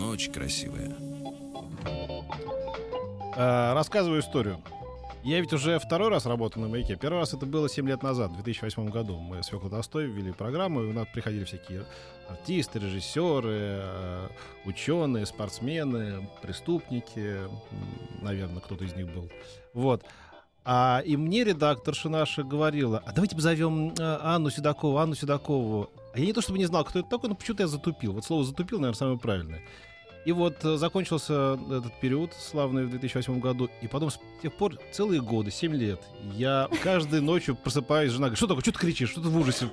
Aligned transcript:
Очень 0.00 0.32
красивая. 0.32 0.96
Э, 3.36 3.72
Рассказываю 3.74 4.20
историю. 4.20 4.58
Я 5.24 5.40
ведь 5.40 5.52
уже 5.52 5.78
второй 5.78 6.08
раз 6.08 6.26
работаю 6.26 6.64
на 6.64 6.68
маяке. 6.68 6.96
Первый 6.96 7.18
раз 7.20 7.32
это 7.32 7.46
было 7.46 7.68
7 7.68 7.86
лет 7.88 8.02
назад, 8.02 8.32
в 8.32 8.34
2008 8.42 8.88
году. 8.88 9.18
Мы 9.18 9.40
с 9.42 9.46
Фёклой 9.46 9.70
Толстой 9.70 10.06
ввели 10.06 10.32
программу, 10.32 10.82
и 10.82 10.86
у 10.86 10.92
нас 10.92 11.06
приходили 11.14 11.44
всякие 11.44 11.84
артисты, 12.28 12.80
режиссеры, 12.80 14.28
ученые, 14.64 15.24
спортсмены, 15.26 16.28
преступники. 16.42 17.36
Наверное, 18.20 18.60
кто-то 18.60 18.84
из 18.84 18.96
них 18.96 19.14
был. 19.14 19.30
Вот. 19.74 20.04
А, 20.64 21.02
и 21.04 21.16
мне 21.16 21.42
редакторша 21.44 22.08
наша 22.08 22.44
говорила, 22.44 23.02
а 23.04 23.12
давайте 23.12 23.34
позовем 23.34 23.94
э, 23.98 24.18
Анну 24.22 24.50
Седокову, 24.50 24.98
Анну 24.98 25.14
Седокову. 25.14 25.90
А 26.14 26.18
я 26.18 26.26
не 26.26 26.32
то 26.32 26.40
чтобы 26.40 26.58
не 26.58 26.66
знал, 26.66 26.84
кто 26.84 27.00
это 27.00 27.08
такой, 27.08 27.30
но 27.30 27.34
почему-то 27.34 27.64
я 27.64 27.68
затупил. 27.68 28.12
Вот 28.12 28.24
слово 28.24 28.44
«затупил», 28.44 28.78
наверное, 28.78 28.98
самое 28.98 29.18
правильное. 29.18 29.62
И 30.24 30.32
вот 30.32 30.64
э, 30.64 30.76
закончился 30.76 31.58
этот 31.70 31.98
период 32.00 32.32
славный 32.34 32.86
в 32.86 32.90
2008 32.90 33.40
году, 33.40 33.68
и 33.80 33.88
потом 33.88 34.10
с 34.10 34.20
тех 34.40 34.52
пор 34.52 34.78
целые 34.92 35.20
годы, 35.20 35.50
7 35.50 35.74
лет, 35.74 36.00
я 36.36 36.68
каждой 36.82 37.20
ночью 37.20 37.56
просыпаюсь, 37.56 38.12
жена 38.12 38.26
говорит, 38.26 38.38
что 38.38 38.46
такое, 38.46 38.62
что 38.62 38.72
ты 38.72 38.78
кричишь, 38.78 39.10
что 39.10 39.20
ты 39.20 39.28
в 39.28 39.36
ужасе, 39.36 39.68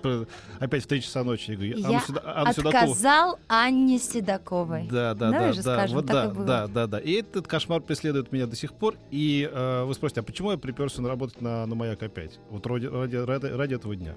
опять 0.59 0.83
в 0.83 0.87
3 0.87 1.01
часа 1.01 1.23
ночи. 1.23 1.51
Я 1.51 1.55
говорю, 1.55 1.77
Я 1.77 1.87
«Анну 1.87 1.99
Седо- 1.99 2.21
Анну 2.25 2.53
Седокову». 2.53 2.91
Отказал 2.91 3.39
Анне 3.47 3.99
Седоковой. 3.99 4.87
Да, 4.89 5.13
да, 5.13 5.29
Давай 5.31 5.47
да, 5.49 5.53
же 5.53 5.63
да, 5.63 5.75
скажем, 5.75 5.95
вот 5.95 6.05
да, 6.05 6.27
да, 6.27 6.67
да, 6.67 6.87
да. 6.87 6.99
И 6.99 7.11
этот 7.13 7.47
кошмар 7.47 7.81
преследует 7.81 8.31
меня 8.31 8.47
до 8.47 8.55
сих 8.55 8.73
пор. 8.73 8.95
И 9.11 9.47
э, 9.51 9.83
вы 9.83 9.93
спросите, 9.93 10.21
а 10.21 10.23
почему 10.23 10.51
я 10.51 10.57
приперся 10.57 11.01
на 11.01 11.09
работать 11.09 11.41
на, 11.41 11.65
на 11.65 11.75
маяк 11.75 12.01
опять? 12.01 12.39
Вот 12.49 12.65
ради, 12.65 12.87
ради, 12.87 13.15
ради, 13.17 13.45
ради 13.45 13.75
этого 13.75 13.95
дня. 13.95 14.15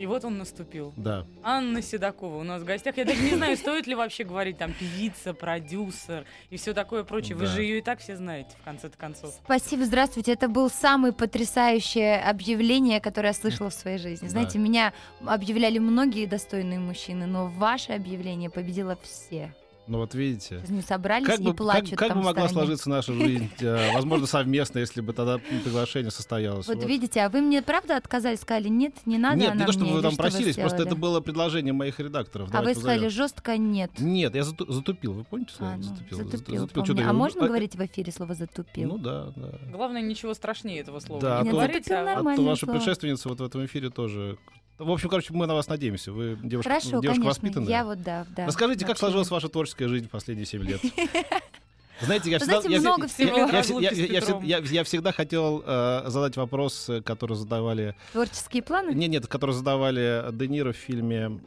И 0.00 0.06
вот 0.06 0.24
он 0.24 0.38
наступил. 0.38 0.94
Да. 0.96 1.26
Анна 1.42 1.82
Седокова 1.82 2.38
у 2.38 2.42
нас 2.42 2.62
в 2.62 2.64
гостях. 2.64 2.96
Я 2.96 3.04
даже 3.04 3.20
не 3.20 3.36
знаю, 3.36 3.54
стоит 3.58 3.86
ли 3.86 3.94
вообще 3.94 4.24
говорить 4.24 4.56
там 4.56 4.72
певица, 4.72 5.34
продюсер 5.34 6.24
и 6.48 6.56
все 6.56 6.72
такое 6.72 7.04
прочее. 7.04 7.36
Вы 7.36 7.44
же 7.44 7.60
ее 7.60 7.80
и 7.80 7.82
так 7.82 7.98
все 7.98 8.16
знаете, 8.16 8.48
в 8.58 8.64
конце 8.64 8.88
концов. 8.88 9.34
Спасибо, 9.44 9.84
здравствуйте. 9.84 10.32
Это 10.32 10.48
было 10.48 10.68
самое 10.68 11.12
потрясающее 11.12 12.18
объявление, 12.18 12.98
которое 12.98 13.28
я 13.28 13.34
слышала 13.34 13.68
в 13.68 13.74
своей 13.74 13.98
жизни. 13.98 14.24
Да. 14.24 14.30
Знаете, 14.30 14.58
меня 14.58 14.94
объявляли 15.22 15.78
многие 15.78 16.24
достойные 16.24 16.78
мужчины, 16.78 17.26
но 17.26 17.48
ваше 17.48 17.92
объявление 17.92 18.48
победило 18.48 18.98
все. 19.02 19.54
Ну 19.90 19.98
вот 19.98 20.14
видите. 20.14 20.62
Не 20.68 20.82
собрались 20.82 21.26
Как 21.26 21.40
и 21.40 21.42
бы, 21.42 21.52
плачут 21.52 21.90
как, 21.90 21.98
как 21.98 22.08
там 22.10 22.18
бы 22.18 22.24
могла 22.26 22.46
стороне. 22.46 22.54
сложиться 22.54 22.88
наша 22.88 23.12
жизнь, 23.12 23.50
э, 23.58 23.92
возможно, 23.92 24.28
совместно, 24.28 24.78
если 24.78 25.00
бы 25.00 25.12
тогда 25.12 25.38
приглашение 25.38 26.12
состоялось. 26.12 26.68
Вот 26.68 26.76
Вот. 26.76 26.86
видите, 26.86 27.20
а 27.22 27.28
вы 27.28 27.40
мне 27.40 27.60
правда 27.60 27.96
отказали, 27.96 28.36
сказали, 28.36 28.68
нет, 28.68 28.94
не 29.04 29.18
надо 29.18 29.36
Нет, 29.38 29.50
она 29.50 29.60
не 29.62 29.66
то, 29.66 29.72
чтобы 29.72 29.86
мне, 29.86 29.94
вы 29.96 30.02
там 30.02 30.12
что 30.12 30.22
просились, 30.22 30.54
просто 30.54 30.76
сделали? 30.78 30.86
это 30.92 30.94
было 30.94 31.20
предложение 31.20 31.72
моих 31.72 31.98
редакторов. 31.98 32.50
А 32.50 32.52
Давайте 32.52 32.76
вы 32.78 32.80
сказали 32.82 32.98
позовем. 33.06 33.10
жестко 33.16 33.56
нет. 33.58 33.90
Нет, 33.98 34.34
я 34.36 34.44
зату- 34.44 34.70
затупил, 34.72 35.12
вы 35.12 35.24
помните 35.24 35.54
слово? 35.54 35.72
А, 35.72 35.76
ну, 35.76 35.82
затупил. 35.82 36.18
затупил, 36.18 36.60
Затупил, 36.60 37.08
А 37.08 37.12
можно 37.12 37.40
ну, 37.40 37.46
говорить 37.48 37.74
в 37.74 37.84
эфире 37.84 38.12
слово 38.12 38.34
затупил? 38.34 38.90
Ну 38.90 38.98
да, 38.98 39.32
да. 39.34 39.58
Главное, 39.72 40.02
ничего 40.02 40.34
страшнее 40.34 40.78
этого 40.82 41.00
слова 41.00 41.20
Да, 41.20 41.42
не 41.42 41.48
а 41.48 41.52
то- 41.52 41.58
а- 41.62 42.20
А 42.30 42.36
то 42.36 42.42
ваша 42.44 42.66
предшественница 42.68 43.28
вот 43.28 43.40
в 43.40 43.42
этом 43.44 43.64
эфире 43.66 43.90
тоже. 43.90 44.38
В 44.80 44.90
общем, 44.90 45.08
короче, 45.08 45.32
мы 45.32 45.46
на 45.46 45.54
вас 45.54 45.68
надеемся. 45.68 46.10
Вы 46.12 46.38
девушка, 46.42 46.70
Хорошо, 46.70 46.88
девушка 46.90 47.08
конечно. 47.08 47.24
воспитанная. 47.26 47.68
Я 47.68 47.84
вот 47.84 48.02
да, 48.02 48.26
да. 48.34 48.46
Расскажите, 48.46 48.80
как 48.80 48.88
вообще. 48.90 49.00
сложилась 49.00 49.30
ваша 49.30 49.48
творческая 49.48 49.88
жизнь 49.88 50.06
в 50.06 50.10
последние 50.10 50.46
7 50.46 50.62
лет? 50.62 50.80
Знаете, 52.02 52.30
я 52.30 52.38
всегда, 52.38 52.62
знаете, 52.62 52.72
я, 52.76 52.80
много 52.80 53.08
всегда- 53.08 53.62
всего. 53.62 53.78
я- 53.78 53.90
я- 53.90 54.00
я- 54.04 54.20
я- 54.20 54.38
я 54.40 54.58
я- 54.58 54.64
я 54.64 54.84
всегда 54.84 55.12
хотел 55.12 55.62
э, 55.66 56.04
задать 56.06 56.34
вопрос, 56.38 56.88
который 57.04 57.36
задавали... 57.36 57.94
Творческие 58.12 58.62
планы? 58.62 58.92
Нет, 58.94 59.10
нет, 59.10 59.26
который 59.26 59.54
задавали 59.54 60.24
Де 60.32 60.48
Ниро 60.48 60.72
в 60.72 60.76
фильме 60.76 61.38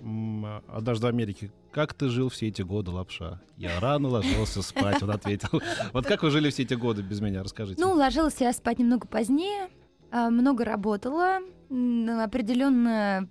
«Однажды 0.67 1.07
в 1.07 1.09
Америке». 1.09 1.51
Как 1.71 1.95
ты 1.95 2.07
жил 2.07 2.29
все 2.29 2.49
эти 2.49 2.61
годы, 2.61 2.91
лапша? 2.91 3.41
Я 3.57 3.79
рано 3.79 4.09
ложился 4.09 4.61
спать, 4.61 5.01
он 5.01 5.09
ответил. 5.09 5.59
Вот 5.91 6.05
как 6.05 6.21
вы 6.21 6.29
жили 6.29 6.51
все 6.51 6.61
эти 6.61 6.75
годы 6.75 7.01
без 7.01 7.19
меня? 7.19 7.41
Расскажите. 7.41 7.81
Ну, 7.81 7.93
ложилась 7.93 8.35
я 8.39 8.53
спать 8.53 8.77
немного 8.77 9.07
позднее, 9.07 9.69
много 10.13 10.63
работала, 10.63 11.39
определенно. 11.69 13.27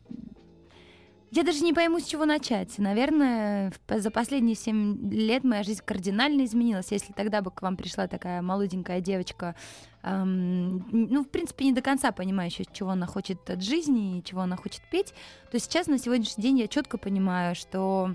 Я 1.34 1.44
даже 1.44 1.60
не 1.64 1.72
пойму, 1.72 1.98
с 1.98 2.04
чего 2.04 2.26
начать. 2.26 2.76
Наверное, 2.76 3.72
за 3.88 4.10
последние 4.10 4.54
семь 4.54 5.10
лет 5.10 5.44
моя 5.44 5.62
жизнь 5.62 5.80
кардинально 5.82 6.44
изменилась. 6.44 6.92
Если 6.92 7.14
тогда 7.14 7.40
бы 7.40 7.50
к 7.50 7.62
вам 7.62 7.78
пришла 7.78 8.06
такая 8.06 8.42
молоденькая 8.42 9.00
девочка, 9.00 9.54
н- 10.02 10.84
ну, 10.90 11.24
в 11.24 11.28
принципе, 11.30 11.64
не 11.64 11.72
до 11.72 11.80
конца 11.80 12.12
понимающая, 12.12 12.66
чего 12.70 12.90
она 12.90 13.06
хочет 13.06 13.48
от 13.48 13.62
жизни 13.62 14.18
и 14.18 14.24
чего 14.24 14.42
она 14.42 14.56
хочет 14.56 14.82
петь, 14.90 15.14
то 15.50 15.58
сейчас, 15.58 15.86
на 15.86 15.96
сегодняшний 15.96 16.42
день, 16.42 16.58
я 16.58 16.68
четко 16.68 16.98
понимаю, 16.98 17.54
что 17.54 18.14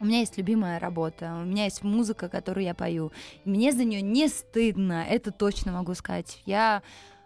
у 0.00 0.04
меня 0.04 0.18
есть 0.18 0.36
любимая 0.36 0.80
работа, 0.80 1.38
у 1.42 1.44
меня 1.44 1.64
есть 1.64 1.84
музыка, 1.84 2.28
которую 2.28 2.64
я 2.64 2.74
пою. 2.74 3.12
Мне 3.44 3.70
за 3.70 3.84
нее 3.84 4.02
не 4.02 4.26
стыдно, 4.26 5.04
это 5.08 5.30
точно 5.30 5.70
могу 5.70 5.94
сказать. 5.94 6.42
Я 6.46 6.82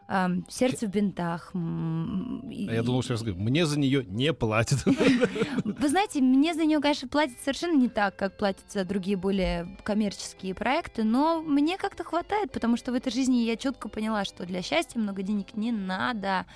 ам, 0.06 0.44
сердце 0.48 0.86
в 0.86 0.90
бинтах. 0.90 1.50
А 1.54 2.74
я 2.74 2.82
думал, 2.82 3.02
что 3.02 3.14
я 3.14 3.34
мне 3.34 3.66
за 3.66 3.78
нее 3.78 4.04
не 4.04 4.32
платят. 4.32 4.84
Вы 5.64 5.88
знаете, 5.88 6.20
мне 6.20 6.54
за 6.54 6.64
нее, 6.64 6.80
конечно, 6.80 7.08
платят 7.08 7.38
совершенно 7.40 7.76
не 7.76 7.88
так, 7.88 8.16
как 8.16 8.36
платят 8.36 8.70
за 8.70 8.84
другие 8.84 9.16
более 9.16 9.76
коммерческие 9.82 10.54
проекты, 10.54 11.04
но 11.04 11.42
мне 11.42 11.78
как-то 11.78 12.04
хватает, 12.04 12.52
потому 12.52 12.76
что 12.76 12.92
в 12.92 12.94
этой 12.94 13.12
жизни 13.12 13.36
я 13.38 13.56
четко 13.56 13.88
поняла, 13.88 14.24
что 14.24 14.46
для 14.46 14.62
счастья 14.62 14.98
много 14.98 15.22
денег 15.22 15.54
не 15.54 15.72
надо. 15.72 16.46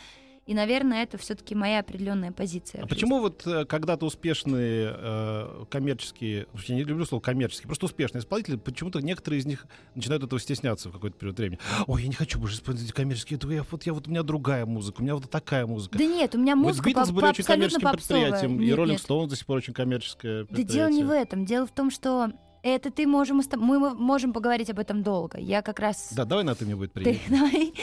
И, 0.49 0.55
наверное, 0.55 1.03
это 1.03 1.19
все-таки 1.19 1.55
моя 1.55 1.81
определенная 1.81 2.33
позиция. 2.33 2.83
А 2.83 2.87
почему 2.87 3.21
вот 3.21 3.47
э, 3.47 3.67
когда-то 3.67 4.07
успешные 4.07 4.95
э, 4.97 5.65
коммерческие, 5.71 6.47
вообще 6.55 6.75
не 6.75 6.85
люблю 6.85 7.05
слово 7.05 7.21
коммерческие, 7.21 7.67
просто 7.67 7.85
успешные 7.85 8.21
исполнители, 8.23 8.57
почему-то 8.57 9.01
некоторые 9.01 9.41
из 9.41 9.45
них 9.47 9.67
начинают 9.95 10.25
этого 10.25 10.41
стесняться 10.41 10.89
в 10.89 10.93
какой-то 10.93 11.19
период 11.19 11.39
времени. 11.39 11.59
Ой, 11.87 12.01
я 12.03 12.09
не 12.09 12.15
хочу 12.15 12.39
больше 12.39 12.57
исполнять 12.57 12.91
коммерческие, 12.93 13.39
я, 13.55 13.63
вот, 13.71 13.85
я, 13.85 13.93
вот 13.93 14.09
у 14.09 14.11
меня 14.11 14.23
другая 14.23 14.65
музыка, 14.65 15.01
у 15.01 15.03
меня 15.05 15.17
вот 15.17 15.29
такая 15.31 15.67
музыка. 15.67 15.99
Да 15.99 16.05
нет, 16.07 16.35
у 16.35 16.39
меня 16.39 16.57
Вот 16.57 16.63
музыка 16.63 16.89
Битлз 16.89 17.09
по- 17.09 17.13
были 17.13 17.25
по- 17.25 17.29
очень 17.29 17.45
коммерческим 17.45 17.83
попсовая. 17.83 18.23
предприятием, 18.23 18.63
и 18.63 18.65
Нет, 18.67 18.77
Роллинг 18.77 18.93
нет. 18.93 19.01
Стоунс 19.03 19.29
до 19.31 19.37
сих 19.37 19.45
пор 19.45 19.59
очень 19.59 19.75
коммерческое 19.75 20.41
Да 20.45 20.47
предприятие. 20.47 20.75
дело 20.77 20.89
не 20.89 21.05
в 21.05 21.11
этом. 21.11 21.45
Дело 21.45 21.67
в 21.67 21.73
том, 21.73 21.91
что 21.91 22.31
это 22.75 22.91
ты 22.91 23.07
можем, 23.07 23.41
мы 23.57 23.79
мо- 23.79 23.95
можем 23.95 24.33
поговорить 24.33 24.71
об 24.71 24.79
этом 24.79 25.03
долго. 25.03 25.39
Я 25.39 25.63
как 25.63 25.79
раз... 25.81 26.13
Да, 26.13 26.25
давай 26.25 26.45
на 26.45 26.55
ты 26.55 26.65
мне 26.65 26.77
будет 26.77 26.93
Ты- 26.93 27.01
приятно. 27.01 27.37
давай. 27.39 27.75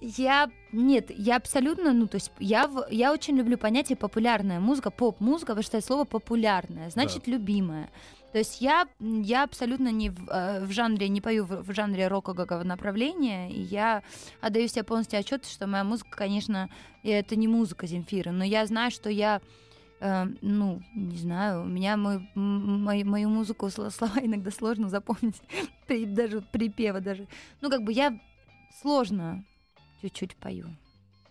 Я 0.00 0.50
нет, 0.72 1.10
я 1.16 1.36
абсолютно, 1.36 1.92
ну 1.92 2.06
то 2.06 2.16
есть 2.16 2.32
я 2.38 2.68
я 2.90 3.12
очень 3.12 3.36
люблю 3.36 3.56
понятие 3.56 3.96
популярная 3.96 4.60
музыка, 4.60 4.90
поп-музыка, 4.90 5.52
потому 5.52 5.62
что 5.62 5.76
это 5.78 5.86
слово 5.86 6.04
популярная, 6.04 6.90
значит 6.90 7.26
любимая. 7.26 7.90
То 8.32 8.38
есть 8.38 8.60
я 8.60 8.88
я 9.00 9.44
абсолютно 9.44 9.90
не 9.92 10.10
в, 10.10 10.28
э, 10.28 10.64
в 10.64 10.72
жанре 10.72 11.08
не 11.08 11.20
пою 11.20 11.44
в, 11.44 11.62
в 11.62 11.72
жанре 11.72 12.08
рокового 12.08 12.64
направления, 12.64 13.48
и 13.50 13.60
я 13.60 14.02
отдаю 14.40 14.66
себе 14.66 14.82
полностью 14.82 15.20
отчет, 15.20 15.46
что 15.46 15.68
моя 15.68 15.84
музыка, 15.84 16.10
конечно, 16.16 16.68
это 17.04 17.36
не 17.36 17.46
музыка 17.46 17.86
Земфиры, 17.86 18.32
но 18.32 18.42
я 18.44 18.66
знаю, 18.66 18.90
что 18.90 19.08
я 19.08 19.40
э, 20.04 20.26
ну, 20.42 20.82
не 20.94 21.16
знаю, 21.16 21.62
у 21.62 21.66
меня 21.66 21.96
мой, 21.96 22.16
м- 22.36 22.82
мою, 22.82 23.28
музыку 23.28 23.66
сло- 23.66 23.90
слова 23.90 24.18
иногда 24.22 24.50
сложно 24.50 24.88
запомнить, 24.88 25.40
даже 26.14 26.40
припева 26.40 27.00
даже. 27.00 27.26
Ну, 27.60 27.70
как 27.70 27.82
бы 27.82 27.92
я 27.92 28.18
сложно 28.80 29.44
чуть-чуть 30.02 30.36
пою. 30.36 30.66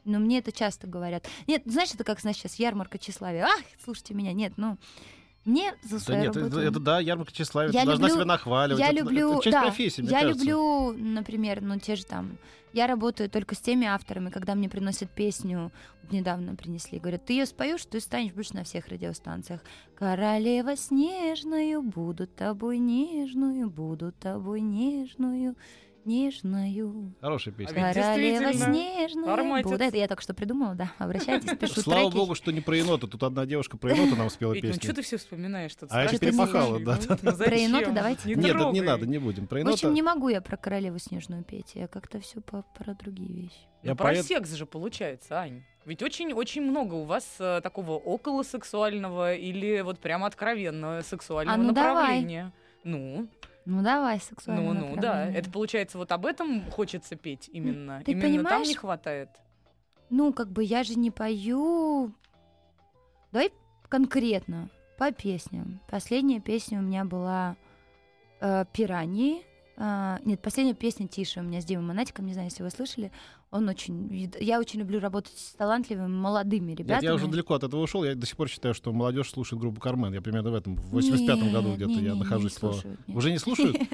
Но 0.06 0.20
мне 0.20 0.40
это 0.40 0.52
часто 0.52 0.88
говорят. 0.88 1.26
Нет, 1.48 1.64
знаешь, 1.66 1.94
это 1.94 2.04
как, 2.04 2.20
значит, 2.20 2.42
сейчас 2.42 2.56
ярмарка 2.56 2.98
тщеславия. 2.98 3.46
Ах, 3.46 3.64
слушайте 3.84 4.14
меня. 4.14 4.34
Нет, 4.34 4.54
ну, 4.58 4.78
мне 5.46 5.74
за 5.84 5.96
Да 5.98 6.00
свою 6.00 6.22
нет, 6.22 6.36
работу... 6.36 6.58
это, 6.60 6.68
это 6.70 6.80
да, 6.80 7.00
ярмарка 7.00 7.32
тщеславия, 7.34 7.72
Я 7.72 7.82
ты 7.82 7.86
должна 7.88 8.08
люблю- 8.08 8.16
себя 8.22 8.26
нахваливать. 8.26 8.80
я 8.80 8.88
это- 8.90 8.96
люблю, 8.98 9.32
это 9.34 9.44
часть 9.44 9.54
да, 9.54 9.62
профессии, 9.64 10.02
мне 10.02 10.12
я 10.12 10.20
кажется. 10.22 10.46
люблю, 10.46 10.94
например, 10.94 11.62
ну 11.62 11.80
те 11.80 11.96
же 11.96 12.06
там, 12.06 12.38
я 12.72 12.88
работаю 12.88 13.30
только 13.30 13.54
с 13.56 13.60
теми 13.60 13.86
авторами, 13.86 14.30
когда 14.30 14.56
мне 14.56 14.68
приносят 14.70 15.10
песню, 15.12 15.72
вот 16.02 16.12
недавно 16.12 16.56
принесли, 16.56 16.98
говорят, 17.00 17.26
ты 17.26 17.34
ее 17.34 17.46
споешь, 17.46 17.86
ты 17.86 18.00
станешь 18.00 18.34
больше 18.34 18.56
на 18.56 18.64
всех 18.64 18.88
радиостанциях. 18.88 19.62
Королева 19.96 20.76
снежную, 20.76 21.82
буду 21.84 22.26
тобой 22.28 22.80
нежную, 22.80 23.70
буду 23.70 24.12
тобой 24.12 24.62
нежную. 24.62 25.56
Снежною. 26.04 27.14
Хорошая 27.22 27.54
А 27.54 27.58
песня. 27.58 27.74
ведь 27.88 27.96
Королева 27.96 28.54
снежная. 28.54 29.34
Арматец. 29.34 29.66
Вот 29.72 29.82
это 29.82 29.98
я 29.98 30.08
только 30.08 30.22
что 30.22 30.34
придумала, 30.34 30.76
да. 30.76 30.92
Обращайтесь, 30.98 31.58
пишу 31.60 31.82
Слава 31.82 32.04
треки. 32.10 32.16
богу, 32.16 32.36
что 32.36 32.52
не 32.52 32.62
про 32.62 32.78
енота. 32.78 33.08
Тут 33.08 33.24
одна 33.24 33.46
девушка 33.46 33.78
про 33.78 33.92
енота 33.94 34.16
нам 34.16 34.30
спела 34.30 34.54
Ведь, 34.54 34.64
ну 34.64 34.70
песню. 34.70 34.84
что 34.84 34.94
ты 34.96 35.02
все 35.02 35.18
вспоминаешь? 35.18 35.74
Тут 35.76 35.90
А 35.92 36.02
я 36.04 36.08
Что-то 36.10 36.26
перепахала, 36.26 36.80
да, 36.80 37.00
Ну, 37.10 37.32
Про 37.38 37.56
енота 37.56 37.92
давайте. 37.92 38.30
Не 38.30 38.36
Нет, 38.36 38.56
не 38.74 38.82
надо, 38.82 39.06
не 39.06 39.18
будем. 39.18 39.48
Про 39.48 39.58
В 39.58 39.60
енота. 39.60 39.74
общем, 39.76 39.94
не 39.94 40.02
могу 40.02 40.30
я 40.30 40.42
про 40.42 40.58
королеву 40.58 41.00
снежную 41.00 41.44
петь. 41.44 41.72
Я 41.76 41.88
как-то 41.88 42.20
все 42.20 42.42
по, 42.42 42.64
про 42.78 42.94
другие 42.94 43.34
вещи. 43.34 43.56
Ну, 43.84 43.90
Я 43.90 43.96
про 43.96 44.06
поэт- 44.14 44.24
секс 44.26 44.54
же 44.54 44.66
получается, 44.66 45.40
Ань. 45.40 45.64
Ведь 45.86 46.02
очень-очень 46.02 46.62
много 46.62 46.94
у 46.94 47.04
вас 47.04 47.26
э, 47.40 47.60
такого 47.62 47.94
около 47.94 48.44
сексуального 48.44 49.34
или 49.36 49.82
вот 49.82 50.00
прямо 50.00 50.28
откровенного 50.28 51.02
сексуального 51.02 51.56
А 51.60 51.62
ну 51.62 51.74
давай. 51.74 51.94
направления. 52.22 52.54
Ну, 52.86 53.28
Ну 53.66 53.82
давай, 53.82 54.20
сексуальное 54.20 54.74
ну, 54.74 54.96
ну, 54.96 55.02
да. 55.02 55.26
Это 55.26 55.50
получается 55.50 55.98
вот 55.98 56.12
об 56.12 56.26
этом 56.26 56.70
хочется 56.72 57.16
петь 57.16 57.50
именно. 57.52 58.02
ты 58.04 58.12
именно 58.12 58.26
там 58.26 58.44
понимаешь? 58.44 58.68
не 58.68 58.76
хватает. 58.76 59.30
Ну, 60.10 60.34
как 60.34 60.50
бы 60.50 60.64
я 60.64 60.84
же 60.84 60.96
не 60.96 61.12
пою. 61.12 62.14
Давай 63.32 63.52
конкретно 63.88 64.70
по 64.98 65.12
песням. 65.12 65.80
Последняя 65.90 66.40
песня 66.40 66.80
у 66.80 66.82
меня 66.82 67.06
была 67.06 67.56
э, 68.42 68.66
«Пираньи». 68.74 69.46
А, 69.76 70.20
нет, 70.24 70.42
последняя 70.42 70.76
песня 70.76 71.08
«Тише» 71.08 71.40
у 71.40 71.44
меня 71.44 71.60
с 71.60 71.66
Димой 71.66 71.86
Монатиком, 71.86 72.26
не 72.26 72.34
знаю, 72.34 72.50
если 72.50 72.62
вы 72.64 72.70
слышали. 72.70 73.12
Он 73.50 73.68
очень... 73.68 74.30
Я 74.40 74.60
очень 74.60 74.80
люблю 74.80 75.00
работать 75.00 75.38
с 75.38 75.54
талантливыми, 75.54 76.08
молодыми 76.08 76.72
Нет, 76.72 76.80
ребятами. 76.80 77.06
я 77.06 77.16
уже 77.16 77.28
далеко 77.28 77.56
от 77.56 77.64
этого 77.64 77.82
ушел. 77.82 78.04
Я 78.04 78.16
до 78.16 78.26
сих 78.26 78.38
пор 78.38 78.50
считаю, 78.50 78.74
что 78.74 78.92
молодежь 78.94 79.32
слушает 79.32 79.60
группу 79.60 79.80
Кармен. 79.82 80.14
Я 80.14 80.22
примерно 80.22 80.52
в 80.52 80.56
этом, 80.56 80.76
в 80.76 80.96
85-м 80.98 81.52
году 81.52 81.70
Нет, 81.70 81.78
где-то 81.78 81.92
не, 81.92 81.96
я 81.96 82.02
не, 82.02 82.18
не 82.18 82.20
нахожусь. 82.24 82.54
по- 82.54 82.72
слушают, 82.74 83.00
нет. 83.08 83.18
Уже 83.18 83.32
не 83.32 83.40
слушают? 83.40 83.78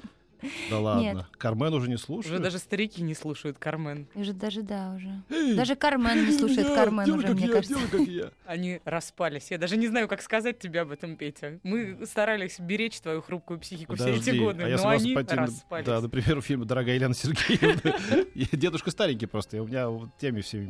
Да 0.69 0.79
ладно. 0.79 1.01
Нет. 1.01 1.25
Кармен 1.37 1.73
уже 1.73 1.87
не 1.87 1.95
Уже 1.95 2.03
слушают? 2.03 2.41
даже 2.41 2.57
старики 2.59 3.01
не 3.01 3.13
слушают 3.15 3.57
Кармен. 3.57 4.07
Уже 4.15 4.33
даже 4.33 4.61
да, 4.61 4.93
уже. 4.95 5.21
Эй, 5.29 5.55
Даже 5.55 5.75
Кармен 5.75 6.25
не 6.25 6.31
слушает 6.31 6.67
Кармен 6.67 7.05
делай, 7.05 7.17
уже, 7.17 7.27
как 7.27 7.35
мне 7.35 7.45
я, 7.47 7.51
кажется. 7.53 7.75
делай, 7.75 7.89
как 7.89 8.07
я. 8.07 8.31
Они 8.45 8.81
распались. 8.85 9.51
Я 9.51 9.57
даже 9.57 9.77
не 9.77 9.87
знаю, 9.87 10.07
как 10.07 10.21
сказать 10.21 10.59
тебе 10.59 10.81
об 10.81 10.91
этом, 10.91 11.15
Петя. 11.15 11.59
Мы 11.63 12.05
старались 12.05 12.59
беречь 12.59 12.99
твою 12.99 13.21
хрупкую 13.21 13.59
психику 13.59 13.95
все 13.95 14.15
эти 14.15 14.31
годы, 14.31 14.63
а 14.63 14.67
я 14.69 14.77
но 14.77 14.89
они 14.89 15.15
распались. 15.15 15.85
Да, 15.85 16.01
например, 16.01 16.41
фильм 16.41 16.65
«Дорогая 16.65 16.95
Елена 16.95 17.13
Сергеевна». 17.13 18.25
Дедушка 18.51 18.91
старенький 18.91 19.25
просто. 19.25 19.57
и 19.57 19.59
У 19.59 19.67
меня 19.67 19.89
вот 19.89 20.09
теми 20.17 20.41
всеми 20.41 20.67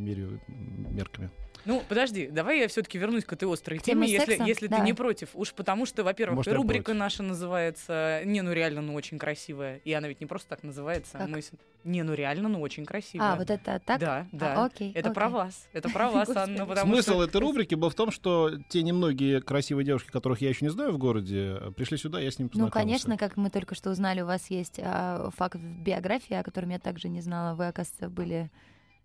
мерками. 0.47 1.29
Ну, 1.69 1.83
подожди, 1.87 2.27
давай 2.27 2.59
я 2.61 2.67
все-таки 2.67 2.97
вернусь 2.97 3.25
к 3.25 3.31
этой 3.33 3.51
острой 3.51 3.77
теме, 3.77 4.07
если, 4.09 4.31
секса? 4.31 4.43
если 4.43 4.65
ты 4.65 4.71
Давай. 4.71 4.87
не 4.87 4.93
против. 4.93 5.29
Уж 5.35 5.53
потому 5.53 5.85
что, 5.85 6.03
во-первых, 6.03 6.37
Может, 6.37 6.53
рубрика 6.53 6.85
против. 6.85 6.99
наша 6.99 7.21
называется 7.21 8.21
«Не, 8.25 8.41
ну 8.41 8.51
реально, 8.53 8.81
ну 8.81 8.95
очень 8.95 9.19
красивая». 9.19 9.77
И 9.85 9.93
она 9.93 10.07
ведь 10.07 10.19
не 10.19 10.25
просто 10.25 10.49
так 10.49 10.63
называется. 10.63 11.17
Как? 11.19 11.29
Мы 11.29 11.41
«Не, 11.83 12.01
ну 12.01 12.15
реально, 12.15 12.49
ну 12.49 12.59
очень 12.61 12.85
красивая». 12.85 13.33
А, 13.33 13.35
вот 13.35 13.51
это 13.51 13.79
так? 13.85 13.99
Да, 13.99 14.25
А, 14.31 14.35
да. 14.35 14.65
окей. 14.65 14.91
Это 14.93 15.09
окей. 15.09 15.13
про 15.13 15.29
вас. 15.29 15.67
Это 15.71 15.89
про 15.89 16.09
вас. 16.11 16.29
Анна, 16.35 16.75
Смысл 16.75 17.11
что... 17.11 17.23
этой 17.25 17.39
рубрики 17.41 17.75
был 17.75 17.91
в 17.91 17.95
том, 17.95 18.09
что 18.09 18.51
те 18.69 18.81
немногие 18.81 19.39
красивые 19.39 19.85
девушки, 19.85 20.09
которых 20.09 20.41
я 20.41 20.49
еще 20.49 20.65
не 20.65 20.71
знаю 20.71 20.91
в 20.91 20.97
городе, 20.97 21.57
пришли 21.77 21.97
сюда, 21.97 22.19
я 22.19 22.31
с 22.31 22.39
ними 22.39 22.47
Ну, 22.47 22.65
познакомился. 22.65 22.79
конечно, 23.05 23.17
как 23.17 23.37
мы 23.37 23.51
только 23.51 23.75
что 23.75 23.91
узнали, 23.91 24.21
у 24.21 24.25
вас 24.25 24.49
есть 24.49 24.79
а, 24.81 25.29
факт 25.37 25.55
в 25.57 25.83
биографии, 25.83 26.33
о 26.33 26.41
котором 26.41 26.69
я 26.71 26.79
также 26.79 27.09
не 27.09 27.21
знала. 27.21 27.55
Вы, 27.55 27.67
оказывается, 27.67 28.09
были 28.09 28.49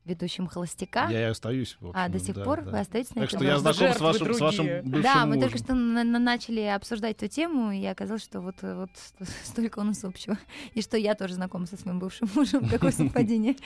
ведущим 0.04 0.46
холостяка. 0.46 1.08
Я 1.10 1.20
и 1.20 1.30
остаюсь, 1.30 1.76
в 1.80 1.86
общем, 1.88 1.98
а, 2.00 2.08
до 2.08 2.18
сих 2.18 2.34
да, 2.34 2.44
пор 2.44 2.62
да. 2.62 2.70
вы 2.72 2.78
остаетесь 2.80 3.14
на 3.14 3.22
Так 3.22 3.30
этом 3.30 3.38
что 3.40 3.46
я 3.48 3.58
знаком 3.58 3.92
с 3.94 4.00
вашим, 4.00 4.34
с 4.34 4.40
вашим 4.40 4.66
бывшим 4.84 5.02
Да, 5.02 5.20
мы 5.26 5.36
мужем. 5.36 5.42
только 5.42 5.58
что 5.58 5.74
на- 5.74 6.04
на- 6.04 6.18
начали 6.18 6.60
обсуждать 6.60 7.16
эту 7.16 7.28
тему, 7.28 7.72
и 7.72 7.84
оказалось, 7.86 8.22
что 8.22 8.40
вот, 8.40 8.56
вот 8.62 8.90
столько 9.44 9.78
у 9.78 9.82
нас 9.82 10.04
общего. 10.04 10.38
И 10.74 10.82
что 10.82 10.96
я 10.96 11.14
тоже 11.14 11.34
знакома 11.34 11.66
со 11.66 11.76
своим 11.76 11.98
бывшим 11.98 12.28
мужем. 12.34 12.68
Какое 12.68 12.90
совпадение. 12.92 13.56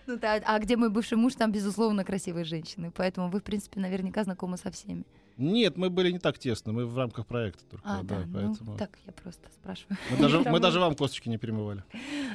Ну 0.06 0.18
да, 0.18 0.34
а 0.44 0.58
где 0.58 0.76
мой 0.76 0.90
бывший 0.90 1.16
муж, 1.16 1.34
там, 1.34 1.52
безусловно, 1.52 2.04
красивые 2.04 2.44
женщины. 2.44 2.90
Поэтому 2.94 3.30
вы, 3.30 3.40
в 3.40 3.42
принципе, 3.42 3.80
наверняка 3.80 4.24
знакомы 4.24 4.56
со 4.56 4.70
всеми. 4.70 5.04
Нет, 5.36 5.76
мы 5.76 5.90
были 5.90 6.12
не 6.12 6.20
так 6.20 6.38
тесно, 6.38 6.72
мы 6.72 6.86
в 6.86 6.96
рамках 6.96 7.26
проекта 7.26 7.64
только, 7.68 7.84
А, 7.88 8.02
да, 8.02 8.20
да, 8.20 8.24
ну, 8.26 8.32
поэтому... 8.32 8.76
так 8.76 8.90
я 9.04 9.12
просто 9.12 9.50
спрашиваю. 9.52 9.98
Мы 10.10 10.16
даже, 10.16 10.40
мы 10.40 10.60
даже 10.60 10.78
вам 10.78 10.94
косточки 10.94 11.28
не 11.28 11.38
перемывали. 11.38 11.82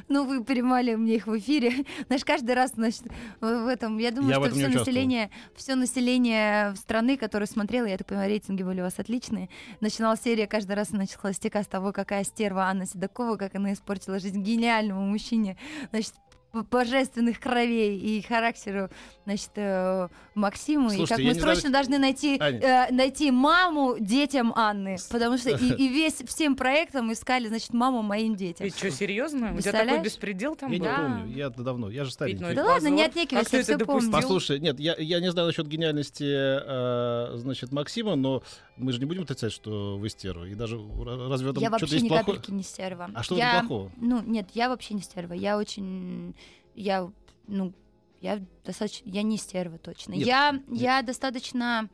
Ну, 0.08 0.26
вы 0.26 0.44
перемали 0.44 0.94
мне 0.96 1.16
их 1.16 1.26
в 1.26 1.38
эфире. 1.38 1.86
Знаешь, 2.06 2.24
каждый 2.24 2.54
раз, 2.54 2.72
значит, 2.74 3.04
в 3.40 3.66
этом... 3.68 3.96
Я 3.96 4.10
думаю, 4.10 4.34
Я 4.34 4.44
что 4.44 4.54
все 4.54 4.68
население, 4.68 5.30
все 5.54 5.76
население 5.76 6.74
страны, 6.76 7.16
которое 7.16 7.46
смотрело, 7.46 7.86
я 7.86 7.96
так 7.96 8.06
понимаю, 8.06 8.28
рейтинги 8.28 8.62
были 8.62 8.80
у 8.80 8.84
вас 8.84 8.98
отличные, 8.98 9.48
начинала 9.80 10.16
серия 10.18 10.46
каждый 10.46 10.76
раз, 10.76 10.88
значит, 10.88 11.16
холостяка 11.16 11.62
с 11.62 11.66
того, 11.66 11.92
какая 11.92 12.24
стерва 12.24 12.64
Анна 12.64 12.84
Седокова, 12.84 13.36
как 13.36 13.54
она 13.54 13.72
испортила 13.72 14.18
жизнь 14.18 14.42
гениальному 14.42 15.06
мужчине, 15.06 15.56
значит, 15.90 16.14
божественных 16.52 17.38
кровей 17.40 17.98
и 17.98 18.22
характеру, 18.22 18.88
значит, 19.24 19.50
э, 19.56 20.08
Максиму, 20.34 20.86
и 20.86 20.96
Слушайте, 20.96 21.08
как 21.14 21.18
я 21.20 21.28
мы 21.28 21.34
не 21.34 21.40
срочно 21.40 21.60
знаю- 21.68 21.72
должны 21.74 21.98
найти, 21.98 22.36
Аня. 22.40 22.58
э, 22.90 22.92
найти 22.92 23.30
маму 23.30 23.96
детям 24.00 24.52
Анны, 24.56 24.96
потому 25.10 25.38
что 25.38 25.50
и, 25.50 25.54
и 25.78 25.88
весь 25.88 26.14
всем 26.26 26.56
проектом 26.56 27.12
искали, 27.12 27.48
значит, 27.48 27.72
маму 27.72 28.02
моим 28.02 28.34
детям. 28.34 28.64
Ведь 28.64 28.76
что, 28.76 28.90
серьезно? 28.90 29.54
У 29.56 29.60
тебя 29.60 29.72
такой 29.72 30.00
беспредел 30.02 30.56
там 30.56 30.72
Я 30.72 30.78
был? 30.78 30.84
не 30.86 30.90
Да. 30.90 30.96
помню, 30.96 31.36
я 31.36 31.50
давно, 31.50 31.90
я 31.90 32.04
же 32.04 32.10
старенький. 32.10 32.42
ну 32.44 32.54
Да 32.54 32.64
ладно, 32.64 32.88
не 32.88 33.02
отнекивайся, 33.02 33.50
А 33.52 33.56
я 33.56 33.62
всё 33.62 33.78
помню. 33.78 34.10
Послушай, 34.10 34.58
нет, 34.60 34.80
я, 34.80 34.96
я 34.98 35.20
не 35.20 35.30
знаю 35.30 35.46
насчет 35.48 35.66
гениальности, 35.68 36.24
э, 36.24 37.36
значит, 37.36 37.72
Максима, 37.72 38.16
но 38.16 38.42
мы 38.80 38.92
же 38.92 38.98
не 38.98 39.04
будем 39.04 39.22
отрицать, 39.22 39.52
что 39.52 39.96
вы 39.98 40.08
стерва. 40.08 40.44
И 40.44 40.54
даже 40.54 40.76
разве 40.76 41.48
в 41.48 41.50
этом 41.50 41.62
Я 41.62 41.70
вообще 41.70 42.00
ни 42.00 42.08
плохое? 42.08 42.38
капельки 42.38 42.50
не 42.50 42.62
стерва. 42.62 43.10
А 43.14 43.22
что 43.22 43.36
я, 43.36 43.60
плохого? 43.60 43.92
Ну, 43.96 44.22
нет, 44.22 44.48
я 44.54 44.68
вообще 44.68 44.94
не 44.94 45.02
стерва. 45.02 45.34
Я 45.34 45.58
очень... 45.58 46.34
Я, 46.74 47.10
ну, 47.46 47.72
я 48.20 48.40
достаточно... 48.64 49.08
Я 49.08 49.22
не 49.22 49.36
стерва 49.36 49.78
точно. 49.78 50.12
Нет, 50.12 50.26
я, 50.26 50.52
нет. 50.52 50.80
я 50.80 51.02
достаточно... 51.02 51.88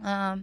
а, 0.00 0.38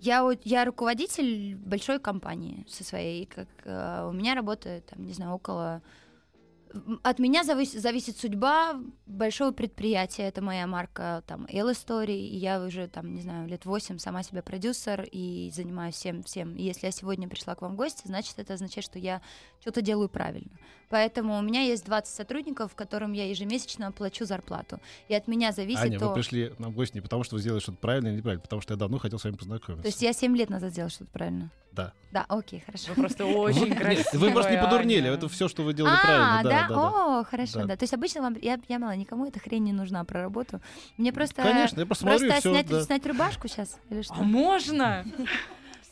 я, 0.00 0.26
я 0.44 0.64
руководитель 0.64 1.56
большой 1.56 1.98
компании 1.98 2.64
со 2.68 2.84
своей, 2.84 3.26
как 3.26 3.48
а, 3.64 4.08
у 4.08 4.12
меня 4.12 4.34
работает, 4.34 4.86
там, 4.86 5.04
не 5.04 5.12
знаю, 5.12 5.32
около... 5.32 5.82
От 7.02 7.18
меня 7.18 7.42
завис- 7.42 7.78
зависит 7.78 8.18
судьба 8.18 8.80
большого 9.06 9.50
предприятия. 9.52 10.24
Это 10.24 10.42
моя 10.42 10.66
марка, 10.66 11.22
там, 11.26 11.46
L 11.50 11.70
Story. 11.70 12.16
И 12.16 12.36
я 12.36 12.62
уже, 12.62 12.86
там, 12.88 13.14
не 13.14 13.22
знаю, 13.22 13.48
лет 13.48 13.64
8 13.64 13.98
сама 13.98 14.22
себе 14.22 14.42
продюсер 14.42 15.06
и 15.10 15.50
занимаюсь 15.54 15.94
всем, 15.94 16.22
всем. 16.22 16.54
И 16.54 16.62
если 16.62 16.86
я 16.86 16.92
сегодня 16.92 17.28
пришла 17.28 17.54
к 17.54 17.62
вам 17.62 17.72
в 17.72 17.76
гости, 17.76 18.02
значит, 18.06 18.38
это 18.38 18.54
означает, 18.54 18.84
что 18.84 18.98
я 18.98 19.20
что-то 19.60 19.82
делаю 19.82 20.08
правильно. 20.08 20.50
Поэтому 20.88 21.38
у 21.38 21.42
меня 21.42 21.62
есть 21.62 21.84
20 21.84 22.12
сотрудников, 22.14 22.74
которым 22.74 23.12
я 23.12 23.28
ежемесячно 23.28 23.92
плачу 23.92 24.24
зарплату. 24.24 24.80
И 25.08 25.14
от 25.14 25.28
меня 25.28 25.52
зависит 25.52 25.82
Аня, 25.82 25.98
то... 25.98 26.08
вы 26.08 26.14
пришли 26.14 26.52
нам 26.58 26.72
в 26.72 26.74
гости 26.74 26.96
не 26.96 27.00
потому, 27.00 27.22
что 27.22 27.36
вы 27.36 27.40
сделали 27.40 27.60
что-то 27.60 27.78
правильно 27.78 28.08
или 28.08 28.16
неправильно, 28.16 28.42
потому 28.42 28.60
что 28.60 28.74
я 28.74 28.78
давно 28.78 28.98
хотел 28.98 29.18
с 29.18 29.24
вами 29.24 29.36
познакомиться. 29.36 29.82
То 29.82 29.88
есть 29.88 30.02
я 30.02 30.12
7 30.12 30.36
лет 30.36 30.50
назад 30.50 30.72
сделала 30.72 30.90
что-то 30.90 31.10
правильно? 31.12 31.50
Да. 31.72 31.92
Да, 32.10 32.26
окей, 32.28 32.60
хорошо. 32.66 32.88
Вы 32.88 33.02
просто 33.02 33.24
очень 33.26 33.68
Нет, 33.68 33.78
красивая, 33.78 34.18
Вы 34.18 34.32
просто 34.32 34.50
не 34.50 34.60
подурнели, 34.60 35.06
Аня. 35.06 35.14
это 35.16 35.28
все, 35.28 35.46
что 35.46 35.62
вы 35.62 35.72
делали 35.74 35.94
а, 35.94 36.04
правильно. 36.04 36.50
да? 36.50 36.59
Да, 36.68 36.68
да, 36.68 36.74
да. 36.74 37.20
О, 37.20 37.24
хорошо, 37.24 37.60
Да. 37.60 37.64
да. 37.66 37.76
То 37.76 37.82
есть 37.84 37.94
обычно 37.94 38.22
вам... 38.22 38.36
Я, 38.40 38.58
я 38.68 38.78
мало, 38.78 38.92
никому 38.96 39.26
эта 39.26 39.38
хрень 39.40 39.64
не 39.64 39.72
нужна 39.72 40.04
про 40.04 40.22
работу. 40.22 40.60
Мне 40.96 41.12
просто... 41.12 41.42
Конечно, 41.42 41.80
я 41.80 41.86
просто 41.86 42.04
Просто 42.06 42.32
все. 42.32 42.40
снять, 42.64 42.84
снять 42.84 43.06
рубашку 43.06 43.48
сейчас? 43.48 43.78
Или 43.90 44.02
что? 44.02 44.14
А 44.14 44.22
можно? 44.22 45.04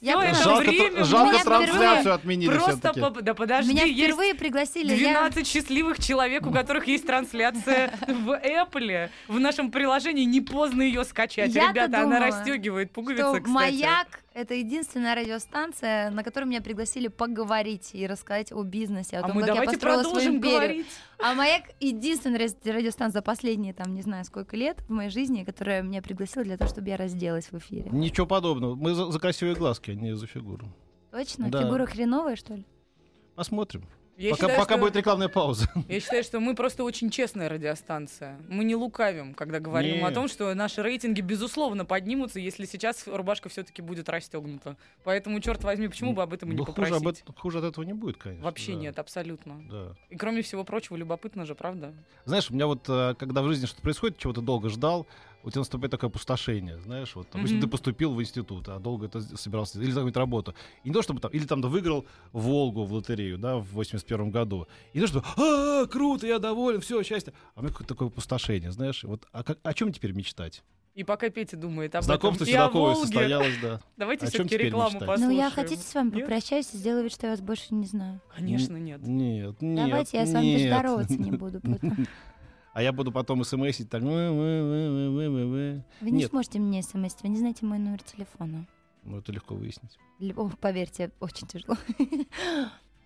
Я 0.00 0.12
это 0.12 0.30
просто- 0.30 0.44
Жалко, 0.44 0.70
время 0.70 1.04
жалко 1.04 1.32
меня 1.32 1.44
трансляцию 1.44 1.98
впервые 1.98 2.14
отменили 2.14 2.50
Просто, 2.56 2.92
по- 2.94 3.20
да 3.20 3.34
подожди, 3.34 3.72
Меня 3.72 3.82
есть 3.82 3.98
впервые 4.00 4.34
пригласили. 4.36 4.94
я- 4.94 5.28
12 5.28 5.44
счастливых 5.48 5.98
человек, 5.98 6.46
у 6.46 6.52
которых 6.52 6.86
есть 6.86 7.04
трансляция 7.04 7.90
в 8.06 8.30
Apple. 8.40 9.10
В 9.26 9.40
нашем 9.40 9.72
приложении 9.72 10.22
не 10.24 10.40
поздно 10.40 10.82
ее 10.82 11.04
скачать. 11.04 11.52
Я-то 11.52 11.70
Ребята, 11.70 11.84
она 12.02 12.02
думала, 12.04 12.26
расстегивает 12.26 12.92
пуговицы, 12.92 13.40
кстати. 13.40 13.48
«Маяк»— 13.48 14.20
это 14.38 14.54
единственная 14.54 15.14
радиостанция, 15.16 16.10
на 16.10 16.22
которой 16.22 16.44
меня 16.44 16.60
пригласили 16.60 17.08
поговорить 17.08 17.90
и 17.92 18.06
рассказать 18.06 18.52
о 18.52 18.62
бизнесе, 18.62 19.16
о 19.18 19.24
А 19.24 19.26
том, 19.26 19.32
мы 19.36 19.40
как 19.42 19.48
я 19.48 19.54
давайте 19.54 19.72
построила 19.74 20.02
свою 20.02 20.12
продолжим 20.14 20.36
империю. 20.36 20.58
говорить. 20.58 20.86
А 21.18 21.34
«Маяк»— 21.34 21.62
единственная 21.80 22.38
радиостанция 22.38 23.18
за 23.18 23.22
последние, 23.22 23.74
там, 23.74 23.94
не 23.94 24.02
знаю, 24.02 24.24
сколько 24.24 24.56
лет 24.56 24.80
в 24.88 24.90
моей 24.92 25.10
жизни, 25.10 25.42
которая 25.42 25.82
меня 25.82 26.02
пригласила 26.02 26.44
для 26.44 26.56
того, 26.56 26.70
чтобы 26.70 26.88
я 26.88 26.96
разделась 26.96 27.50
в 27.50 27.58
эфире. 27.58 27.90
Ничего 27.90 28.26
подобного. 28.26 28.76
Мы 28.76 28.94
за, 28.94 29.10
за 29.10 29.18
красивые 29.18 29.56
глазки, 29.56 29.90
а 29.90 29.94
не 29.94 30.14
за 30.14 30.26
фигуру. 30.26 30.72
Точно? 31.10 31.50
Да. 31.50 31.62
Фигура 31.64 31.86
хреновая, 31.86 32.36
что 32.36 32.54
ли? 32.54 32.64
Посмотрим. 33.34 33.88
Я 34.18 34.30
пока 34.30 34.42
считаю, 34.48 34.58
пока 34.58 34.74
что- 34.74 34.80
будет 34.82 34.96
рекламная 34.96 35.28
пауза. 35.28 35.68
Я 35.88 36.00
считаю, 36.00 36.24
что 36.24 36.40
мы 36.40 36.56
просто 36.56 36.82
очень 36.82 37.08
честная 37.08 37.48
радиостанция. 37.48 38.36
Мы 38.48 38.64
не 38.64 38.74
лукавим, 38.74 39.32
когда 39.32 39.60
говорим 39.60 39.98
Не. 39.98 40.02
о 40.02 40.10
том, 40.10 40.26
что 40.26 40.52
наши 40.54 40.82
рейтинги, 40.82 41.20
безусловно, 41.20 41.84
поднимутся, 41.84 42.40
если 42.40 42.64
сейчас 42.64 43.06
рубашка 43.06 43.48
все-таки 43.48 43.80
будет 43.80 44.08
расстегнута. 44.08 44.76
Поэтому, 45.04 45.38
черт 45.40 45.62
возьми, 45.62 45.86
почему 45.86 46.14
бы 46.14 46.22
об 46.24 46.32
этом 46.34 46.48
и 46.48 46.52
не 46.52 46.58
Ну, 46.58 46.64
хуже, 46.64 46.74
попросить? 46.74 46.96
об 46.96 47.06
этом- 47.06 47.34
хуже 47.36 47.58
от 47.58 47.64
этого 47.64 47.84
не 47.84 47.92
будет, 47.92 48.16
конечно. 48.16 48.44
Вообще 48.44 48.72
да. 48.72 48.78
нет, 48.80 48.98
абсолютно. 48.98 49.62
Да. 49.70 49.94
И 50.10 50.16
кроме 50.16 50.42
всего 50.42 50.64
прочего, 50.64 50.96
любопытно 50.96 51.46
же, 51.46 51.54
правда? 51.54 51.94
Знаешь, 52.24 52.50
у 52.50 52.54
меня 52.54 52.66
вот, 52.66 52.88
э, 52.88 53.14
когда 53.16 53.42
в 53.42 53.46
жизни 53.46 53.66
что-то 53.66 53.82
происходит, 53.82 54.18
чего-то 54.18 54.40
долго 54.40 54.68
ждал, 54.68 55.06
у 55.48 55.50
тебя 55.50 55.60
наступает 55.60 55.90
такое 55.90 56.08
опустошение, 56.10 56.78
знаешь, 56.80 57.16
вот, 57.16 57.26
допустим, 57.32 57.56
Мгм. 57.56 57.64
ты 57.66 57.70
поступил 57.70 58.14
в 58.14 58.20
институт, 58.20 58.68
а 58.68 58.78
долго 58.78 59.06
это 59.06 59.20
собирался, 59.36 59.80
или 59.80 59.90
какую-то 59.92 60.20
работу. 60.20 60.54
И 60.84 60.88
не 60.88 60.94
то, 60.94 61.02
чтобы 61.02 61.20
там, 61.20 61.30
или 61.32 61.44
там 61.46 61.62
ты 61.62 61.68
выиграл 61.68 62.06
Волгу 62.32 62.84
в 62.84 62.92
лотерею, 62.92 63.38
да, 63.38 63.56
в 63.56 63.66
81 63.72 64.30
году. 64.30 64.66
И 64.92 64.98
не 64.98 65.06
то, 65.06 65.08
что, 65.08 65.24
а, 65.36 65.86
круто, 65.86 66.26
я 66.26 66.38
доволен, 66.38 66.80
все, 66.80 67.02
счастье. 67.02 67.32
А 67.54 67.60
у 67.60 67.62
меня 67.62 67.72
какое-то 67.72 67.94
такое 67.94 68.08
опустошение, 68.08 68.70
знаешь, 68.70 69.02
вот, 69.04 69.26
а 69.32 69.42
как- 69.42 69.58
о 69.62 69.74
чем 69.74 69.92
теперь 69.92 70.12
мечтать? 70.12 70.62
И 70.94 71.04
пока 71.04 71.28
Петя 71.30 71.56
думает 71.56 71.94
об 71.94 72.02
Знакомство 72.02 72.42
этом, 72.42 72.52
и 72.54 72.56
о 72.56 72.60
Седоковой 72.64 72.92
Волге, 72.94 73.06
состоялось, 73.06 73.54
да. 73.62 73.80
давайте 73.96 74.26
О 74.26 74.30
чем 74.30 74.46
все-таки 74.48 74.66
рекламу 74.66 74.90
мечтать? 74.94 75.06
послушаем. 75.06 75.30
Ну, 75.30 75.36
я 75.44 75.50
хотите 75.50 75.82
с 75.82 75.94
вами 75.94 76.10
Нет? 76.10 76.24
попрощаюсь 76.24 76.74
и 76.74 76.76
сделаю 76.76 77.04
вид, 77.04 77.12
что 77.12 77.26
я 77.26 77.32
вас 77.32 77.40
больше 77.40 77.66
не 77.74 77.86
знаю. 77.86 78.20
Конечно, 78.36 78.76
нет. 78.76 79.00
Нет, 79.02 79.62
нет, 79.62 79.88
Давайте 79.88 80.18
я 80.18 80.26
с 80.26 80.32
вами 80.32 80.46
нет. 80.46 80.72
здороваться 80.72 81.14
не 81.16 81.30
буду 81.30 81.60
потом. 81.60 82.06
А 82.74 82.82
я 82.82 82.92
буду 82.92 83.10
потом 83.12 83.42
смсить 83.44 83.90
так. 83.90 84.02
«Вы, 84.02 84.30
вы, 84.30 84.62
вы, 84.62 84.90
вы, 84.90 85.10
вы, 85.10 85.30
вы, 85.30 85.46
вы». 85.46 85.84
Вы 86.00 86.10
не 86.10 86.26
сможете 86.26 86.58
мне 86.58 86.82
смс, 86.82 87.16
вы 87.22 87.28
не 87.28 87.38
знаете 87.38 87.66
мой 87.66 87.78
номер 87.78 88.02
телефона. 88.02 88.66
Ну, 89.04 89.18
это 89.18 89.32
легко 89.32 89.54
выяснить. 89.54 89.98
О, 90.36 90.50
поверьте, 90.60 91.10
очень 91.20 91.46
тяжело. 91.46 91.76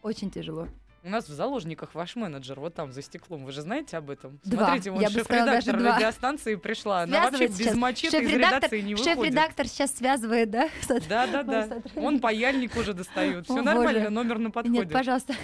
Очень 0.03 0.31
тяжело. 0.33 0.67
У 1.05 1.09
нас 1.09 1.29
в 1.29 1.33
заложниках 1.33 1.97
ваш 1.97 2.15
менеджер, 2.15 2.61
вот 2.61 2.75
там, 2.75 2.93
за 2.93 3.03
стеклом. 3.03 3.45
Вы 3.45 3.51
же 3.51 3.61
знаете 3.63 3.97
об 3.97 4.09
этом? 4.09 4.39
Два. 4.45 4.67
Смотрите, 4.67 4.91
вон 4.93 5.01
Я 5.01 5.11
бы 5.11 5.21
сказала, 5.21 5.47
даже 5.47 5.61
шеф-редактор 5.63 5.81
два. 5.81 5.97
радиостанции 5.97 6.55
пришла. 6.55 7.03
Она 7.03 7.13
вообще 7.25 7.29
Связывает 7.39 7.51
без 7.59 7.67
сейчас. 7.67 7.77
мачете 7.77 8.23
из 8.23 8.31
редакции 8.31 8.81
не 8.83 8.95
выходит. 8.95 9.15
Шеф-редактор 9.17 9.67
сейчас 9.69 9.95
связывает, 9.97 10.51
да? 10.51 10.69
с- 10.81 11.07
Да-да-да. 11.09 11.63
сотрудник. 11.69 11.97
Он 12.05 12.21
паяльник 12.21 12.77
уже 12.77 12.95
достает. 12.95 13.47
Все 13.47 13.63
нормально, 13.63 14.11
номер 14.11 14.39
на 14.39 14.51
подходе. 14.53 14.79
Нет, 14.79 14.93
пожалуйста. 14.93 15.35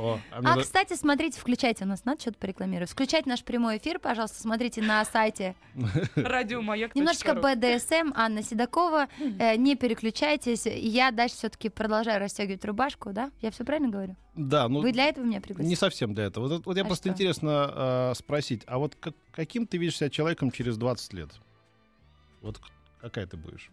О, 0.00 0.18
а 0.32 0.40
А, 0.54 0.58
кстати, 0.60 0.94
смотрите, 0.94 1.38
включайте, 1.38 1.84
у 1.84 1.86
нас 1.86 2.04
надо 2.06 2.20
что-то 2.22 2.38
порекламировать. 2.38 2.90
Включайте 2.90 3.28
наш 3.28 3.44
прямой 3.44 3.76
эфир, 3.76 3.98
пожалуйста, 3.98 4.40
смотрите 4.40 4.80
на 4.80 5.04
сайте. 5.04 5.54
Радиомаяк. 6.16 6.94
Немножечко 6.94 7.34
БДСМ, 7.34 8.12
Анна 8.14 8.42
Седокова. 8.42 9.08
Э, 9.38 9.56
не 9.56 9.74
переключайтесь. 9.76 10.66
Я 10.66 11.10
дальше 11.10 11.36
все-таки 11.36 11.68
продолжаю 11.68 12.20
расстегивать 12.20 12.64
рубашку, 12.64 13.12
да? 13.12 13.30
Я 13.40 13.50
все 13.50 13.64
правильно 13.64 13.88
говорю? 13.90 14.16
Да, 14.34 14.68
ну, 14.68 14.80
Вы 14.80 14.92
для 14.92 15.04
этого 15.06 15.24
меня 15.24 15.36
не 15.36 15.40
пригласили? 15.42 15.74
совсем 15.74 16.14
для 16.14 16.24
этого. 16.24 16.48
Вот, 16.48 16.66
вот 16.66 16.76
я 16.76 16.82
А 16.82 16.86
просто 16.86 17.08
что? 17.08 17.12
интересно 17.14 18.10
э, 18.10 18.12
спросить, 18.16 18.62
а 18.66 18.78
вот 18.78 18.96
как- 18.96 19.14
каким 19.32 19.66
ты 19.66 19.76
видишь 19.78 19.96
себя 19.98 20.10
человеком 20.10 20.50
через 20.50 20.76
20 20.78 21.12
лет? 21.12 21.30
Вот 22.40 22.60
какая 23.00 23.26
ты 23.26 23.36
будешь? 23.36 23.70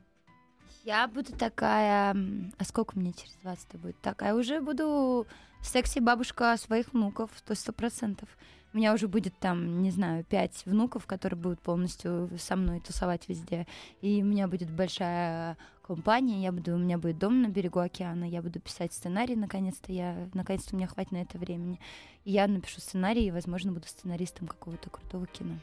Я 0.87 1.05
буду 1.09 1.33
такая... 1.33 2.15
А 2.57 2.63
сколько 2.63 2.97
мне 2.97 3.11
через 3.11 3.33
20 3.41 3.75
будет? 3.75 3.99
Такая 3.99 4.33
уже 4.33 4.61
буду 4.61 5.27
секси-бабушка 5.61 6.55
своих 6.55 6.93
внуков, 6.93 7.29
то 7.45 7.55
сто 7.55 7.73
процентов. 7.73 8.29
У 8.71 8.77
меня 8.77 8.93
уже 8.93 9.09
будет 9.09 9.37
там, 9.37 9.81
не 9.81 9.91
знаю, 9.91 10.23
пять 10.23 10.65
внуков, 10.65 11.05
которые 11.05 11.37
будут 11.37 11.59
полностью 11.59 12.29
со 12.39 12.55
мной 12.55 12.79
тусовать 12.79 13.27
везде. 13.27 13.67
И 13.99 14.23
у 14.23 14.25
меня 14.25 14.47
будет 14.47 14.71
большая 14.71 15.57
компания, 15.85 16.41
я 16.41 16.53
буду, 16.53 16.75
у 16.75 16.77
меня 16.77 16.97
будет 16.97 17.17
дом 17.17 17.41
на 17.41 17.49
берегу 17.49 17.79
океана, 17.79 18.23
я 18.23 18.41
буду 18.41 18.61
писать 18.61 18.93
сценарий, 18.93 19.35
наконец-то 19.35 19.91
я, 19.91 20.29
наконец-то 20.33 20.73
у 20.73 20.77
меня 20.77 20.87
хватит 20.87 21.11
на 21.11 21.17
это 21.17 21.37
времени. 21.37 21.81
И 22.23 22.31
я 22.31 22.47
напишу 22.47 22.79
сценарий, 22.79 23.27
и, 23.27 23.31
возможно, 23.31 23.73
буду 23.73 23.87
сценаристом 23.89 24.47
какого-то 24.47 24.89
крутого 24.89 25.27
кино. 25.27 25.55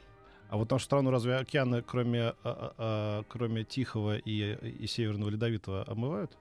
А 0.48 0.56
вот 0.56 0.70
нашу 0.70 0.84
страну 0.84 1.10
разве 1.10 1.36
океаны, 1.36 1.82
кроме, 1.82 2.20
а, 2.22 2.34
а, 2.44 2.74
а, 2.78 3.22
кроме 3.28 3.64
Тихого 3.64 4.16
и, 4.16 4.54
и 4.82 4.86
Северного 4.86 5.30
Ледовитого, 5.30 5.84
омывают? 5.88 6.36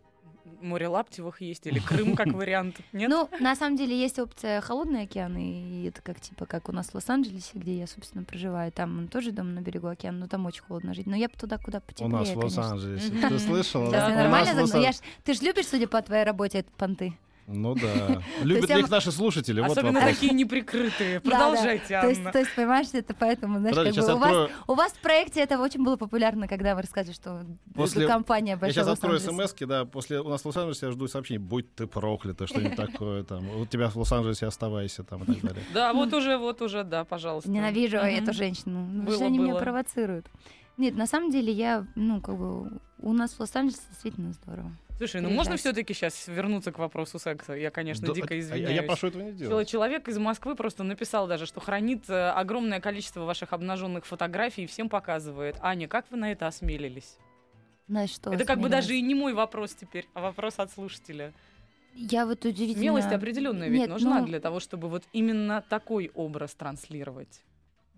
Море 0.61 0.87
Лаптевых 0.87 1.41
есть, 1.41 1.67
или 1.67 1.79
Крым 1.87 2.15
как 2.15 2.27
вариант. 2.27 2.77
Нет? 2.91 3.09
Ну, 3.09 3.29
на 3.39 3.55
самом 3.55 3.77
деле 3.77 3.99
есть 3.99 4.19
опция 4.19 4.61
холодный 4.61 5.03
океан, 5.03 5.37
и 5.37 5.85
это 5.87 6.01
как 6.01 6.19
типа 6.19 6.45
как 6.45 6.69
у 6.69 6.71
нас 6.71 6.89
в 6.89 6.95
Лос-Анджелесе, 6.95 7.51
где 7.55 7.77
я, 7.77 7.87
собственно, 7.87 8.23
проживаю. 8.23 8.71
Там 8.71 9.07
тоже 9.07 9.31
дом 9.31 9.53
на 9.53 9.59
берегу 9.59 9.87
океана, 9.87 10.19
но 10.19 10.27
там 10.27 10.45
очень 10.45 10.63
холодно 10.63 10.93
жить. 10.93 11.07
Но 11.07 11.15
я 11.15 11.27
бы 11.27 11.35
туда 11.35 11.57
куда 11.57 11.79
У 11.79 11.81
потеплее, 11.81 12.19
нас 12.19 12.29
в. 12.29 12.37
Лос-Анджелесе. 12.37 13.11
Ты 13.29 13.39
слышала? 13.39 13.91
Да, 13.91 14.07
У 14.07 14.15
нормально 14.15 14.79
Я 14.79 14.91
Ты 15.23 15.33
же 15.33 15.43
любишь, 15.43 15.67
судя 15.67 15.87
по 15.87 16.01
твоей 16.01 16.23
работе, 16.23 16.59
этот 16.59 16.73
понты? 16.73 17.13
Ну 17.47 17.75
да. 17.75 18.21
Любят 18.43 18.69
я 18.69 18.79
их 18.79 18.89
наши 18.89 19.11
слушатели? 19.11 19.59
Вот 19.59 19.71
Особенно 19.71 20.01
такие 20.01 20.33
неприкрытые. 20.33 21.19
Продолжайте, 21.19 21.99
То 21.99 22.07
есть, 22.07 22.19
Анна. 22.19 22.31
то 22.31 22.39
есть, 22.39 22.55
понимаешь, 22.55 22.87
это 22.93 23.13
поэтому, 23.13 23.59
знаешь, 23.59 24.47
у 24.67 24.73
вас, 24.75 24.93
в 24.93 24.99
проекте 24.99 25.41
это 25.41 25.59
очень 25.59 25.83
было 25.83 25.97
популярно, 25.97 26.47
когда 26.47 26.75
вы 26.75 26.81
рассказывали, 26.81 27.15
что 27.15 27.45
После- 27.73 28.07
компания 28.07 28.51
Я 28.51 28.57
большая 28.57 28.83
сейчас 28.83 28.93
открою 28.93 29.19
смс 29.19 29.53
да, 29.61 29.85
после 29.85 30.19
у 30.21 30.29
нас 30.29 30.41
в 30.41 30.45
Лос-Анджелесе 30.45 30.87
я 30.87 30.91
жду 30.91 31.07
сообщений, 31.07 31.39
будь 31.39 31.73
ты 31.75 31.87
проклята, 31.87 32.47
что-нибудь 32.47 32.75
такое 32.75 33.23
там. 33.23 33.49
У 33.59 33.65
тебя 33.65 33.89
в 33.89 33.95
Лос-Анджелесе 33.95 34.47
оставайся 34.47 35.03
там 35.03 35.23
и 35.23 35.25
так 35.25 35.41
далее. 35.41 35.63
Да, 35.73 35.93
вот 35.93 36.13
уже, 36.13 36.37
вот 36.37 36.61
уже, 36.61 36.83
да, 36.83 37.03
пожалуйста. 37.03 37.49
Ненавижу 37.49 37.97
эту 37.97 38.33
женщину. 38.33 38.85
Ну, 38.89 39.03
Было, 39.03 39.15
что 39.15 39.25
они 39.25 39.39
меня 39.39 39.55
провоцируют? 39.55 40.27
Нет, 40.77 40.95
на 40.95 41.05
самом 41.05 41.29
деле 41.29 41.53
я, 41.53 41.85
ну, 41.95 42.19
как 42.19 42.35
бы, 42.37 42.79
у 42.99 43.13
нас 43.13 43.33
в 43.33 43.39
Лос-Анджелесе 43.39 43.83
действительно 43.91 44.33
здорово. 44.33 44.71
Слушай, 45.03 45.19
ну 45.19 45.29
можно 45.29 45.57
все-таки 45.57 45.93
сейчас 45.93 46.29
вернуться 46.29 46.71
к 46.71 46.79
вопросу 46.79 47.19
секса? 47.19 47.53
Я, 47.53 47.71
конечно, 47.71 48.07
Да, 48.07 48.13
дико 48.13 48.39
извиняюсь. 48.39 48.69
А 48.69 48.71
я 48.71 48.83
прошу 48.83 49.07
этого 49.07 49.23
не 49.23 49.33
делать. 49.33 49.67
Человек 49.67 50.07
из 50.07 50.17
Москвы 50.17 50.55
просто 50.55 50.83
написал 50.83 51.27
даже, 51.27 51.45
что 51.45 51.59
хранит 51.59 52.09
э, 52.09 52.29
огромное 52.29 52.79
количество 52.79 53.21
ваших 53.21 53.51
обнаженных 53.51 54.05
фотографий 54.05 54.63
и 54.63 54.65
всем 54.65 54.87
показывает. 54.87 55.57
Аня, 55.59 55.89
как 55.89 56.05
вы 56.09 56.17
на 56.17 56.31
это 56.31 56.47
осмелились? 56.47 57.17
Знаешь 57.89 58.11
что? 58.11 58.31
это 58.31 58.45
как 58.45 58.59
бы 58.59 58.67
осмелилась? 58.67 58.85
даже 58.85 58.95
и 58.95 59.01
не 59.01 59.13
мой 59.13 59.33
вопрос 59.33 59.75
теперь, 59.75 60.07
а 60.13 60.21
вопрос 60.21 60.59
от 60.59 60.71
слушателя. 60.71 61.33
Я 61.95 62.25
вот 62.25 62.45
удивительно... 62.45 62.79
Смелость 62.79 63.11
определенная 63.11 63.67
ведь 63.67 63.81
Нет, 63.81 63.89
нужна 63.89 64.21
ну, 64.21 64.25
для 64.25 64.39
того, 64.39 64.61
чтобы 64.61 64.87
вот 64.87 65.03
именно 65.11 65.65
такой 65.67 66.11
образ 66.13 66.53
транслировать. 66.53 67.41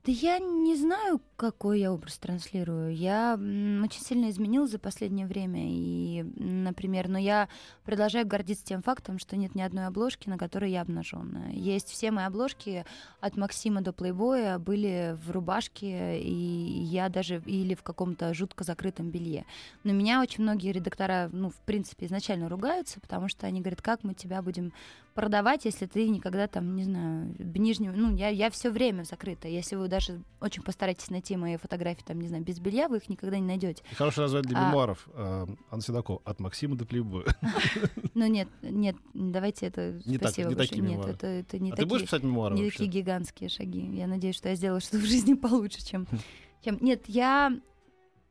Да 0.06 0.12
я 0.12 0.40
не 0.40 0.76
знаю, 0.76 1.22
какой 1.36 1.82
я 1.82 1.92
образ 1.92 2.18
транслирую. 2.18 2.96
Я 2.96 3.34
очень 3.36 4.02
сильно 4.02 4.30
изменилась 4.30 4.72
за 4.72 4.80
последнее 4.80 5.28
время. 5.28 5.62
И, 5.66 6.24
например, 6.38 7.08
но 7.08 7.18
я 7.18 7.50
продолжаю 7.84 8.26
гордиться 8.26 8.66
тем 8.66 8.82
фактом, 8.82 9.20
что 9.20 9.36
нет 9.36 9.56
ни 9.56 9.62
одной 9.62 9.88
обложки, 9.88 10.30
на 10.30 10.38
которой 10.38 10.72
я 10.72 10.82
обнаженная. 10.82 11.52
Есть 11.52 11.90
все 11.90 12.12
мои 12.12 12.26
обложки 12.26 12.86
от 13.20 13.38
Максима 13.38 13.82
до 13.82 13.92
Плейбоя 13.92 14.60
были 14.60 15.18
в 15.26 15.32
рубашке, 15.32 16.20
и 16.20 16.84
я 16.84 17.10
даже 17.10 17.42
или 17.46 17.76
в 17.76 17.84
каком-то 17.84 18.34
жутко 18.34 18.64
закрытом 18.64 19.12
белье. 19.12 19.46
Но 19.84 19.94
меня 19.94 20.22
очень 20.22 20.44
многие 20.44 20.72
редактора, 20.72 21.30
ну, 21.32 21.50
в 21.50 21.58
принципе, 21.66 22.06
изначально 22.06 22.50
ругаются, 22.50 23.00
потому 23.00 23.28
что 23.28 23.48
они 23.48 23.62
говорят, 23.62 23.82
как 23.82 24.04
мы 24.04 24.14
тебя 24.14 24.42
будем 24.42 24.74
продавать, 25.16 25.64
если 25.64 25.86
ты 25.86 26.10
никогда 26.10 26.48
там, 26.48 26.76
не 26.76 26.84
знаю, 26.84 27.34
в 27.40 27.58
нижнем... 27.58 27.94
Ну, 27.96 28.16
я, 28.16 28.28
я 28.28 28.50
все 28.52 28.70
время 28.70 29.04
закрыта. 29.04 29.48
Если 29.48 29.76
вы 29.76 29.88
даже 29.88 30.22
очень 30.42 30.62
постараетесь 30.62 31.10
найти 31.10 31.25
мои 31.34 31.58
фотографии, 31.58 32.04
там, 32.06 32.20
не 32.22 32.28
знаю, 32.28 32.44
без 32.44 32.60
белья, 32.60 32.88
вы 32.88 32.98
их 32.98 33.10
никогда 33.10 33.38
не 33.38 33.46
найдете. 33.46 33.84
Хорошее 33.96 34.26
название 34.26 34.50
для 34.50 34.60
А- 34.66 34.68
мемуаров. 34.70 35.08
э, 35.14 35.46
Анна 35.72 35.82
Седокова. 35.82 36.22
От 36.24 36.40
Максима 36.40 36.76
до 36.76 36.86
Плейбоя. 36.86 37.26
Ну, 38.14 38.28
нет, 38.28 38.48
нет, 38.62 38.96
давайте 39.14 39.66
это... 39.66 40.02
Не 40.06 40.18
так- 40.18 40.30
спасибо 40.30 40.50
не 40.50 40.56
большое. 40.56 40.82
такие 40.82 40.98
Нет, 40.98 41.06
это, 41.06 41.28
это 41.28 41.60
не 41.60 41.72
А 41.72 41.76
ты 41.76 41.82
такие... 41.82 41.90
будешь 41.90 42.04
писать 42.04 42.24
мемуары 42.24 42.56
не 42.56 42.64
вообще? 42.64 42.78
такие 42.78 43.02
гигантские 43.02 43.50
шаги. 43.50 43.82
Я 43.94 44.08
надеюсь, 44.08 44.36
что 44.38 44.48
я 44.48 44.56
сделаю 44.56 44.80
что-то 44.80 45.00
в 45.00 45.06
жизни 45.06 45.34
получше, 45.34 45.86
чем... 45.86 46.08
чем... 46.64 46.78
Нет, 46.80 47.04
я... 47.08 47.52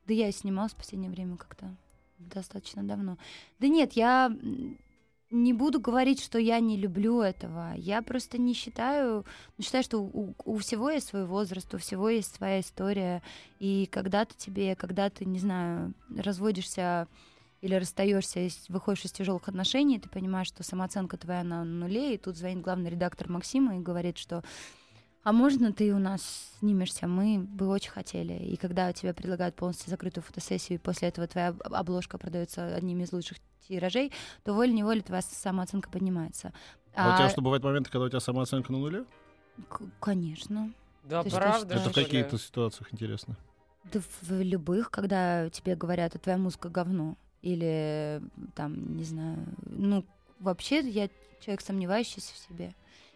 Да 0.06 0.14
я 0.14 0.28
и 0.28 0.32
снималась 0.32 0.72
в 0.72 0.76
последнее 0.76 1.10
время 1.10 1.36
как-то 1.36 1.76
достаточно 2.18 2.82
давно. 2.82 3.18
Да 3.58 3.68
нет, 3.68 3.92
я 3.92 4.34
не 5.34 5.52
буду 5.52 5.80
говорить, 5.80 6.22
что 6.22 6.38
я 6.38 6.60
не 6.60 6.76
люблю 6.76 7.20
этого. 7.20 7.74
Я 7.76 8.02
просто 8.02 8.38
не 8.38 8.54
считаю... 8.54 9.26
ну, 9.58 9.64
считаю, 9.64 9.82
что 9.82 9.98
у, 9.98 10.34
у 10.44 10.58
всего 10.58 10.90
есть 10.90 11.08
свой 11.08 11.26
возраст, 11.26 11.74
у 11.74 11.78
всего 11.78 12.08
есть 12.08 12.34
своя 12.34 12.60
история. 12.60 13.20
И 13.58 13.86
когда-то 13.90 14.34
тебе, 14.36 14.76
когда 14.76 15.10
ты, 15.10 15.24
не 15.24 15.40
знаю, 15.40 15.92
разводишься 16.16 17.08
или 17.60 17.74
расстаешься, 17.74 18.48
выходишь 18.68 19.06
из 19.06 19.12
тяжелых 19.12 19.48
отношений, 19.48 19.98
ты 19.98 20.08
понимаешь, 20.08 20.46
что 20.46 20.62
самооценка 20.62 21.16
твоя 21.16 21.42
на 21.42 21.64
нуле, 21.64 22.14
и 22.14 22.18
тут 22.18 22.36
звонит 22.36 22.60
главный 22.60 22.90
редактор 22.90 23.28
Максима 23.28 23.76
и 23.76 23.80
говорит, 23.80 24.18
что 24.18 24.44
а 25.24 25.32
можно 25.32 25.72
ты 25.72 25.92
у 25.94 25.98
нас 25.98 26.52
снимешься? 26.60 27.06
Мы 27.08 27.38
бы 27.40 27.66
очень 27.66 27.90
хотели. 27.90 28.34
И 28.34 28.56
когда 28.56 28.92
тебе 28.92 29.12
предлагают 29.14 29.56
полностью 29.56 29.90
закрытую 29.90 30.22
фотосессию, 30.22 30.78
и 30.78 30.80
после 30.80 31.08
этого 31.08 31.26
твоя 31.26 31.48
об- 31.48 31.74
обложка 31.74 32.18
продается 32.18 32.74
одними 32.76 33.02
из 33.02 33.12
лучших 33.12 33.38
тиражей, 33.66 34.12
то 34.44 34.52
волей-неволей 34.54 35.00
твоя 35.00 35.22
самооценка 35.22 35.88
поднимается. 35.90 36.52
А 36.94 37.14
у 37.14 37.18
тебя 37.18 37.28
что, 37.30 37.40
бывают 37.42 37.64
моменты, 37.64 37.90
когда 37.90 38.04
у 38.06 38.08
тебя 38.08 38.20
самооценка 38.20 38.70
на 38.70 38.78
нуле? 38.78 39.04
к- 39.68 39.82
Конечно. 40.00 40.72
Да, 41.04 41.22
Ты 41.22 41.30
что, 41.30 41.38
правда. 41.38 41.68
Да, 41.68 41.74
Это 41.80 41.88
в 41.88 41.92
что 41.92 42.04
каких-то 42.04 42.38
ситуациях 42.38 42.92
интересно. 42.92 43.36
Да 43.92 44.00
в 44.22 44.30
любых, 44.42 44.90
когда 44.90 45.50
тебе 45.50 45.74
говорят, 45.76 46.14
а 46.14 46.18
твоя 46.18 46.38
музыка 46.38 46.68
говно. 46.68 47.16
Или 47.42 48.22
там, 48.54 48.96
не 48.96 49.04
знаю, 49.04 49.38
ну, 49.66 50.04
вообще 50.40 50.80
я 50.88 51.08
человек, 51.40 51.60
сомневающийся 51.60 52.32
в 52.32 52.38
себе. 52.38 52.74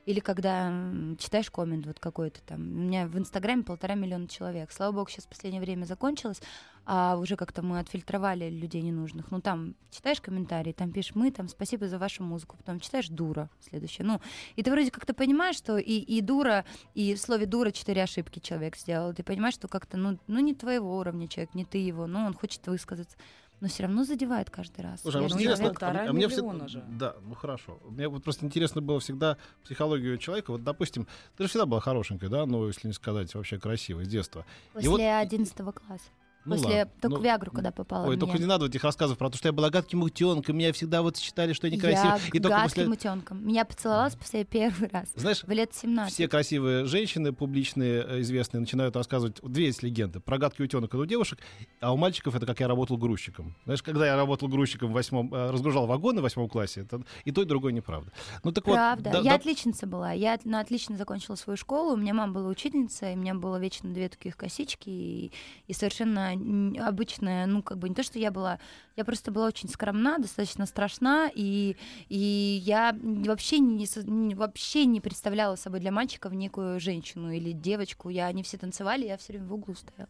Или 0.09 0.21
когда 0.21 0.73
читаешь 1.19 1.51
коммент 1.51 1.85
вот 1.85 2.01
какой-то 2.01 2.41
там. 2.41 2.61
У 2.63 2.81
меня 2.81 3.07
в 3.07 3.19
Инстаграме 3.19 3.63
полтора 3.63 3.95
миллиона 3.95 4.27
человек. 4.27 4.73
Слава 4.73 4.93
богу, 4.93 5.11
сейчас 5.11 5.27
в 5.27 5.29
последнее 5.29 5.61
время 5.61 5.85
закончилось, 5.85 6.41
а 6.87 7.19
уже 7.19 7.37
как-то 7.37 7.61
мы 7.61 7.79
отфильтровали 7.79 8.49
людей 8.49 8.81
ненужных. 8.81 9.31
Ну 9.31 9.43
там 9.43 9.75
читаешь 9.91 10.23
комментарии, 10.23 10.73
там 10.73 10.93
пишешь 10.93 11.15
мы, 11.15 11.31
там 11.31 11.47
спасибо 11.47 11.89
за 11.89 11.99
вашу 11.99 12.23
музыку, 12.23 12.57
потом 12.57 12.81
читаешь 12.81 13.09
дура 13.09 13.51
следующее. 13.61 14.07
Ну, 14.07 14.23
и 14.57 14.63
ты 14.63 14.71
вроде 14.71 14.91
как-то 14.91 15.13
понимаешь, 15.13 15.57
что 15.57 15.77
и, 15.77 15.99
и 15.99 16.23
дура, 16.23 16.65
и 16.95 17.15
в 17.15 17.21
слове 17.21 17.45
дура 17.45 17.71
четыре 17.71 18.05
ошибки 18.05 18.39
человек 18.39 18.79
сделал. 18.79 19.13
Ты 19.13 19.23
понимаешь, 19.23 19.57
что 19.57 19.69
как-то, 19.69 19.99
ну, 19.99 20.19
ну 20.27 20.41
не 20.41 20.55
твоего 20.55 20.97
уровня 20.97 21.29
человек, 21.29 21.53
не 21.53 21.67
ты 21.67 21.77
его, 21.77 22.07
ну 22.07 22.21
он 22.21 22.33
хочет 22.33 22.67
высказаться. 22.67 23.19
Но 23.61 23.69
все 23.69 23.85
равно 23.85 24.05
задевает 24.05 24.51
каждый 24.51 24.83
раз. 24.83 25.01
Слушай, 25.03 25.17
а 25.25 25.29
человек- 25.29 25.41
интересно, 25.41 25.69
полтора 25.69 26.07
а 26.09 26.13
мне 26.13 26.27
миллиона 26.27 26.69
же. 26.69 26.85
Да, 26.89 27.17
ну 27.23 27.35
хорошо. 27.35 27.79
Мне 27.85 28.09
вот 28.09 28.23
просто 28.23 28.47
интересно 28.47 28.81
было 28.81 29.01
всегда 29.01 29.37
психологию 29.65 30.17
человека. 30.19 30.53
Вот, 30.53 30.63
допустим, 30.63 31.09
ты 31.37 31.45
же 31.45 31.49
всегда 31.49 31.67
была 31.67 31.81
хорошенькая, 31.81 32.31
да, 32.31 32.47
ну, 32.47 32.67
если 32.69 32.87
не 32.87 32.95
сказать, 32.95 33.35
вообще 33.35 33.59
красивой 33.59 34.05
с 34.05 34.09
детства. 34.09 34.45
После 34.73 34.91
вот- 34.91 35.01
11 35.01 35.73
класса. 35.73 36.05
Ну, 36.45 36.55
После 36.57 36.79
ладно. 36.79 36.93
только 37.03 37.17
Ну, 37.17 37.21
в 37.21 37.25
Виагру, 37.25 37.51
когда 37.51 37.71
попала. 37.73 38.07
Ой, 38.07 38.17
в 38.17 38.19
только 38.21 38.39
не 38.39 38.47
надо 38.47 38.65
вот 38.65 38.71
этих 38.71 38.83
рассказов 38.85 39.19
про 39.19 39.29
то, 39.29 39.37
что 39.37 39.49
я 39.49 39.53
была 39.53 39.69
гадким 39.69 40.03
утенком, 40.03 40.57
меня 40.57 40.73
всегда 40.73 41.03
вот 41.03 41.17
считали, 41.19 41.53
что 41.53 41.67
я 41.67 41.75
некрасивая. 41.77 42.17
Я 42.19 42.27
И 42.29 42.41
только 42.41 42.49
гадким 42.49 42.65
после... 42.69 42.89
утенком. 42.89 43.47
Меня 43.47 43.65
поцеловалась 43.67 44.15
после 44.17 44.45
первый 44.45 44.89
раз. 44.89 45.09
Знаешь, 45.15 45.43
В 45.45 45.51
лет 45.51 45.75
17. 45.75 46.15
все 46.15 46.27
красивые 46.29 46.87
женщины, 46.87 47.33
публичные, 47.35 48.03
э, 48.09 48.21
известные, 48.21 48.61
начинают 48.61 48.97
рассказывать. 48.97 49.41
Две 49.43 49.67
есть 49.67 49.83
легенды. 49.83 50.21
Про 50.21 50.39
гадкий 50.39 50.65
утенок 50.65 50.89
это 50.95 50.99
у 51.03 51.07
девушек, 51.07 51.39
а 51.81 51.93
у 51.93 51.97
мальчиков 51.99 52.35
это 52.35 52.47
как 52.47 52.61
я 52.61 52.69
работал 52.69 52.97
грузчиком. 52.97 53.55
Знаешь, 53.65 53.83
когда 53.83 54.07
я 54.07 54.17
работал 54.17 54.49
грузчиком 54.49 54.89
в 54.91 54.93
восьмом, 54.93 55.35
э, 55.35 55.51
разгружал 55.51 55.87
вагоны 55.87 56.21
в 56.21 56.23
восьмом 56.23 56.49
классе, 56.49 56.81
это 56.83 57.03
и 57.25 57.31
то, 57.33 57.43
и 57.43 57.45
другое 57.45 57.73
неправда. 57.73 58.11
Ну 58.43 58.53
так 58.53 58.65
Правда. 58.65 59.11
вот. 59.11 59.13
да- 59.13 59.19
я 59.19 59.31
да- 59.33 59.35
отличница 59.37 59.87
была. 59.87 60.13
Я 60.13 60.39
ну, 60.45 60.59
отлично 60.59 60.97
закончила 60.97 61.35
свою 61.35 61.57
школу. 61.59 61.93
У 61.93 61.97
меня 61.97 62.15
мама 62.15 62.33
была 62.33 62.49
учительница, 62.49 63.11
и 63.11 63.15
у 63.15 63.19
меня 63.19 63.35
было 63.35 63.59
вечно 63.59 63.93
две 63.93 64.09
таких 64.09 64.37
косички. 64.37 64.89
И, 64.89 65.33
и 65.67 65.73
совершенно 65.75 66.38
обычная, 66.81 67.47
ну, 67.47 67.63
как 67.63 67.79
бы 67.79 67.89
не 67.89 67.95
то, 67.95 68.03
что 68.03 68.19
я 68.19 68.31
была... 68.31 68.59
Я 68.97 69.05
просто 69.05 69.31
была 69.31 69.47
очень 69.47 69.69
скромна, 69.69 70.19
достаточно 70.19 70.67
страшна, 70.67 71.31
и, 71.35 71.77
и 72.09 72.63
я 72.65 72.97
вообще 73.01 73.59
не, 73.59 74.35
вообще 74.35 74.87
не 74.87 75.01
представляла 75.01 75.57
собой 75.57 75.81
для 75.81 75.93
мальчиков 75.93 76.33
некую 76.33 76.81
женщину 76.81 77.31
или 77.31 77.53
девочку. 77.53 78.09
Я, 78.09 78.27
они 78.27 78.43
все 78.43 78.59
танцевали, 78.59 79.07
я 79.07 79.17
все 79.17 79.33
время 79.33 79.47
в 79.47 79.55
углу 79.55 79.75
стояла. 79.75 80.09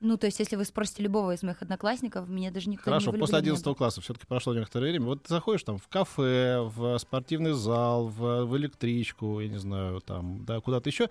Ну, 0.00 0.16
то 0.16 0.26
есть, 0.26 0.38
если 0.38 0.56
вы 0.56 0.64
спросите 0.64 1.02
любого 1.02 1.34
из 1.34 1.42
моих 1.42 1.60
одноклассников, 1.60 2.26
меня 2.26 2.50
даже 2.50 2.70
никто 2.70 2.84
Хорошо, 2.84 3.12
не 3.12 3.18
после 3.18 3.36
влюблен 3.36 3.52
не 3.52 3.58
11 3.58 3.76
класса 3.76 4.00
все-таки 4.00 4.26
прошло 4.26 4.54
некоторое 4.54 4.90
время. 4.90 5.04
Вот 5.04 5.22
ты 5.24 5.28
заходишь 5.28 5.62
там 5.62 5.76
в 5.76 5.88
кафе, 5.88 6.60
в 6.60 6.96
спортивный 6.98 7.52
зал, 7.52 8.08
в, 8.08 8.46
в 8.46 8.56
электричку, 8.56 9.40
я 9.40 9.48
не 9.48 9.58
знаю, 9.58 10.00
там, 10.00 10.42
да, 10.46 10.60
куда-то 10.60 10.88
еще. 10.88 11.10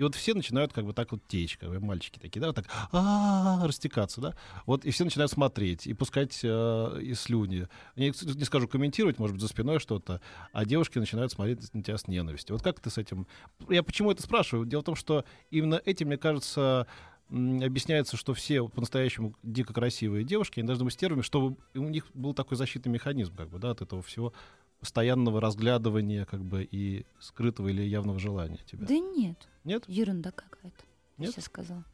И 0.00 0.02
вот 0.02 0.14
все 0.14 0.32
начинают 0.32 0.72
как 0.72 0.86
бы 0.86 0.94
так 0.94 1.12
вот 1.12 1.20
течь, 1.28 1.58
как 1.58 1.68
бы 1.68 1.78
мальчики 1.78 2.18
такие, 2.18 2.40
да, 2.40 2.46
вот 2.46 2.56
так 2.56 2.64
а 2.90 3.66
растекаться, 3.66 4.22
да. 4.22 4.34
Вот 4.64 4.86
и 4.86 4.90
все 4.92 5.04
начинают 5.04 5.30
смотреть 5.30 5.86
и 5.86 5.92
пускать 5.92 6.40
э, 6.42 7.00
и 7.02 7.12
слюни. 7.12 7.68
Я 7.96 8.06
не 8.06 8.44
скажу 8.44 8.66
комментировать, 8.66 9.18
может 9.18 9.34
быть, 9.34 9.42
за 9.42 9.48
спиной 9.48 9.78
что-то, 9.78 10.22
а 10.54 10.64
девушки 10.64 10.98
начинают 10.98 11.32
смотреть 11.32 11.74
на 11.74 11.82
тебя 11.82 11.98
с 11.98 12.08
ненавистью. 12.08 12.56
Вот 12.56 12.62
как 12.62 12.80
ты 12.80 12.88
с 12.88 12.96
этим... 12.96 13.26
Я 13.68 13.82
почему 13.82 14.10
это 14.10 14.22
спрашиваю? 14.22 14.64
Дело 14.64 14.80
в 14.80 14.84
том, 14.84 14.94
что 14.94 15.26
именно 15.50 15.78
этим, 15.84 16.06
мне 16.06 16.16
кажется, 16.16 16.86
объясняется, 17.28 18.16
что 18.16 18.32
все 18.32 18.66
по-настоящему 18.68 19.34
дико 19.42 19.74
красивые 19.74 20.24
девушки, 20.24 20.60
они 20.60 20.66
должны 20.66 20.86
быть 20.86 20.94
стервами, 20.94 21.20
чтобы 21.20 21.58
у 21.74 21.88
них 21.90 22.06
был 22.14 22.32
такой 22.32 22.56
защитный 22.56 22.90
механизм, 22.90 23.36
как 23.36 23.50
бы, 23.50 23.58
да, 23.58 23.72
от 23.72 23.82
этого 23.82 24.00
всего 24.00 24.32
постоянного 24.80 25.42
разглядывания, 25.42 26.24
как 26.24 26.42
бы, 26.42 26.64
и 26.64 27.04
скрытого 27.18 27.68
или 27.68 27.82
явного 27.82 28.18
желания 28.18 28.60
тебя. 28.64 28.86
Да 28.86 28.98
нет, 28.98 29.49
Нет? 29.64 29.84
ерунда 29.88 30.30
какая-то. 30.30 30.84
Нет? 31.18 31.32
Сейчас 31.32 31.44
сказала. 31.44 31.84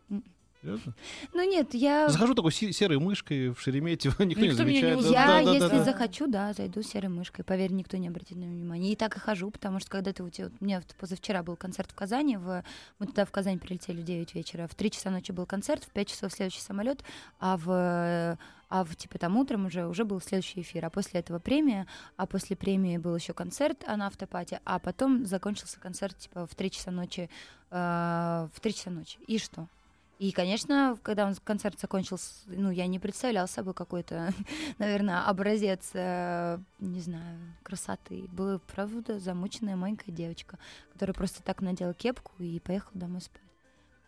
Серьезно? 0.62 0.94
Ну 1.34 1.42
нет, 1.48 1.74
я... 1.74 2.08
Захожу 2.08 2.34
такой 2.34 2.50
се- 2.52 2.72
серой 2.72 2.98
мышкой 2.98 3.50
в 3.50 3.60
Шереметьево, 3.60 4.14
никто, 4.24 4.40
не 4.42 4.48
Никто 4.48 4.62
не 4.64 4.70
замечает. 4.70 4.98
узнает. 4.98 5.14
Я, 5.14 5.26
Да, 5.26 5.44
да, 5.44 5.52
если 5.52 5.68
да, 5.68 5.78
да. 5.78 5.84
захочу, 5.84 6.26
да, 6.28 6.52
зайду 6.54 6.82
серой 6.82 7.08
мышкой. 7.08 7.44
Поверь, 7.44 7.72
никто 7.72 7.96
не 7.98 8.08
обратит 8.08 8.36
на 8.38 8.44
меня 8.44 8.52
внимания. 8.52 8.92
И 8.92 8.96
так 8.96 9.16
и 9.16 9.20
хожу, 9.20 9.50
потому 9.50 9.80
что 9.80 9.90
когда 9.90 10.12
ты 10.12 10.22
у 10.22 10.30
тебя... 10.30 10.50
У 10.60 10.64
меня 10.64 10.82
позавчера 10.98 11.42
был 11.42 11.56
концерт 11.56 11.90
в 11.90 11.94
Казани. 11.94 12.36
В... 12.38 12.64
Мы 12.98 13.06
туда 13.06 13.24
в 13.26 13.30
Казань 13.30 13.58
прилетели 13.58 14.00
в 14.00 14.04
9 14.04 14.34
вечера. 14.34 14.66
В 14.66 14.74
3 14.74 14.90
часа 14.92 15.10
ночи 15.10 15.32
был 15.32 15.44
концерт, 15.44 15.84
в 15.84 15.90
5 15.90 16.08
часов 16.08 16.32
следующий 16.32 16.62
самолет, 16.62 17.04
а 17.38 17.56
в 17.58 18.38
а 18.68 18.84
в 18.84 18.94
типа 18.96 19.18
там 19.18 19.36
утром 19.36 19.66
уже 19.66 19.86
уже 19.86 20.04
был 20.04 20.20
следующий 20.20 20.60
эфир, 20.60 20.84
а 20.84 20.90
после 20.90 21.20
этого 21.20 21.38
премия, 21.38 21.86
а 22.16 22.26
после 22.26 22.56
премии 22.56 22.98
был 22.98 23.14
еще 23.16 23.32
концерт 23.32 23.84
а 23.86 23.96
на 23.96 24.06
автопате, 24.06 24.60
а 24.64 24.78
потом 24.78 25.26
закончился 25.26 25.80
концерт 25.80 26.16
типа 26.18 26.46
в 26.46 26.54
3 26.54 26.70
часа 26.70 26.90
ночи, 26.90 27.30
э, 27.70 28.48
в 28.52 28.60
3 28.60 28.74
часа 28.74 28.90
ночи. 28.90 29.18
И 29.26 29.38
что? 29.38 29.68
И, 30.18 30.32
конечно, 30.32 30.98
когда 31.02 31.26
он 31.26 31.34
концерт 31.44 31.78
закончился, 31.78 32.32
ну, 32.46 32.70
я 32.70 32.86
не 32.86 32.98
представляла 32.98 33.46
собой 33.46 33.74
какой-то, 33.74 34.32
наверное, 34.78 35.26
образец, 35.26 35.90
э, 35.92 36.58
не 36.78 37.00
знаю, 37.00 37.38
красоты. 37.62 38.26
Была, 38.32 38.58
правда, 38.74 39.18
замученная 39.18 39.76
маленькая 39.76 40.12
девочка, 40.12 40.58
которая 40.92 41.12
просто 41.12 41.42
так 41.42 41.60
надела 41.60 41.92
кепку 41.92 42.32
и 42.38 42.58
поехала 42.60 42.98
домой 42.98 43.20
спать. 43.20 43.45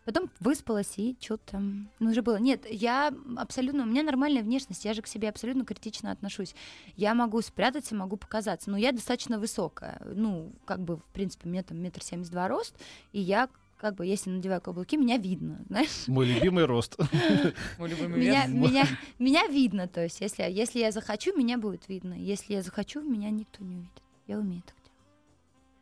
Потом 0.05 0.29
выспалась 0.39 0.93
и 0.97 1.15
что-то 1.19 1.51
там... 1.51 1.89
Ну, 1.99 2.11
уже 2.11 2.21
было... 2.21 2.37
Нет, 2.37 2.65
я 2.69 3.13
абсолютно... 3.37 3.83
У 3.83 3.85
меня 3.85 4.03
нормальная 4.03 4.41
внешность, 4.41 4.85
я 4.85 4.93
же 4.93 5.01
к 5.01 5.07
себе 5.07 5.29
абсолютно 5.29 5.65
критично 5.65 6.11
отношусь. 6.11 6.55
Я 6.95 7.13
могу 7.13 7.41
спрятаться, 7.41 7.95
могу 7.95 8.17
показаться, 8.17 8.71
но 8.71 8.77
я 8.77 8.91
достаточно 8.91 9.39
высокая. 9.39 10.01
Ну, 10.15 10.51
как 10.65 10.79
бы, 10.79 10.97
в 10.97 11.05
принципе, 11.13 11.47
у 11.47 11.51
меня 11.51 11.63
там 11.63 11.77
метр 11.77 12.03
семьдесят 12.03 12.31
два 12.31 12.47
рост, 12.47 12.75
и 13.11 13.19
я 13.19 13.49
как 13.79 13.95
бы, 13.95 14.05
если 14.05 14.29
надеваю 14.29 14.61
каблуки, 14.61 14.97
меня 14.97 15.17
видно, 15.17 15.61
знаешь? 15.69 16.07
Мой 16.07 16.25
любимый 16.25 16.65
рост. 16.65 16.97
Мой 17.77 17.89
любимый 17.89 18.19
Меня, 18.19 18.45
меня, 18.47 18.85
меня 19.17 19.47
видно, 19.47 19.87
то 19.87 20.03
есть, 20.03 20.21
если, 20.21 20.43
если 20.43 20.79
я 20.79 20.91
захочу, 20.91 21.35
меня 21.37 21.57
будет 21.57 21.87
видно. 21.87 22.13
Если 22.13 22.53
я 22.53 22.61
захочу, 22.61 23.01
меня 23.01 23.29
никто 23.29 23.63
не 23.63 23.75
увидит. 23.75 24.03
Я 24.27 24.37
умею 24.37 24.61
так 24.65 24.75
делать. 24.75 24.91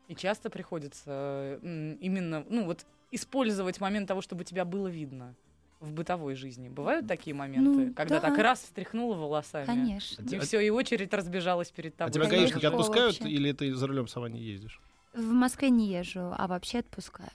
И 0.07 0.15
часто 0.15 0.49
приходится 0.49 1.59
именно, 1.63 2.45
ну 2.49 2.65
вот, 2.65 2.85
использовать 3.11 3.79
момент 3.79 4.07
того, 4.07 4.21
чтобы 4.21 4.43
тебя 4.43 4.65
было 4.65 4.87
видно 4.87 5.35
в 5.79 5.91
бытовой 5.93 6.35
жизни. 6.35 6.69
Бывают 6.69 7.07
такие 7.07 7.35
моменты, 7.35 7.69
Ну, 7.89 7.93
когда 7.93 8.19
да. 8.19 8.29
так 8.29 8.37
раз 8.39 8.61
встряхнула 8.61 9.15
волосами. 9.15 9.65
Конечно. 9.65 10.23
И 10.23 10.39
все, 10.39 10.59
и 10.59 10.69
очередь 10.69 11.13
разбежалась 11.13 11.69
перед 11.69 11.93
А 11.95 11.97
тобой. 12.09 12.13
тебя 12.13 12.23
Конечно. 12.25 12.45
гаишники 12.59 12.65
отпускают, 12.65 13.19
Вообще. 13.19 13.33
или 13.33 13.51
ты 13.51 13.73
за 13.75 13.85
рулем 13.87 14.07
сама 14.07 14.27
не 14.29 14.41
ездишь? 14.41 14.81
В 15.13 15.31
Москве 15.31 15.69
не 15.69 15.87
езжу, 15.87 16.33
а 16.35 16.47
вообще 16.47 16.79
отпускают. 16.79 17.31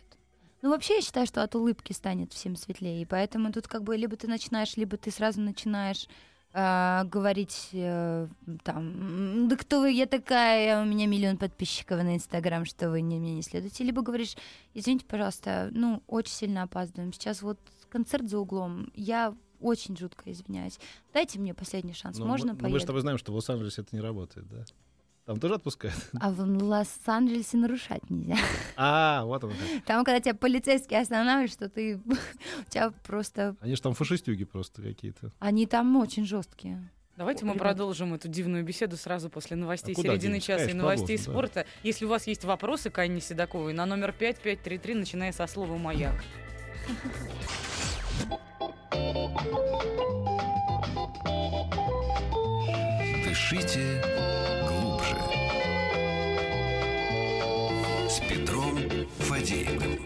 Ну, 0.61 0.71
вообще, 0.71 0.97
я 0.97 1.01
считаю, 1.03 1.27
что 1.27 1.43
от 1.43 1.55
улыбки 1.57 1.93
станет 1.93 2.33
всем 2.33 2.55
светлее. 2.57 3.03
И 3.03 3.05
поэтому 3.05 3.53
тут 3.53 3.67
как 3.67 3.83
бы 3.83 3.97
либо 3.97 4.17
ты 4.17 4.29
начинаешь, 4.29 4.77
либо 4.77 4.97
ты 4.97 5.11
сразу 5.11 5.41
начинаешь 5.41 6.07
а, 6.55 7.05
говорить 7.05 7.71
э, 7.73 8.29
там, 8.63 8.79
«М, 8.79 9.49
да 9.49 9.57
кто 9.57 9.81
вы, 9.81 9.91
я 9.93 10.07
такая, 10.07 10.83
у 10.83 10.85
меня 10.85 11.07
миллион 11.07 11.39
подписчиков 11.39 12.03
на 12.03 12.15
Инстаграм, 12.17 12.65
что 12.65 12.91
вы 12.91 13.01
не, 13.01 13.19
мне 13.19 13.35
не 13.35 13.43
следуете. 13.43 13.85
Либо 13.85 14.03
говоришь, 14.03 14.37
извините, 14.75 15.07
пожалуйста, 15.07 15.71
ну, 15.73 16.03
очень 16.07 16.33
сильно 16.35 16.63
опаздываем. 16.65 17.13
Сейчас 17.13 17.41
вот 17.43 17.59
концерт 17.89 18.29
за 18.29 18.39
углом, 18.39 18.91
я 18.95 19.35
очень 19.61 19.97
жутко 19.97 20.31
извиняюсь. 20.31 20.79
Дайте 21.15 21.39
мне 21.39 21.55
последний 21.55 21.95
шанс, 21.95 22.19
Ну, 22.19 22.27
можно 22.27 22.53
мы, 22.55 22.59
мы 22.63 22.69
же 22.69 22.69
с 22.69 22.73
поеду? 22.73 22.87
тобой 22.87 23.01
знаем, 23.03 23.19
что 23.19 23.33
в 23.33 23.37
Лос-Анджелесе 23.37 23.83
это 23.83 23.95
не 23.97 24.03
работает, 24.03 24.49
да? 24.49 24.65
Там 25.25 25.39
тоже 25.39 25.55
отпускают? 25.55 25.97
А 26.21 26.31
в 26.31 26.41
Лос-Анджелесе 26.41 27.57
нарушать 27.57 28.11
нельзя. 28.11 28.37
А, 28.77 29.25
вот 29.25 29.45
оно 29.45 29.53
как. 29.53 29.85
Там, 29.85 30.05
когда 30.05 30.21
тебя 30.21 30.35
полицейские 30.35 31.01
останавливают, 31.01 31.53
что 31.53 31.69
ты... 31.69 31.97
У 32.67 32.71
тебя 32.71 32.91
просто... 33.05 33.57
Они 33.61 33.77
же 33.77 33.83
там 33.83 33.95
фашистюги 33.95 34.45
просто 34.45 34.83
какие-то. 34.83 35.33
Они 35.39 35.67
там 35.67 35.97
очень 35.97 36.27
жесткие. 36.27 36.91
Давайте 37.17 37.45
мы 37.45 37.53
Ребят. 37.53 37.63
продолжим 37.63 38.15
эту 38.15 38.27
дивную 38.29 38.65
беседу 38.65 38.97
сразу 38.97 39.29
после 39.29 39.57
новостей 39.57 39.95
А 39.97 40.01
середины 40.01 40.41
часа 40.41 40.55
и 40.55 40.59
Конечно, 40.69 40.79
новостей 40.79 41.19
продолжим, 41.19 41.27
да. 41.27 41.33
спорта. 41.33 41.67
Если 41.83 42.05
у 42.07 42.09
вас 42.09 42.27
есть 42.27 42.45
вопросы 42.45 42.91
к 42.91 42.99
Анне 42.99 43.21
Седоковой, 43.21 43.75
на 43.75 43.87
номер 43.87 44.13
5533, 44.13 44.95
начиная 44.95 45.33
со 45.33 45.47
слова 45.47 45.77
«Маяк». 45.77 46.15
Дышите 53.25 54.03
Петром 58.29 58.79
Фадеевым. 59.19 59.99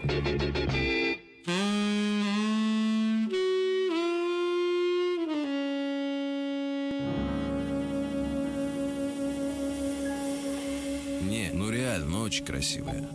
Не, 11.21 11.51
ну 11.53 11.69
реально, 11.69 12.05
ну 12.07 12.21
очень 12.21 12.45
красивая. 12.45 13.07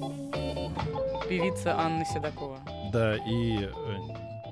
Певица 1.28 1.78
Анна 1.78 2.04
Седокова. 2.04 2.58
Да, 2.92 3.16
и 3.16 3.64
э, 3.64 3.70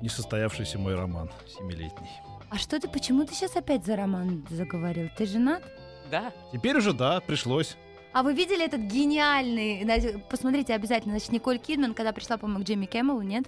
несостоявшийся 0.01 0.79
мой 0.79 0.95
роман 0.95 1.29
семилетний. 1.47 2.09
А 2.49 2.57
что 2.57 2.79
ты, 2.79 2.87
почему 2.89 3.25
ты 3.25 3.33
сейчас 3.33 3.55
опять 3.55 3.85
за 3.85 3.95
роман 3.95 4.45
заговорил? 4.49 5.09
Ты 5.17 5.25
женат? 5.25 5.63
Да, 6.09 6.33
Теперь 6.51 6.75
уже 6.77 6.91
да, 6.93 7.21
пришлось. 7.21 7.77
А 8.13 8.23
вы 8.23 8.33
видели 8.33 8.65
этот 8.65 8.81
гениальный, 8.81 9.87
посмотрите 10.29 10.73
обязательно, 10.73 11.13
значит, 11.13 11.31
Николь 11.31 11.59
Кидман, 11.59 11.93
когда 11.93 12.11
пришла, 12.11 12.37
по-моему, 12.37 12.63
к 12.63 12.67
Джимми 12.67 12.85
Кэмелу, 12.85 13.21
нет? 13.21 13.45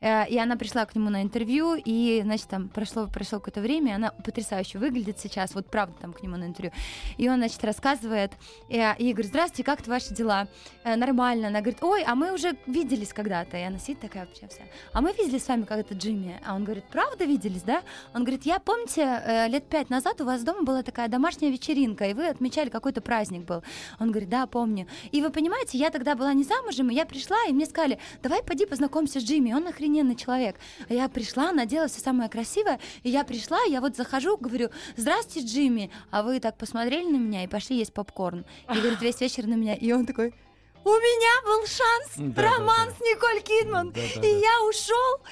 Э, 0.00 0.28
И 0.28 0.38
она 0.38 0.56
пришла 0.56 0.84
к 0.84 0.94
нему 0.94 1.10
на 1.10 1.22
интервью, 1.22 1.74
и, 1.74 2.20
значит, 2.22 2.48
там 2.48 2.68
прошло, 2.68 3.06
прошло 3.06 3.38
какое-то 3.38 3.60
время, 3.60 3.92
и 3.92 3.94
она 3.94 4.10
потрясающе 4.10 4.78
выглядит 4.78 5.18
сейчас, 5.18 5.54
вот 5.54 5.66
правда 5.70 5.94
там 6.00 6.12
к 6.12 6.22
нему 6.22 6.36
на 6.36 6.44
интервью. 6.44 6.72
И 7.18 7.28
он, 7.28 7.36
значит, 7.38 7.62
рассказывает, 7.64 8.32
и, 8.68 8.76
и 8.98 9.12
говорит, 9.12 9.26
здравствуйте, 9.30 9.64
как 9.64 9.86
ваши 9.86 10.14
дела? 10.14 10.48
«Э, 10.84 10.96
Нормально. 10.96 11.48
Она 11.48 11.60
говорит, 11.60 11.82
ой, 11.82 12.02
а 12.04 12.14
мы 12.14 12.32
уже 12.32 12.56
виделись 12.66 13.12
когда-то. 13.12 13.56
И 13.56 13.62
она 13.62 13.78
сидит 13.78 14.00
такая 14.00 14.26
вообще 14.26 14.48
вся. 14.48 14.62
А 14.92 15.00
мы 15.00 15.12
виделись 15.12 15.44
с 15.44 15.48
вами 15.48 15.64
когда-то, 15.64 15.94
Джимми. 15.94 16.40
А 16.44 16.54
он 16.54 16.64
говорит, 16.64 16.84
правда 16.90 17.24
виделись, 17.24 17.62
да? 17.62 17.82
Он 18.14 18.22
говорит, 18.22 18.44
я, 18.46 18.58
помните, 18.58 19.02
э, 19.02 19.48
лет 19.48 19.64
пять 19.68 19.90
назад 19.90 20.20
у 20.20 20.24
вас 20.24 20.42
дома 20.42 20.62
была 20.62 20.82
такая 20.82 21.08
домашняя 21.08 21.50
вечеринка, 21.50 22.04
и 22.06 22.14
вы 22.14 22.26
отмечали 22.28 22.68
какой-то 22.68 23.00
праздник 23.00 23.44
был. 23.44 23.62
Он 24.00 24.10
говорит, 24.10 24.28
да, 24.28 24.46
помню. 24.46 24.86
И 25.12 25.22
вы 25.22 25.30
понимаете, 25.30 25.78
я 25.78 25.90
тогда 25.90 26.14
была 26.14 26.32
не 26.32 26.44
замужем, 26.44 26.90
и 26.90 26.94
я 26.94 27.06
пришла, 27.06 27.36
и 27.48 27.52
мне 27.52 27.66
сказали, 27.66 27.98
давай 28.22 28.42
пойди 28.42 28.66
познакомься 28.66 29.20
с 29.20 29.24
Джимми, 29.24 29.52
он 29.52 29.66
охрененный 29.96 30.16
человек. 30.16 30.56
Я 30.88 31.08
пришла, 31.08 31.52
надела 31.52 31.88
все 31.88 32.00
самое 32.00 32.28
красивое, 32.28 32.78
и 33.02 33.10
я 33.10 33.24
пришла, 33.24 33.58
я 33.68 33.80
вот 33.80 33.96
захожу, 33.96 34.36
говорю, 34.36 34.70
здравствуйте, 34.96 35.46
Джимми, 35.48 35.90
а 36.10 36.22
вы 36.22 36.40
так 36.40 36.56
посмотрели 36.58 37.06
на 37.10 37.16
меня 37.16 37.44
и 37.44 37.46
пошли 37.46 37.76
есть 37.78 37.92
попкорн. 37.92 38.44
И 38.72 38.78
говорит, 38.78 39.00
весь 39.00 39.20
вечер 39.20 39.46
на 39.46 39.54
меня, 39.54 39.74
и 39.74 39.92
он 39.92 40.06
такой, 40.06 40.34
у 40.84 40.88
меня 40.90 41.42
был 41.44 41.66
шанс, 41.66 42.32
Да, 42.34 42.42
да, 42.42 42.50
роман 42.50 42.88
да. 42.88 42.94
с 42.94 43.00
Николь 43.00 43.42
Кидман, 43.42 43.90
Да, 43.92 44.00
да, 44.00 44.06
и 44.06 44.20
да. 44.20 44.26
я 44.26 44.62
ушел. 44.68 45.26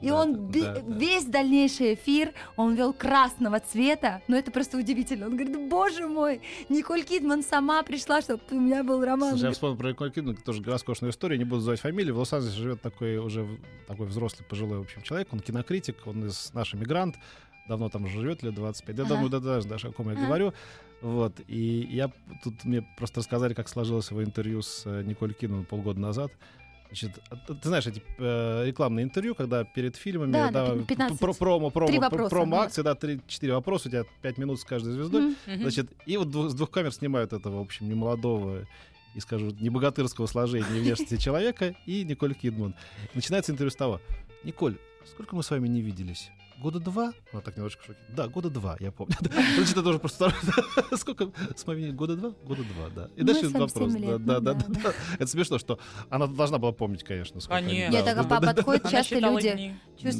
И 0.00 0.08
Да, 0.08 0.14
он 0.22 0.50
да, 0.50 0.74
да, 0.76 0.80
весь 0.96 1.24
дальнейший 1.24 1.94
эфир, 1.94 2.32
он 2.56 2.74
вел 2.74 2.92
красного 2.92 3.60
цвета, 3.60 4.22
но 4.28 4.36
это 4.36 4.50
просто 4.50 4.78
удивительно. 4.78 5.26
Он 5.26 5.36
говорит, 5.36 5.68
боже 5.68 6.06
мой, 6.08 6.40
Николь 6.68 7.02
Кидман 7.04 7.42
сама 7.42 7.82
пришла, 7.82 8.22
чтобы 8.22 8.42
у 8.50 8.60
меня 8.60 8.82
был 8.82 9.04
роман. 9.04 9.30
Слушай, 9.30 9.44
я 9.46 9.52
вспомнил 9.52 9.76
про 9.76 9.90
Николь 9.90 10.10
Кидман, 10.10 10.36
тоже 10.36 10.62
роскошная 10.64 11.10
история, 11.10 11.36
не 11.36 11.44
буду 11.44 11.56
называть 11.56 11.80
фамилию. 11.80 12.14
В 12.14 12.18
Лос-Анджелесе 12.18 12.58
живет 12.58 12.80
такой 12.82 13.18
уже 13.18 13.46
такой 13.86 14.06
взрослый, 14.06 14.46
пожилой, 14.48 14.78
в 14.78 14.82
общем, 14.82 15.02
человек. 15.02 15.28
Он 15.32 15.40
кинокритик, 15.40 16.06
он 16.06 16.26
из 16.26 16.52
наш 16.54 16.74
иммигрант, 16.74 17.16
давно 17.68 17.88
там 17.90 18.04
уже 18.04 18.20
живет, 18.20 18.42
лет 18.42 18.54
25. 18.54 18.96
Я 18.96 19.04
Ага. 19.04 19.14
думаю, 19.14 19.30
да, 19.30 19.40
даже, 19.40 19.68
даже 19.68 19.88
о 19.88 19.92
ком 19.92 20.06
я 20.06 20.12
Ага. 20.12 20.24
говорю. 20.26 20.54
Вот, 21.02 21.40
и 21.46 21.88
я 21.90 22.10
тут 22.44 22.64
мне 22.64 22.82
просто 22.82 23.20
рассказали, 23.20 23.54
как 23.54 23.68
сложилось 23.68 24.10
его 24.10 24.22
интервью 24.22 24.60
с 24.60 24.82
э, 24.86 25.02
Николь 25.02 25.32
Кидман 25.34 25.64
полгода 25.64 25.98
назад. 25.98 26.30
Значит, 26.90 27.20
а 27.30 27.36
ты 27.36 27.68
знаешь, 27.68 27.86
эти 27.86 28.02
э, 28.18 28.64
рекламные 28.66 29.04
интервью, 29.04 29.36
когда 29.36 29.62
перед 29.62 29.94
фильмами, 29.94 30.32
Да, 30.32 30.50
да, 30.50 30.74
пи- 30.74 30.84
15. 30.86 31.20
про- 31.20 31.32
промо, 31.34 31.70
промо, 31.70 31.86
Три 31.86 31.98
про- 31.98 32.06
вопроса, 32.06 32.30
промо-акции, 32.30 32.82
да, 32.82 32.94
3-4 32.94 33.52
вопроса, 33.54 33.88
у 33.88 33.90
тебя 33.92 34.04
5 34.22 34.38
минут 34.38 34.58
с 34.60 34.64
каждой 34.64 34.92
звездой. 34.94 35.36
Мгм. 35.46 35.60
Значит, 35.62 35.92
и 36.06 36.16
вот 36.16 36.30
двух- 36.30 36.50
с 36.50 36.54
двух 36.54 36.70
камер 36.70 36.92
снимают 36.92 37.32
этого, 37.32 37.58
в 37.58 37.60
общем, 37.60 37.88
немолодого 37.88 38.66
и, 39.14 39.20
скажу, 39.20 39.50
не 39.60 39.70
богатырского 39.70 40.26
сложения 40.26 40.66
и 40.76 40.80
внешности 40.80 41.16
человека 41.16 41.76
и 41.86 42.02
Николь 42.04 42.34
Кидман. 42.34 42.74
Начинается 43.14 43.52
интервью 43.52 43.70
с 43.70 43.76
того. 43.76 44.00
Николь, 44.42 44.76
сколько 45.06 45.36
мы 45.36 45.44
с 45.44 45.50
вами 45.50 45.68
не 45.68 45.82
виделись? 45.82 46.30
Года 46.60 46.78
два? 46.78 47.14
Она 47.32 47.40
так 47.40 47.56
немножко 47.56 47.82
в 47.82 47.86
шоке. 47.86 47.98
Да, 48.14 48.28
года 48.28 48.50
два, 48.50 48.76
я 48.80 48.92
помню. 48.92 49.14
Значит, 49.56 49.78
это 49.78 49.88
уже 49.88 49.98
просто... 49.98 50.30
Сколько 50.96 51.32
с 51.56 51.66
вами? 51.66 51.90
Года 51.90 52.16
два? 52.16 52.34
Года 52.44 52.62
два, 52.64 52.88
да. 52.94 53.10
И 53.16 53.22
Ну, 53.22 53.26
дальше 53.32 53.48
вопрос. 53.48 53.92
Да, 53.94 54.18
да, 54.18 54.18
ну 54.18 54.40
да, 54.40 54.40
да, 54.40 54.66
да. 54.68 54.92
Это 55.14 55.26
смешно, 55.26 55.58
что 55.58 55.78
она 56.10 56.26
должна 56.26 56.58
была 56.58 56.72
помнить, 56.72 57.02
конечно. 57.02 57.40
сколько 57.40 57.62
Нет, 57.62 58.04
так 58.04 58.28
подходит, 58.28 58.90
часто 58.90 59.18
люди... 59.18 59.74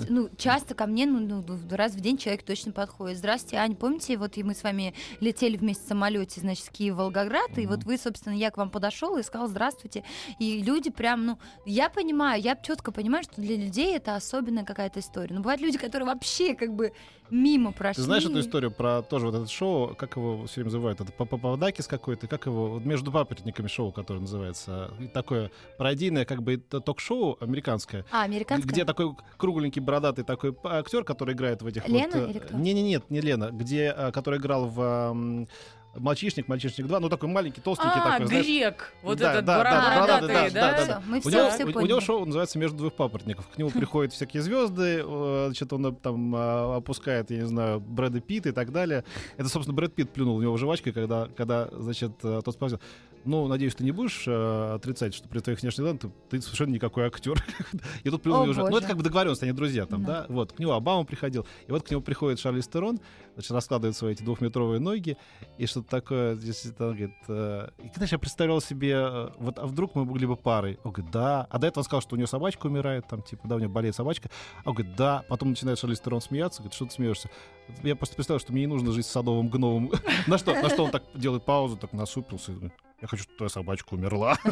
Ну, 0.09 0.29
часто 0.37 0.75
ко 0.75 0.87
мне, 0.87 1.07
ну, 1.07 1.21
ну, 1.21 1.59
раз 1.71 1.93
в 1.93 2.01
день 2.01 2.19
человек 2.19 2.43
точно 2.43 2.73
подходит. 2.73 3.19
Здравствуйте, 3.19 3.57
Ань, 3.57 3.75
помните, 3.75 4.19
вот 4.19 4.37
и 4.37 4.43
мы 4.43 4.55
с 4.55 4.63
вами 4.63 4.95
летели 5.21 5.57
вместе 5.57 5.85
в 5.85 5.89
самолете, 5.89 6.41
значит, 6.41 6.67
с 6.67 6.69
Киева 6.69 6.97
в 6.97 6.99
Волгоград, 6.99 7.57
и 7.57 7.67
вот 7.67 7.85
вы, 7.85 7.97
собственно, 7.97 8.35
я 8.35 8.51
к 8.51 8.59
вам 8.59 8.71
подошел 8.71 9.17
и 9.17 9.23
сказал 9.23 9.49
здравствуйте. 9.49 10.05
И 10.39 10.63
люди 10.63 10.91
прям, 10.91 11.25
ну, 11.25 11.39
я 11.65 11.89
понимаю, 11.89 12.43
я 12.43 12.57
четко 12.57 12.93
понимаю, 12.93 13.25
что 13.25 13.41
для 13.41 13.57
людей 13.57 13.97
это 13.97 14.17
особенная 14.17 14.65
какая-то 14.65 15.01
история. 15.01 15.35
Но 15.35 15.41
бывают 15.41 15.63
люди, 15.63 15.79
которые 15.79 16.07
вообще 16.07 16.30
как 16.55 16.75
бы 16.75 16.93
мимо 17.31 17.73
прошли. 17.73 18.03
Ты 18.03 18.07
знаешь 18.07 18.25
эту 18.25 18.41
историю 18.41 18.71
про 18.71 19.03
тоже 19.03 19.27
вот 19.27 19.35
это 19.35 19.47
шоу, 19.47 19.95
как 19.95 20.17
его 20.17 20.47
все 20.47 20.57
время 20.57 20.67
называют? 20.67 21.01
Это 21.01 21.13
Пападакис 21.13 21.87
какой-то, 21.87 22.27
как 22.27 22.47
его, 22.47 22.81
между 22.81 23.13
папоротниками 23.13 23.69
шоу, 23.69 23.93
которое 23.93 24.21
называется. 24.21 24.93
Такое 25.15 25.51
пародийное 25.79 26.25
как 26.25 26.43
бы 26.43 26.57
ток-шоу 26.57 27.37
американское, 27.41 28.05
А, 28.11 28.25
американская? 28.25 28.73
где 28.73 28.85
такой 28.85 29.15
кругленький, 29.37 29.81
бородатый 29.81 30.25
такой 30.25 30.57
актер, 30.65 31.05
который 31.05 31.35
играет 31.35 31.63
в 31.63 31.67
этих 31.67 31.87
Лена 31.89 32.11
вот... 32.13 32.29
э, 32.29 32.31
или 32.31 32.39
кто? 32.39 32.57
Не-не, 32.57 32.83
нет, 32.83 33.09
не 33.11 33.21
Лена, 33.21 33.51
где, 33.53 33.95
э, 33.97 34.13
который 34.13 34.39
играл 34.39 34.67
в 34.67 35.47
Мальчишник, 35.97 36.47
мальчишник 36.47 36.87
2, 36.87 37.01
ну 37.01 37.09
такой 37.09 37.29
маленький, 37.29 37.61
толстенький 37.61 37.99
А, 38.01 38.13
такой, 38.13 38.27
знаешь. 38.29 38.47
грек. 38.47 38.93
Вот 39.03 39.19
Да, 39.19 39.33
этот 39.33 39.45
да, 39.45 39.57
да, 39.65 39.65
бородатый, 39.65 40.01
бородатый, 40.29 40.55
да, 40.55 40.71
да? 40.71 40.77
да, 40.77 40.85
Всё, 41.01 41.11
мы 41.11 41.19
У 41.19 41.21
все, 41.21 41.31
него, 41.31 41.51
все 41.51 41.65
у- 41.65 41.83
у 41.83 41.87
него 41.87 42.01
шоу 42.01 42.25
называется 42.27 42.59
«Между 42.61 42.77
двух 42.79 42.93
папоротников». 42.93 43.49
К 43.49 43.59
нему 43.59 43.71
приходят 43.71 44.13
всякие 44.13 44.43
звезды, 44.43 45.03
значит, 45.47 45.73
он 45.73 45.87
э, 45.87 45.93
там 46.01 46.35
э, 46.37 46.77
опускает, 46.77 47.31
я 47.33 47.39
не 47.39 47.47
знаю, 47.47 47.81
Брэда 47.81 48.21
Питта 48.21 48.51
и 48.51 48.53
так 48.53 48.71
далее. 48.71 49.05
Это, 49.37 49.49
собственно, 49.49 49.75
Брэд 49.75 49.93
Питт 49.95 50.11
плюнул 50.13 50.37
в 50.39 50.43
него 50.43 50.57
жвачкой, 50.57 50.93
когда, 50.93 51.29
когда 51.37 51.69
значит, 51.73 52.13
э, 52.23 52.41
тот 52.45 52.55
спросил, 52.55 52.79
ну, 53.25 53.47
надеюсь, 53.49 53.75
ты 53.75 53.85
не 53.85 53.91
будешь 53.91 54.25
э, 54.27 54.75
отрицать, 54.77 55.13
что 55.15 55.29
при 55.29 55.41
твоих 55.41 55.61
внешних 55.61 55.85
данных 55.85 56.01
ты, 56.01 56.11
ты 56.31 56.41
совершенно 56.41 56.71
никакой 56.73 57.05
актер. 57.05 57.45
И 58.05 58.09
тут 58.11 58.23
плюнул 58.23 58.47
жвачкой. 58.47 58.71
Ну, 58.71 58.77
это 58.79 58.87
как 58.87 58.97
бы 58.97 59.03
договоренность, 59.03 59.43
они 59.43 59.53
друзья 59.53 59.85
там, 59.87 60.05
Да. 60.05 60.21
да? 60.23 60.27
Вот, 60.33 60.53
к 60.53 60.59
нему 60.59 60.73
Обама 60.73 61.05
приходил, 61.05 61.47
и 61.67 61.73
вот 61.73 61.83
к 61.87 61.91
нему 61.91 62.01
приходит 62.01 62.39
Шарли 62.39 62.61
Стерон, 62.63 62.99
значит, 63.41 63.53
раскладывает 63.53 63.97
свои 63.97 64.13
эти 64.13 64.23
двухметровые 64.23 64.81
ноги, 64.81 65.17
и 65.59 65.67
что-то 65.67 65.89
такое, 65.89 66.35
здесь 66.37 66.65
это, 66.67 66.89
он 66.89 66.95
говорит, 66.95 67.17
э, 67.29 67.69
и 67.79 67.91
знаешь, 67.95 68.13
я 68.13 68.19
представлял 68.19 68.61
себе, 68.61 68.93
э, 68.93 69.31
вот, 69.39 69.59
а 69.59 69.67
вдруг 69.67 69.95
мы 69.95 70.05
были 70.05 70.27
бы 70.27 70.37
парой? 70.37 70.79
Он 70.85 70.93
говорит, 70.93 71.11
да. 71.11 71.47
А 71.51 71.59
до 71.59 71.67
этого 71.67 71.81
он 71.81 71.85
сказал, 71.85 72.03
что 72.03 72.15
у 72.15 72.19
нее 72.19 72.27
собачка 72.27 72.67
умирает, 72.67 73.07
там, 73.09 73.23
типа, 73.23 73.49
да, 73.49 73.57
у 73.57 73.59
нее 73.59 73.69
болеет 73.69 73.95
собачка. 73.95 74.31
А 74.65 74.71
он 74.71 74.75
говорит, 74.75 74.95
да. 74.97 75.25
Потом 75.29 75.51
начинает 75.51 75.79
Шарли 75.79 75.95
Стерон 75.95 76.21
смеяться, 76.21 76.61
говорит, 76.61 76.75
что 76.75 76.87
ты 76.87 76.93
смеешься? 76.93 77.31
Я 77.83 77.97
просто 77.97 78.17
представляю, 78.17 78.41
что 78.41 78.53
мне 78.53 78.63
не 78.63 78.67
нужно 78.67 78.93
жить 78.93 79.07
с 79.07 79.11
садовым 79.11 79.49
гномом. 79.49 79.93
На 80.27 80.39
что, 80.39 80.55
на 80.55 80.69
что 80.69 80.85
он 80.85 80.91
так 80.91 81.05
делает 81.15 81.45
паузу, 81.45 81.77
так 81.77 81.93
насупился, 81.93 82.53
и 82.53 82.55
говорит, 82.55 82.73
я 83.01 83.09
хочу, 83.09 83.23
чтобы 83.23 83.37
твоя 83.37 83.51
собачка 83.51 83.95
умерла. 83.95 84.37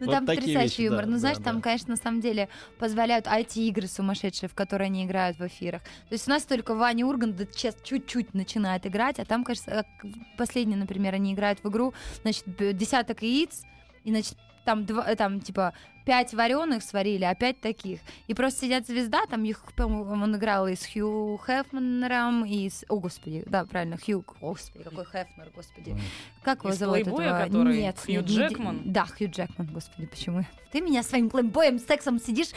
Ну, 0.00 0.06
Вот 0.06 0.10
там 0.10 0.26
потрясающий 0.26 0.58
вещи, 0.58 0.80
юмор. 0.82 1.04
да, 1.04 1.10
ну, 1.10 1.18
знаешь, 1.18 1.38
да. 1.38 1.44
там, 1.44 1.62
конечно, 1.62 1.90
на 1.90 1.96
самом 1.96 2.20
деле 2.20 2.48
позволяют 2.78 3.26
IT-игры 3.26 3.86
сумасшедшие, 3.86 4.48
в 4.48 4.54
которые 4.54 4.86
они 4.86 5.04
играют 5.04 5.38
в 5.38 5.46
эфирах. 5.46 5.82
То 5.82 6.12
есть 6.12 6.26
у 6.26 6.30
нас 6.30 6.42
только 6.44 6.74
Ваня 6.74 7.06
Ургант 7.06 7.36
да, 7.54 7.68
чес- 7.68 7.82
чуть-чуть 7.82 8.34
начинает 8.34 8.86
играть, 8.86 9.18
а 9.18 9.24
там, 9.24 9.44
кажется, 9.44 9.84
как 10.00 10.10
последний, 10.36 10.76
например, 10.76 11.14
они 11.14 11.32
играют 11.34 11.62
в 11.62 11.68
игру, 11.68 11.94
значит, 12.22 12.44
десяток 12.76 13.22
яиц, 13.22 13.62
и, 14.04 14.10
значит, 14.10 14.36
там, 14.64 14.86
два, 14.86 15.04
э, 15.06 15.14
там, 15.14 15.40
типа, 15.40 15.74
пять 16.06 16.32
вареных 16.34 16.82
сварили, 16.82 17.24
а 17.24 17.34
пять 17.34 17.60
таких. 17.60 18.00
И 18.26 18.34
просто 18.34 18.62
сидят 18.62 18.86
звезда, 18.86 19.26
там 19.26 19.44
их, 19.44 19.62
по-моему, 19.76 20.22
он 20.24 20.36
играл 20.36 20.66
и 20.68 20.74
с 20.74 20.86
Хью 20.86 21.38
Хефнером, 21.46 22.44
и 22.44 22.68
с... 22.68 22.84
О, 22.88 22.98
господи, 22.98 23.42
да, 23.46 23.64
правильно, 23.64 23.96
Хью... 23.98 24.24
Господи, 24.40 24.84
какой 24.84 25.04
Хефнер, 25.04 25.50
господи. 25.54 25.96
Как 26.42 26.60
его 26.60 26.70
Из 26.70 26.78
зовут 26.78 26.94
«Плейбоя», 27.02 27.26
этого? 27.26 27.44
который 27.46 27.76
Нет, 27.78 27.98
Хью 27.98 28.14
нет, 28.20 28.28
не- 28.28 28.36
Джекман? 28.36 28.82
Да, 28.84 29.06
Хью 29.06 29.30
Джекман, 29.30 29.66
господи, 29.66 30.06
почему? 30.06 30.44
Ты 30.72 30.80
меня 30.80 31.02
своим 31.02 31.30
плейбоем, 31.30 31.78
сексом 31.78 32.18
сидишь, 32.18 32.48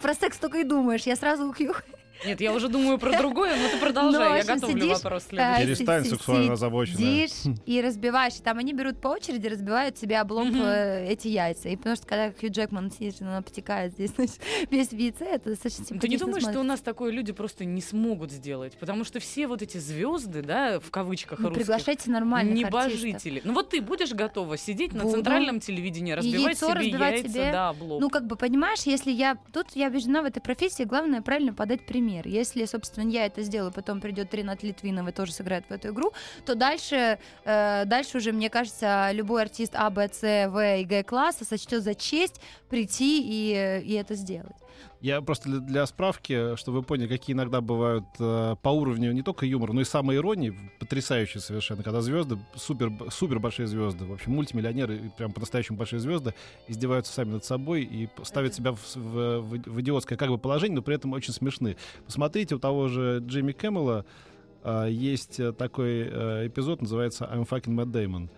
про 0.00 0.14
секс 0.14 0.38
только 0.38 0.58
и 0.58 0.64
думаешь. 0.64 1.02
Я 1.02 1.16
сразу 1.16 1.52
Хью... 1.52 1.74
Нет, 2.24 2.40
я 2.40 2.52
уже 2.52 2.68
думаю 2.68 2.98
про 2.98 3.16
другое, 3.18 3.56
но 3.56 3.68
ты 3.68 3.74
Ну, 3.74 3.80
продолжай, 3.80 4.28
я 4.28 4.36
общем, 4.40 4.54
готовлю 4.54 4.80
сидишь, 4.82 5.02
вопрос 5.02 5.24
э, 5.24 5.28
следующий. 5.30 5.64
Перестань 5.66 6.04
сексуально 6.04 6.52
озабоченная. 6.54 7.26
Сидишь 7.26 7.54
и 7.66 7.80
разбиваешь. 7.82 8.36
И 8.36 8.42
там 8.42 8.58
они 8.58 8.72
берут 8.72 9.00
по 9.00 9.08
очереди, 9.08 9.46
разбивают 9.46 9.98
себе 9.98 10.18
об 10.18 10.32
лоб 10.32 10.46
Мгм. 10.46 10.62
э, 10.62 11.08
эти 11.08 11.28
яйца. 11.28 11.68
И 11.68 11.76
потому 11.76 11.96
что 11.96 12.06
когда 12.06 12.32
Хью 12.32 12.50
Джекман 12.50 12.90
сидит, 12.90 13.16
он 13.20 13.28
обтекает 13.28 13.92
здесь 13.92 14.10
значит, 14.16 14.40
весь 14.70 14.88
в 14.88 14.96
яйце, 14.96 15.24
это 15.24 15.50
достаточно 15.50 15.84
Ты 15.84 15.94
не 15.94 16.00
симпатично 16.16 16.26
думаешь, 16.26 16.44
что 16.44 16.60
у 16.60 16.64
нас 16.64 16.80
такое 16.80 17.10
люди 17.12 17.32
просто 17.32 17.64
не 17.64 17.80
смогут 17.82 18.30
сделать? 18.32 18.76
Потому 18.78 19.04
что 19.04 19.20
все 19.20 19.46
вот 19.46 19.62
эти 19.62 19.78
звезды, 19.78 20.42
да, 20.42 20.80
в 20.80 20.90
кавычках 20.90 21.38
Ну, 21.38 21.48
русских, 21.48 21.64
приглашайте 21.66 22.10
нормальных 22.10 22.64
артистов. 22.66 22.92
небожители. 23.02 23.42
Ну 23.44 23.52
вот 23.52 23.70
ты 23.70 23.80
будешь 23.80 24.12
готова 24.12 24.56
сидеть 24.56 24.92
на 24.94 25.08
центральном 25.10 25.60
телевидении, 25.60 26.12
разбивать 26.12 26.46
яйцо 26.60 26.66
себе 26.70 26.78
разбивать 26.78 27.14
яйца, 27.14 27.28
себе. 27.28 27.52
да, 27.52 27.68
об 27.70 27.82
лоб. 27.82 28.00
Ну, 28.00 28.10
как 28.10 28.26
бы, 28.26 28.36
понимаешь, 28.36 28.80
если 28.84 29.10
я... 29.10 29.36
Тут 29.52 29.66
я 29.74 29.88
убеждена 29.88 30.22
в 30.22 30.24
этой 30.24 30.40
профессии, 30.40 30.84
главное 30.84 31.20
правильно 31.22 31.52
подать 31.52 31.84
пример. 31.86 32.05
Если, 32.28 32.64
собственно, 32.64 33.08
я 33.08 33.26
это 33.26 33.42
сделаю, 33.42 33.72
потом 33.72 34.00
придет 34.00 34.32
Ренат 34.34 34.62
Литвинов 34.62 35.08
и 35.08 35.12
тоже 35.12 35.32
сыграет 35.32 35.64
в 35.68 35.72
эту 35.72 35.88
игру, 35.88 36.12
то 36.44 36.54
дальше, 36.54 37.18
э, 37.44 37.84
дальше 37.86 38.18
уже, 38.18 38.32
мне 38.32 38.50
кажется, 38.50 39.10
любой 39.12 39.42
артист 39.42 39.72
А, 39.74 39.90
Б, 39.90 40.08
С, 40.12 40.20
В 40.22 40.76
и 40.80 40.84
Г 40.84 41.02
класса 41.04 41.44
сочтет 41.44 41.82
за 41.82 41.94
честь 41.94 42.40
прийти 42.68 43.22
и, 43.22 43.82
и 43.84 43.94
это 43.94 44.14
сделать. 44.14 44.56
Я 45.00 45.20
просто 45.20 45.48
для, 45.48 45.58
для 45.60 45.86
справки, 45.86 46.56
чтобы 46.56 46.78
вы 46.78 46.84
поняли, 46.84 47.08
какие 47.08 47.34
иногда 47.34 47.60
бывают 47.60 48.04
э, 48.18 48.56
по 48.62 48.68
уровню 48.70 49.12
не 49.12 49.22
только 49.22 49.46
юмора, 49.46 49.72
но 49.72 49.80
и 49.80 49.84
самой 49.84 50.16
иронии, 50.16 50.54
потрясающие 50.80 51.40
совершенно, 51.40 51.82
когда 51.82 52.00
звезды, 52.00 52.38
супер, 52.54 52.90
супер 53.10 53.38
большие 53.38 53.66
звезды, 53.66 54.04
в 54.04 54.12
общем, 54.12 54.32
мультимиллионеры, 54.32 54.96
и 54.96 55.08
прям 55.16 55.32
по-настоящему 55.32 55.78
большие 55.78 56.00
звезды, 56.00 56.34
издеваются 56.68 57.12
сами 57.12 57.32
над 57.32 57.44
собой 57.44 57.82
и 57.82 58.08
ставят 58.22 58.54
себя 58.54 58.72
в, 58.72 58.80
в- 58.96 59.40
в- 59.40 59.70
в 59.70 59.80
идиотское 59.80 60.16
как 60.18 60.30
бы 60.30 60.38
положение, 60.38 60.76
но 60.76 60.82
при 60.82 60.94
этом 60.94 61.12
очень 61.12 61.32
смешны. 61.32 61.76
Посмотрите, 62.04 62.54
у 62.54 62.58
того 62.58 62.88
же 62.88 63.22
Джимми 63.26 63.52
Кэммела 63.52 64.04
э, 64.64 64.88
есть 64.90 65.38
э, 65.40 65.52
такой 65.52 66.08
э, 66.10 66.46
эпизод, 66.48 66.80
называется 66.82 67.24
«I'm 67.32 67.46
fucking 67.48 67.74
Matt 67.74 67.92
Damon». 67.92 68.28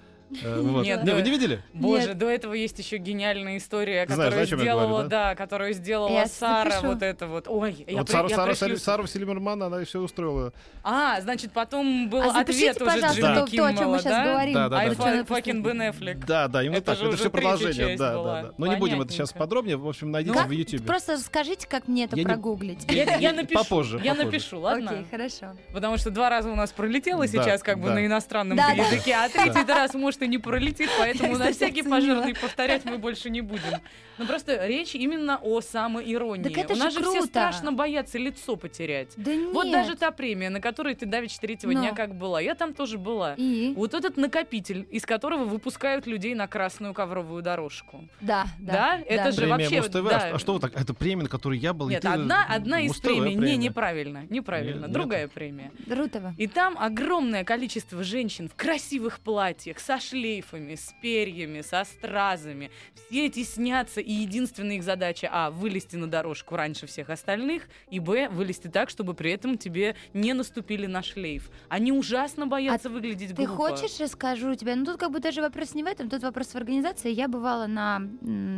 Э, 0.42 0.60
вот. 0.60 0.84
Нет, 0.84 1.04
Не, 1.04 1.12
Вы 1.12 1.18
да. 1.18 1.24
не 1.24 1.30
видели? 1.30 1.62
Боже, 1.72 2.08
Нет. 2.08 2.18
до 2.18 2.28
этого 2.28 2.52
есть 2.54 2.78
еще 2.78 2.98
гениальная 2.98 3.56
история, 3.56 4.04
Знаешь, 4.06 4.30
которую 4.30 4.30
да, 4.32 4.40
я 4.40 4.62
сделала, 4.64 4.88
говорю, 4.88 5.08
да? 5.08 5.34
которую 5.34 5.72
сделала 5.72 6.08
Я 6.12 6.26
Сара, 6.26 6.70
запишу. 6.70 6.86
вот 6.92 7.02
это 7.02 7.26
вот. 7.26 7.48
Ой, 7.48 7.84
я, 7.88 7.96
Вот 7.98 8.06
при- 8.06 8.12
Сара, 8.12 8.28
я 8.28 8.36
Сара, 8.36 8.52
пришлю- 8.52 8.76
Сара 8.78 9.06
Сильверман, 9.06 9.62
она 9.62 9.84
все 9.84 10.00
устроила. 10.00 10.52
А, 10.82 11.20
значит, 11.20 11.52
потом 11.52 12.08
был 12.10 12.20
А 12.22 12.40
ответ 12.40 12.76
уже 12.76 12.84
пожалуйста, 12.84 13.14
Джимми 13.20 13.34
то, 13.34 13.34
то, 13.34 13.44
о 13.44 13.48
чем 13.48 13.64
мы 13.66 13.72
Киммела, 13.74 13.98
сейчас 13.98 14.12
да? 14.12 14.24
говорим. 14.24 14.54
Да, 14.54 14.68
да, 14.68 14.76
I 14.78 14.84
да. 14.94 15.14
Написано. 15.14 15.58
Ben 15.58 15.90
Affleck. 15.92 16.26
Да, 16.26 16.48
да, 16.48 16.62
именно 16.62 16.76
Это 16.76 16.86
так. 16.86 16.98
же 16.98 17.06
Это 17.08 17.16
все 17.16 17.30
продолжение. 17.30 17.74
часть 17.74 17.98
Да, 17.98 18.12
была. 18.14 18.34
да, 18.34 18.42
да. 18.48 18.54
Но 18.58 18.66
не 18.66 18.76
будем 18.76 19.00
это 19.02 19.12
сейчас 19.12 19.32
подробнее. 19.32 19.76
В 19.76 19.88
общем, 19.88 20.10
найдите 20.10 20.34
Как? 20.36 20.48
в 20.48 20.50
Ютубе. 20.50 20.82
Просто 20.84 21.12
расскажите, 21.14 21.66
как 21.66 21.88
мне 21.88 22.04
это 22.04 22.16
Я 22.16 22.22
не- 22.22 22.28
прогуглить. 22.28 22.84
Я, 22.90 23.16
я 23.16 23.32
напишу. 23.32 23.58
Попозже, 23.62 24.00
Я 24.02 24.12
попозже. 24.12 24.24
напишу, 24.26 24.60
ладно? 24.60 24.90
Окей, 24.90 25.06
хорошо. 25.10 25.56
Потому 25.72 25.96
что 25.98 26.10
два 26.10 26.28
раза 26.30 26.50
у 26.50 26.54
нас 26.54 26.70
пролетело 26.72 27.22
Да, 27.22 27.26
сейчас 27.28 27.62
как 27.62 27.78
бы 27.80 27.88
да. 27.88 27.94
на 27.94 28.06
иностранном 28.06 28.56
Да, 28.56 28.68
да. 28.76 28.82
языке, 28.82 29.14
а 29.14 29.28
третий 29.28 29.64
раз 29.66 29.94
может 29.94 30.17
и 30.22 30.28
не 30.28 30.38
пролетит, 30.38 30.88
поэтому 30.98 31.36
на 31.38 31.52
всякий 31.52 31.82
пожарный 31.82 32.34
повторять 32.34 32.84
мы 32.84 32.98
больше 32.98 33.30
не 33.30 33.40
будем. 33.40 33.80
Но 34.18 34.26
просто 34.26 34.66
речь 34.66 34.94
именно 34.94 35.38
о 35.40 35.60
самоиронии. 35.60 36.42
Так 36.42 36.58
это 36.58 36.72
у 36.74 36.76
нас 36.76 36.92
же 36.92 36.98
же 36.98 37.04
все 37.04 37.12
круто. 37.18 37.26
страшно 37.28 37.72
боятся 37.72 38.18
лицо 38.18 38.56
потерять. 38.56 39.12
Да 39.16 39.32
нет. 39.34 39.52
Вот 39.52 39.70
даже 39.70 39.94
та 39.96 40.10
премия, 40.10 40.50
на 40.50 40.60
которой 40.60 40.94
ты 40.94 41.06
давеча 41.06 41.38
третьего 41.40 41.70
Но. 41.70 41.80
дня 41.80 41.94
как 41.94 42.14
была, 42.16 42.40
я 42.40 42.54
там 42.54 42.74
тоже 42.74 42.98
была. 42.98 43.34
И? 43.36 43.72
Вот 43.76 43.94
этот 43.94 44.16
накопитель, 44.16 44.86
из 44.90 45.06
которого 45.06 45.44
выпускают 45.44 46.06
людей 46.06 46.34
на 46.34 46.48
красную 46.48 46.94
ковровую 46.94 47.42
дорожку. 47.42 48.08
Да, 48.20 48.46
Да? 48.58 48.72
да. 48.72 49.02
Это 49.06 49.24
да. 49.24 49.30
же 49.30 49.36
Премия 49.42 49.52
вообще, 49.56 49.76
Муз-ТВ. 49.78 49.92
да. 50.08 50.16
А 50.16 50.20
что- 50.20 50.34
А 50.34 50.38
что 50.40 50.52
вы 50.54 50.60
так? 50.60 50.80
Это 50.80 50.94
премия, 50.94 51.22
на 51.24 51.28
которой 51.28 51.58
я 51.58 51.72
был. 51.72 51.88
и 51.88 51.92
Нет, 51.92 52.02
ты- 52.02 52.08
одна, 52.08 52.44
одна 52.48 52.80
из 52.80 52.96
премий. 52.98 53.34
Не, 53.36 53.56
неправильно. 53.56 54.24
Неправильно. 54.30 54.86
Нет, 54.86 54.92
Другая 54.92 55.22
нет. 55.22 55.32
премия. 55.32 55.70
Рутова. 55.88 56.34
И 56.38 56.46
там 56.48 56.76
огромное 56.78 57.44
количество 57.44 58.02
женщин 58.02 58.48
в 58.48 58.54
красивых 58.56 59.20
платьях, 59.20 59.78
со 59.78 59.98
шлейфами, 60.08 60.74
с 60.74 60.94
перьями, 61.00 61.60
со 61.60 61.84
стразами. 61.84 62.70
Все 62.94 63.26
эти 63.26 63.44
снятся, 63.44 64.00
и 64.00 64.12
единственная 64.12 64.76
их 64.76 64.82
задача, 64.82 65.28
а, 65.30 65.50
вылезти 65.50 65.96
на 65.96 66.06
дорожку 66.08 66.56
раньше 66.56 66.86
всех 66.86 67.10
остальных, 67.10 67.68
и, 67.90 68.00
б, 68.00 68.28
вылезти 68.28 68.68
так, 68.68 68.90
чтобы 68.90 69.14
при 69.14 69.32
этом 69.32 69.58
тебе 69.58 69.96
не 70.14 70.32
наступили 70.32 70.86
на 70.86 71.02
шлейф. 71.02 71.50
Они 71.68 71.92
ужасно 71.92 72.46
боятся 72.46 72.88
выглядеть 72.90 73.32
А 73.32 73.36
Ты 73.36 73.46
глупо. 73.46 73.68
хочешь, 73.68 74.00
расскажу 74.00 74.54
тебе? 74.54 74.74
Ну, 74.74 74.84
тут 74.84 74.98
как 74.98 75.10
бы 75.10 75.20
даже 75.20 75.40
вопрос 75.42 75.74
не 75.74 75.82
в 75.82 75.86
этом, 75.86 76.08
тут 76.08 76.22
вопрос 76.22 76.48
в 76.48 76.56
организации. 76.56 77.10
Я 77.10 77.28
бывала 77.28 77.66
на, 77.66 78.00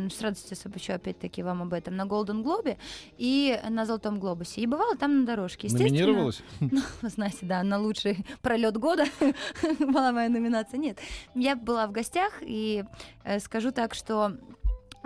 с 0.09 0.21
радостью 0.21 0.57
сообщу 0.57 0.93
опять-таки 0.93 1.43
вам 1.43 1.61
об 1.63 1.73
этом, 1.73 1.95
на 1.95 2.05
Голден 2.05 2.43
Глобе 2.43 2.77
и 3.17 3.59
на 3.69 3.85
Золотом 3.85 4.19
Глобусе. 4.19 4.61
И 4.61 4.67
бывала 4.67 4.95
там 4.95 5.21
на 5.21 5.25
дорожке. 5.25 5.67
Номинировалась? 5.71 6.41
Ну, 7.01 7.09
знаете, 7.09 7.39
да, 7.41 7.63
на 7.63 7.79
лучший 7.79 8.25
пролет 8.41 8.77
года 8.77 9.05
была 9.79 10.11
моя 10.11 10.29
номинация. 10.29 10.77
Нет, 10.77 10.99
я 11.41 11.55
была 11.55 11.87
в 11.87 11.91
гостях 11.91 12.33
и 12.41 12.83
э, 13.23 13.39
скажу 13.39 13.71
так, 13.71 13.93
что 13.95 14.37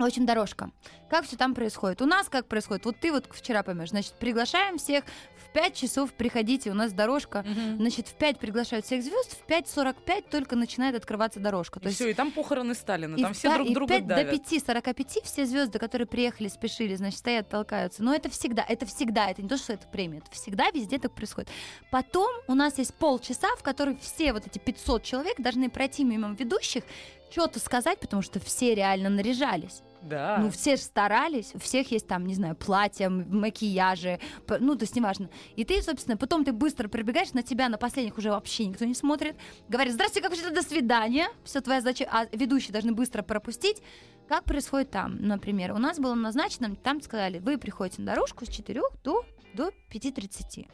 общем, 0.04 0.26
дорожка. 0.26 0.70
Как 1.08 1.24
все 1.24 1.36
там 1.36 1.54
происходит? 1.54 2.02
У 2.02 2.06
нас 2.06 2.28
как 2.28 2.46
происходит? 2.46 2.84
Вот 2.84 2.96
ты 2.98 3.12
вот 3.12 3.28
вчера 3.32 3.62
поймешь. 3.62 3.90
Значит, 3.90 4.14
приглашаем 4.14 4.78
всех 4.78 5.04
в 5.36 5.52
5 5.52 5.74
часов 5.74 6.12
приходите, 6.12 6.70
у 6.70 6.74
нас 6.74 6.92
дорожка. 6.92 7.44
Мгм. 7.48 7.76
Значит, 7.76 8.08
в 8.08 8.14
5 8.14 8.38
приглашают 8.38 8.84
всех 8.84 9.02
звезд, 9.02 9.36
в 9.40 9.46
5.45 9.46 10.28
только 10.30 10.56
начинает 10.56 10.96
открываться 10.96 11.38
дорожка. 11.40 11.80
И 11.82 11.88
все, 11.90 12.10
и 12.10 12.14
там 12.14 12.32
похороны 12.32 12.74
Сталина, 12.74 13.14
и 13.14 13.22
там 13.22 13.32
все 13.34 13.48
та- 13.48 13.54
друг 13.56 13.68
и 13.68 13.74
друга 13.74 13.94
5 13.94 14.06
давят. 14.06 14.26
до 14.30 14.36
5.45 14.36 15.22
все 15.24 15.46
звезды, 15.46 15.78
которые 15.78 16.06
приехали, 16.06 16.48
спешили, 16.48 16.94
значит, 16.96 17.18
стоят, 17.20 17.48
толкаются. 17.48 18.02
Но 18.02 18.12
это 18.14 18.28
всегда, 18.28 18.64
это 18.68 18.84
всегда, 18.86 19.30
это 19.30 19.42
не 19.42 19.48
то, 19.48 19.56
что 19.56 19.72
это 19.72 19.86
премия, 19.86 20.18
это 20.18 20.30
всегда 20.32 20.70
везде 20.74 20.98
так 20.98 21.12
происходит. 21.14 21.48
Потом 21.90 22.30
у 22.48 22.54
нас 22.54 22.78
есть 22.78 22.94
полчаса, 22.94 23.48
в 23.56 23.62
который 23.62 23.96
все 24.00 24.32
вот 24.32 24.46
эти 24.46 24.58
500 24.58 25.02
человек 25.04 25.40
должны 25.40 25.70
пройти 25.70 26.04
мимо 26.04 26.34
ведущих, 26.34 26.82
что-то 27.30 27.60
сказать, 27.60 27.98
потому 28.00 28.22
что 28.22 28.40
все 28.40 28.74
реально 28.74 29.08
наряжались. 29.08 29.82
Да. 30.06 30.38
Ну, 30.40 30.50
все 30.50 30.76
же 30.76 30.82
старались, 30.82 31.54
у 31.54 31.58
всех 31.58 31.90
есть 31.90 32.06
там, 32.06 32.26
не 32.26 32.34
знаю, 32.34 32.54
платья, 32.54 33.08
макияжи, 33.08 34.20
ну, 34.60 34.76
то 34.76 34.84
есть 34.84 34.94
неважно. 34.94 35.28
И 35.56 35.64
ты, 35.64 35.82
собственно, 35.82 36.16
потом 36.16 36.44
ты 36.44 36.52
быстро 36.52 36.88
прибегаешь, 36.88 37.32
на 37.32 37.42
тебя 37.42 37.68
на 37.68 37.76
последних 37.76 38.16
уже 38.16 38.30
вообще 38.30 38.66
никто 38.66 38.84
не 38.84 38.94
смотрит. 38.94 39.36
Говорит, 39.68 39.94
здравствуйте, 39.94 40.28
как 40.28 40.54
до 40.54 40.62
свидания. 40.62 41.28
Все, 41.44 41.60
твоя 41.60 41.80
задача, 41.80 42.08
а 42.10 42.26
ведущие 42.32 42.72
должны 42.72 42.92
быстро 42.92 43.22
пропустить. 43.22 43.82
Как 44.28 44.44
происходит 44.44 44.90
там, 44.90 45.16
например? 45.20 45.72
У 45.72 45.78
нас 45.78 45.98
было 45.98 46.14
назначено, 46.14 46.74
там 46.76 47.00
сказали, 47.00 47.38
вы 47.38 47.58
приходите 47.58 48.02
на 48.02 48.12
дорожку 48.12 48.44
с 48.44 48.48
4 48.48 48.80
до, 49.04 49.24
до 49.54 49.68
5.30. 49.90 50.68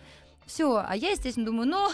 Все, 0.47 0.85
а 0.87 0.97
я, 0.97 1.11
естественно, 1.11 1.47
думаю, 1.47 1.69
ну, 1.69 1.89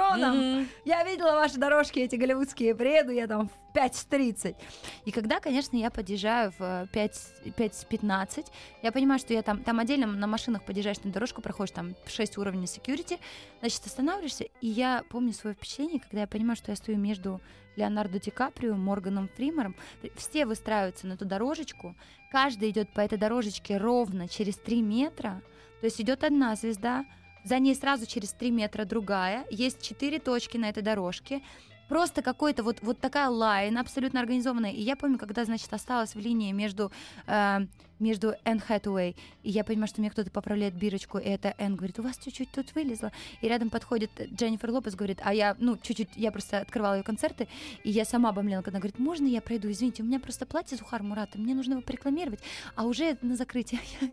нам? 0.00 0.36
Мгм. 0.36 0.68
Я 0.84 1.04
видела 1.04 1.32
ваши 1.32 1.58
дорожки 1.58 1.98
эти 2.00 2.16
голливудские, 2.16 2.74
приеду 2.74 3.12
я 3.12 3.26
там 3.26 3.48
в 3.48 3.76
5.30. 3.76 4.56
И 5.04 5.10
когда, 5.10 5.40
конечно, 5.40 5.76
я 5.76 5.90
подъезжаю 5.90 6.52
в 6.58 6.88
5, 6.92 7.54
5.15, 7.56 8.46
я 8.82 8.92
понимаю, 8.92 9.18
что 9.18 9.32
я 9.32 9.42
там, 9.42 9.62
там 9.62 9.78
отдельно 9.80 10.06
на 10.06 10.26
машинах 10.26 10.64
подъезжаешь 10.64 11.02
на 11.02 11.10
дорожку, 11.10 11.42
проходишь 11.42 11.72
там 11.72 11.94
6 12.06 12.38
уровней 12.38 12.66
security, 12.66 13.18
значит, 13.60 13.86
останавливаешься, 13.86 14.44
и 14.60 14.68
я 14.68 15.04
помню 15.10 15.32
свое 15.32 15.54
впечатление, 15.54 16.00
когда 16.00 16.20
я 16.22 16.26
понимаю, 16.26 16.56
что 16.56 16.70
я 16.70 16.76
стою 16.76 16.98
между 16.98 17.40
Леонардо 17.76 18.20
Ди 18.20 18.30
Каприо, 18.30 18.76
Морганом 18.76 19.28
Фримером, 19.36 19.74
все 20.16 20.46
выстраиваются 20.46 21.06
на 21.06 21.14
эту 21.14 21.24
дорожечку, 21.24 21.96
каждый 22.30 22.70
идет 22.70 22.92
по 22.94 23.00
этой 23.00 23.18
дорожечке 23.18 23.76
ровно 23.76 24.28
через 24.28 24.56
3 24.56 24.82
метра, 24.82 25.42
то 25.80 25.86
есть 25.86 26.00
идет 26.00 26.24
одна 26.24 26.54
звезда, 26.54 27.04
за 27.44 27.58
ней 27.58 27.74
сразу 27.74 28.06
через 28.06 28.32
3 28.32 28.50
метра 28.50 28.84
другая, 28.84 29.44
есть 29.50 29.82
4 29.82 30.18
точки 30.18 30.56
на 30.56 30.68
этой 30.70 30.82
дорожке, 30.82 31.42
просто 31.88 32.22
какой-то 32.22 32.62
вот, 32.62 32.78
вот 32.82 32.98
такая 32.98 33.28
лайн 33.28 33.78
абсолютно 33.78 34.20
организованная. 34.20 34.72
И 34.72 34.80
я 34.80 34.96
помню, 34.96 35.18
когда, 35.18 35.44
значит, 35.44 35.72
осталась 35.72 36.14
в 36.14 36.18
линии 36.18 36.52
между, 36.52 36.90
э, 37.26 37.66
между 37.98 38.34
Энн 38.44 38.60
Хэтэуэй, 38.60 39.16
и 39.42 39.50
я 39.50 39.64
понимаю, 39.64 39.88
что 39.88 40.00
мне 40.00 40.10
кто-то 40.10 40.30
поправляет 40.30 40.74
бирочку, 40.74 41.18
и 41.18 41.28
это 41.28 41.54
Энн 41.58 41.76
говорит, 41.76 41.98
у 41.98 42.02
вас 42.02 42.18
чуть-чуть 42.18 42.50
тут 42.50 42.74
вылезло. 42.74 43.12
И 43.40 43.48
рядом 43.48 43.70
подходит 43.70 44.10
Дженнифер 44.34 44.70
Лопес, 44.70 44.94
говорит, 44.94 45.20
а 45.22 45.32
я, 45.32 45.56
ну, 45.58 45.78
чуть-чуть, 45.80 46.10
я 46.16 46.32
просто 46.32 46.58
открывала 46.58 46.94
ее 46.94 47.02
концерты, 47.02 47.48
и 47.82 47.90
я 47.90 48.04
сама 48.04 48.30
обомлела, 48.30 48.62
когда 48.62 48.76
она 48.76 48.80
говорит, 48.80 48.98
можно 48.98 49.26
я 49.26 49.40
пройду, 49.40 49.70
извините, 49.70 50.02
у 50.02 50.06
меня 50.06 50.18
просто 50.20 50.46
платье 50.46 50.76
Зухар 50.76 51.02
Мурата, 51.02 51.38
мне 51.38 51.54
нужно 51.54 51.72
его 51.72 51.82
порекламировать, 51.82 52.40
а 52.74 52.84
уже 52.84 53.16
на 53.22 53.36
закрытие. 53.36 53.80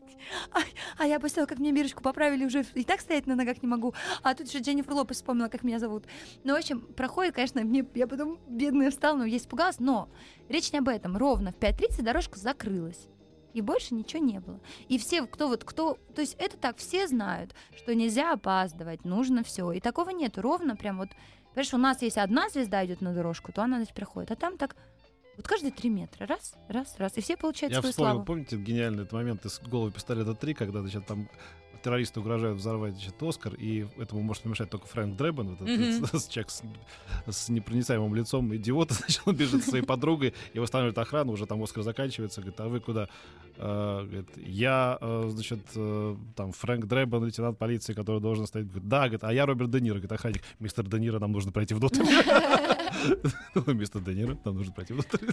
А, 0.53 0.59
а 0.97 1.07
я 1.07 1.19
после 1.19 1.37
того, 1.37 1.47
как 1.47 1.57
мне 1.57 1.71
бирочку 1.71 2.03
поправили, 2.03 2.45
уже 2.45 2.63
и 2.75 2.83
так 2.83 3.01
стоять 3.01 3.25
на 3.25 3.35
ногах 3.35 3.61
не 3.63 3.67
могу, 3.67 3.93
а 4.21 4.35
тут 4.35 4.47
еще 4.47 4.59
Дженнифер 4.59 4.93
Лопес 4.93 5.17
вспомнила, 5.17 5.47
как 5.47 5.63
меня 5.63 5.79
зовут. 5.79 6.05
Ну, 6.43 6.53
в 6.53 6.57
общем, 6.57 6.81
проходит, 6.81 7.33
конечно, 7.33 7.61
мне, 7.71 7.85
я 7.95 8.07
потом 8.07 8.39
бедная 8.47 8.91
встала, 8.91 9.17
но 9.17 9.25
я 9.25 9.37
испугалась, 9.37 9.79
но 9.79 10.09
речь 10.49 10.71
не 10.71 10.79
об 10.79 10.89
этом. 10.89 11.17
Ровно 11.17 11.51
в 11.51 11.55
5.30 11.55 12.03
дорожка 12.03 12.37
закрылась. 12.37 13.07
И 13.53 13.61
больше 13.61 13.95
ничего 13.95 14.23
не 14.23 14.39
было. 14.39 14.61
И 14.87 14.97
все, 14.97 15.25
кто 15.25 15.47
вот, 15.47 15.63
кто... 15.63 15.97
То 16.15 16.21
есть 16.21 16.35
это 16.39 16.57
так, 16.57 16.77
все 16.77 17.07
знают, 17.07 17.53
что 17.75 17.93
нельзя 17.93 18.31
опаздывать, 18.31 19.03
нужно 19.03 19.43
все. 19.43 19.71
И 19.73 19.79
такого 19.79 20.11
нет. 20.11 20.37
Ровно 20.37 20.75
прям 20.75 20.99
вот... 20.99 21.09
Понимаешь, 21.53 21.73
у 21.73 21.77
нас 21.77 22.01
если 22.01 22.21
одна 22.21 22.47
звезда 22.49 22.85
идет 22.85 23.01
на 23.01 23.13
дорожку, 23.13 23.51
то 23.51 23.61
она, 23.61 23.77
значит, 23.77 23.93
проходит. 23.93 24.31
А 24.31 24.35
там 24.35 24.57
так 24.57 24.77
вот 25.35 25.47
каждые 25.47 25.71
три 25.71 25.89
метра. 25.89 26.27
Раз, 26.27 26.55
раз, 26.69 26.95
раз. 26.97 27.17
И 27.17 27.21
все 27.21 27.35
получают 27.35 27.73
Я 27.73 27.79
свою 27.81 27.91
вспомнил, 27.91 28.11
славу. 28.13 28.25
помните 28.25 28.57
гениальный 28.57 29.03
этот 29.03 29.13
момент 29.13 29.45
из 29.45 29.59
головы 29.59 29.91
пистолета 29.91 30.33
3, 30.33 30.53
когда 30.53 30.81
значит, 30.81 31.05
там 31.05 31.29
террористы 31.81 32.19
угрожают 32.19 32.57
взорвать 32.57 32.93
значит, 32.93 33.15
Оскар, 33.21 33.53
и 33.55 33.87
этому 33.97 34.21
может 34.21 34.43
помешать 34.43 34.69
только 34.69 34.87
Фрэнк 34.87 35.15
Дрэббен, 35.17 35.55
вот 35.55 35.61
этот 35.67 36.21
с- 36.21 36.27
человек 36.29 36.49
с, 36.51 36.63
с 37.27 37.49
непроницаемым 37.49 38.13
лицом 38.15 38.55
идиота, 38.55 38.93
значит, 38.93 39.21
он 39.25 39.35
бежит 39.35 39.63
со 39.63 39.69
своей 39.69 39.83
подругой, 39.83 40.33
его 40.53 40.63
останавливает 40.63 40.97
охрана, 40.97 41.31
уже 41.31 41.45
там 41.45 41.61
Оскар 41.63 41.83
заканчивается, 41.83 42.41
говорит, 42.41 42.59
а 42.59 42.67
вы 42.67 42.79
куда? 42.79 43.07
Э, 43.57 44.03
говорит, 44.05 44.29
я, 44.37 44.97
э, 45.01 45.29
значит, 45.31 45.59
э, 45.75 46.15
там, 46.35 46.51
Фрэнк 46.51 46.85
Дрэббен, 46.85 47.23
лейтенант 47.23 47.57
полиции, 47.57 47.93
который 47.93 48.21
должен 48.21 48.47
стоять. 48.47 48.67
Говорит, 48.67 48.87
да, 48.87 48.99
говорит, 49.01 49.23
а 49.23 49.33
я 49.33 49.45
Роберт 49.45 49.71
Де 49.71 49.81
Ниро, 49.81 49.95
говорит, 49.95 50.11
охранник, 50.11 50.41
мистер 50.59 50.87
Де 50.87 50.99
Ниро, 50.99 51.19
нам 51.19 51.31
нужно 51.31 51.51
пройти 51.51 51.73
внутрь. 51.73 52.01
Мистер 53.67 54.01
Де 54.01 54.13
Ниро, 54.13 54.37
нам 54.45 54.55
нужно 54.55 54.73
пройти 54.73 54.93
внутрь. 54.93 55.27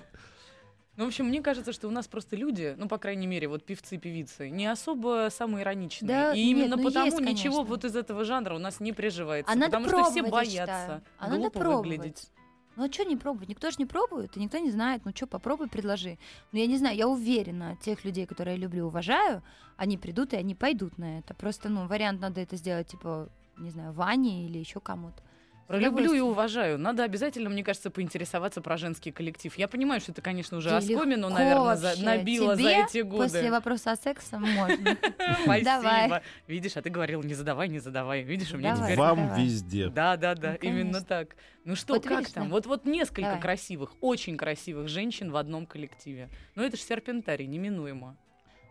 Ну, 0.99 1.05
в 1.05 1.07
общем, 1.07 1.27
мне 1.27 1.41
кажется, 1.41 1.73
что 1.73 1.87
у 1.87 1.93
нас 1.93 2.09
просто 2.09 2.35
люди, 2.35 2.75
ну, 2.77 2.89
по 2.89 2.99
крайней 2.99 3.29
мере, 3.29 3.47
вот 3.47 3.65
певцы 3.65 3.95
и 3.95 3.99
певицы, 3.99 4.51
не 4.51 4.67
особо 4.67 5.29
самоироничные. 5.31 6.09
Да, 6.09 6.35
и 6.35 6.45
нет, 6.45 6.57
именно 6.57 6.77
ну, 6.77 6.83
потому 6.83 7.07
есть, 7.07 7.21
ничего 7.21 7.59
конечно. 7.59 7.63
вот 7.63 7.85
из 7.85 7.95
этого 7.95 8.25
жанра 8.25 8.57
у 8.57 8.59
нас 8.59 8.81
не 8.81 8.93
приживается. 8.93 9.53
А 9.53 9.55
надо 9.55 9.79
потому 9.79 9.89
что 9.89 10.11
все 10.11 10.23
боятся. 10.25 11.03
А 11.19 11.29
надо 11.29 11.39
глупо 11.39 11.61
пробовать. 11.61 11.87
выглядеть. 11.87 12.31
Ну 12.75 12.85
а 12.85 12.93
что 12.93 13.05
не 13.05 13.15
пробовать? 13.15 13.49
Никто 13.49 13.71
же 13.71 13.77
не 13.79 13.87
пробует, 13.87 14.37
и 14.37 14.41
никто 14.41 14.59
не 14.59 14.73
знает. 14.73 15.03
Ну 15.05 15.13
что, 15.15 15.29
попробуй, 15.29 15.69
предложи. 15.69 16.19
Ну 16.51 16.59
я 16.59 16.67
не 16.67 16.79
знаю, 16.79 16.97
я 16.97 17.07
уверена, 17.07 17.79
тех 17.81 18.05
людей, 18.05 18.27
которые 18.27 18.57
я 18.57 18.61
люблю, 18.61 18.89
уважаю, 18.89 19.45
они 19.77 19.99
придут 19.99 20.33
и 20.33 20.37
они 20.37 20.57
пойдут 20.57 20.99
на 20.99 21.21
это. 21.21 21.33
Просто, 21.33 21.69
ну, 21.69 21.87
вариант 21.87 22.21
надо 22.21 22.41
это 22.41 22.57
сделать, 22.57 22.89
типа, 22.89 23.29
не 23.57 23.71
знаю, 23.71 23.93
Ване 23.93 24.47
или 24.47 24.59
еще 24.59 24.81
кому-то. 24.81 25.23
Про 25.69 25.79
люблю 25.79 26.15
и 26.15 26.21
уважаю. 26.21 26.79
Надо 26.79 27.05
обязательно, 27.05 27.51
мне 27.51 27.63
кажется, 27.63 27.91
поинтересоваться 27.91 28.63
про 28.63 28.79
женский 28.79 29.13
коллектив. 29.13 29.55
Я 29.59 29.69
понимаю, 29.69 30.01
что 30.01 30.13
это, 30.13 30.23
конечно, 30.23 30.57
уже 30.57 30.71
Да 30.71 30.79
оскомину, 30.79 31.29
наверное, 31.29 31.77
за- 31.77 32.03
набило 32.03 32.57
за 32.57 32.63
Тебе 32.63 32.85
эти 32.85 32.99
годы. 33.03 33.25
После 33.25 33.51
вопроса 33.51 33.93
о 33.93 33.97
сексе 33.97 34.39
можно. 34.39 34.97
Спасибо. 35.45 35.65
Давай. 35.65 36.23
Видишь, 36.47 36.75
а 36.79 36.81
ты 36.83 36.89
говорил, 36.89 37.23
не 37.23 37.35
задавай, 37.35 37.69
не 37.69 37.81
задавай. 37.81 38.23
Видишь, 38.23 38.53
у 38.53 38.57
меня 38.57 38.77
теперь... 38.77 38.97
Вам 38.97 39.35
везде. 39.37 39.91
Да, 39.91 40.17
да, 40.17 40.35
да, 40.35 40.53
Ну, 40.53 40.69
именно 40.69 41.03
так. 41.03 41.37
Ну 41.65 41.77
что, 41.77 42.01
как 42.01 42.27
там? 42.31 42.49
Вот, 42.49 42.65
вот 42.65 42.87
несколько 42.87 43.37
красивых, 43.37 43.93
очень 44.01 44.39
красивых 44.39 44.89
женщин 44.89 45.31
в 45.31 45.37
одном 45.37 45.67
коллективе. 45.67 46.31
Ну 46.55 46.63
это 46.63 46.79
же 46.79 46.83
серпентарий, 46.83 47.47
неминуемо. 47.47 48.17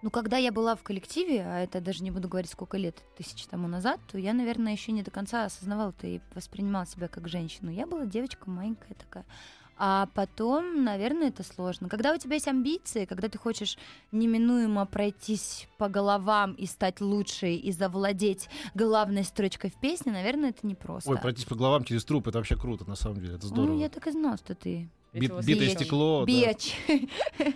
Ну, 0.07 0.11
когда 0.11 0.37
я 0.37 0.53
была 0.53 0.77
в 0.77 0.83
коллективе, 0.83 1.41
а 1.45 1.59
это 1.59 1.81
даже 1.81 2.01
не 2.01 2.11
буду 2.11 2.29
говорить, 2.29 2.49
сколько 2.49 2.77
лет, 2.77 3.03
тысяч 3.17 3.45
тому 3.45 3.67
назад, 3.67 3.99
то 4.09 4.17
я, 4.17 4.31
наверное, 4.31 4.71
еще 4.71 4.93
не 4.93 5.03
до 5.03 5.11
конца 5.11 5.43
осознавала-то 5.43 6.07
и 6.07 6.21
воспринимала 6.33 6.85
себя 6.85 7.09
как 7.09 7.27
женщину. 7.27 7.71
Я 7.71 7.85
была 7.85 8.05
девочка 8.05 8.49
маленькая 8.49 8.93
такая. 8.93 9.25
А 9.75 10.07
потом, 10.13 10.85
наверное, 10.85 11.27
это 11.27 11.43
сложно. 11.43 11.89
Когда 11.89 12.13
у 12.13 12.17
тебя 12.17 12.35
есть 12.35 12.47
амбиции, 12.47 13.03
когда 13.03 13.27
ты 13.27 13.37
хочешь 13.37 13.77
неминуемо 14.13 14.85
пройтись 14.85 15.67
по 15.77 15.89
головам 15.89 16.53
и 16.53 16.67
стать 16.67 17.01
лучшей, 17.01 17.57
и 17.57 17.73
завладеть 17.73 18.49
главной 18.75 19.25
строчкой 19.25 19.71
в 19.71 19.75
песне, 19.77 20.13
наверное, 20.13 20.51
это 20.51 20.65
непросто. 20.65 21.09
Ой, 21.09 21.17
пройтись 21.17 21.43
по 21.43 21.55
головам 21.55 21.83
через 21.83 22.05
труп, 22.05 22.29
это 22.29 22.37
вообще 22.37 22.55
круто, 22.55 22.85
на 22.85 22.95
самом 22.95 23.19
деле, 23.19 23.35
это 23.35 23.47
здорово. 23.47 23.73
Ну, 23.73 23.79
я 23.81 23.89
так 23.89 24.07
и 24.07 24.11
знала, 24.11 24.37
что 24.37 24.55
ты 24.55 24.89
Вас 25.13 25.45
битое 25.45 25.69
стекло, 25.69 26.19
да. 26.21 26.25
Бич. 26.25 26.75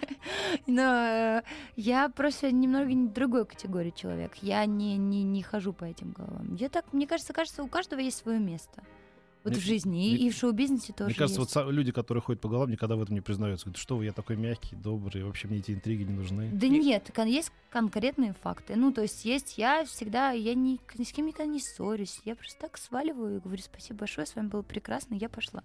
Но 0.68 0.82
э, 0.82 1.42
я 1.76 2.10
просто 2.10 2.52
немного 2.52 2.92
не 2.94 3.08
другой 3.08 3.46
категории 3.46 3.94
человек. 3.96 4.36
Я 4.42 4.66
не, 4.66 4.98
не, 4.98 5.24
не 5.24 5.44
хожу 5.44 5.74
по 5.74 5.86
этим 5.86 6.12
головам. 6.12 6.56
Я 6.56 6.70
так, 6.70 6.92
мне 6.94 7.08
кажется, 7.08 7.34
кажется, 7.34 7.64
у 7.64 7.68
каждого 7.68 8.00
есть 8.00 8.18
свое 8.18 8.40
место. 8.40 8.84
Вот 9.44 9.54
Мне- 9.54 9.60
в 9.62 9.64
жизни. 9.66 10.08
И, 10.08 10.14
мне- 10.16 10.28
и 10.28 10.30
в 10.30 10.36
шоу-бизнесе 10.36 10.94
тоже 10.94 11.10
Мне 11.10 11.16
кажется, 11.16 11.42
есть. 11.42 11.56
вот 11.56 11.72
люди, 11.72 11.92
которые 11.92 12.22
ходят 12.22 12.42
по 12.42 12.48
головам, 12.48 12.70
никогда 12.70 12.96
в 12.96 13.02
этом 13.02 13.16
не 13.16 13.22
признаются. 13.22 13.66
Говорят, 13.66 13.82
что 13.82 13.98
вы, 13.98 14.06
я 14.06 14.12
такой 14.14 14.36
мягкий, 14.38 14.76
добрый, 14.76 15.24
вообще 15.24 15.48
мне 15.48 15.58
эти 15.60 15.72
интриги 15.72 16.04
не 16.04 16.14
нужны. 16.14 16.50
Да 16.54 16.68
нет, 16.68 17.12
кон- 17.14 17.28
есть 17.28 17.52
конкретные 17.72 18.34
факты. 18.34 18.76
Ну, 18.76 18.92
то 18.94 19.02
есть 19.02 19.26
есть 19.26 19.58
я 19.58 19.84
всегда, 19.86 20.32
я 20.32 20.54
ни, 20.54 20.80
ни 20.96 21.04
с 21.04 21.12
кем 21.12 21.26
никогда 21.26 21.52
не 21.52 21.60
ссорюсь. 21.60 22.20
Я 22.24 22.36
просто 22.36 22.60
так 22.60 22.78
сваливаю 22.78 23.38
и 23.38 23.40
говорю, 23.40 23.62
спасибо 23.64 24.00
большое, 24.00 24.28
с 24.28 24.36
вами 24.36 24.48
было 24.48 24.62
прекрасно, 24.62 25.16
я 25.16 25.28
пошла. 25.28 25.64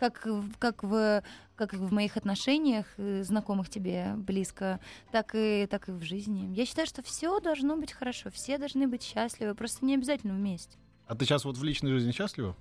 Как, 0.00 0.26
как, 0.58 0.82
в, 0.82 1.22
как 1.56 1.74
в 1.74 1.92
моих 1.92 2.16
отношениях, 2.16 2.86
э, 2.96 3.22
знакомых 3.22 3.68
тебе 3.68 4.14
близко, 4.16 4.80
так 5.12 5.34
и, 5.34 5.66
так 5.70 5.90
и 5.90 5.92
в 5.92 6.02
жизни. 6.02 6.54
Я 6.54 6.64
считаю, 6.64 6.86
что 6.86 7.02
все 7.02 7.38
должно 7.38 7.76
быть 7.76 7.92
хорошо, 7.92 8.30
все 8.30 8.56
должны 8.56 8.88
быть 8.88 9.02
счастливы, 9.02 9.54
просто 9.54 9.84
не 9.84 9.94
обязательно 9.94 10.32
вместе. 10.32 10.78
А 11.06 11.14
ты 11.14 11.26
сейчас 11.26 11.44
вот 11.44 11.58
в 11.58 11.62
личной 11.62 11.92
жизни 11.92 12.12
счастлива? 12.12 12.56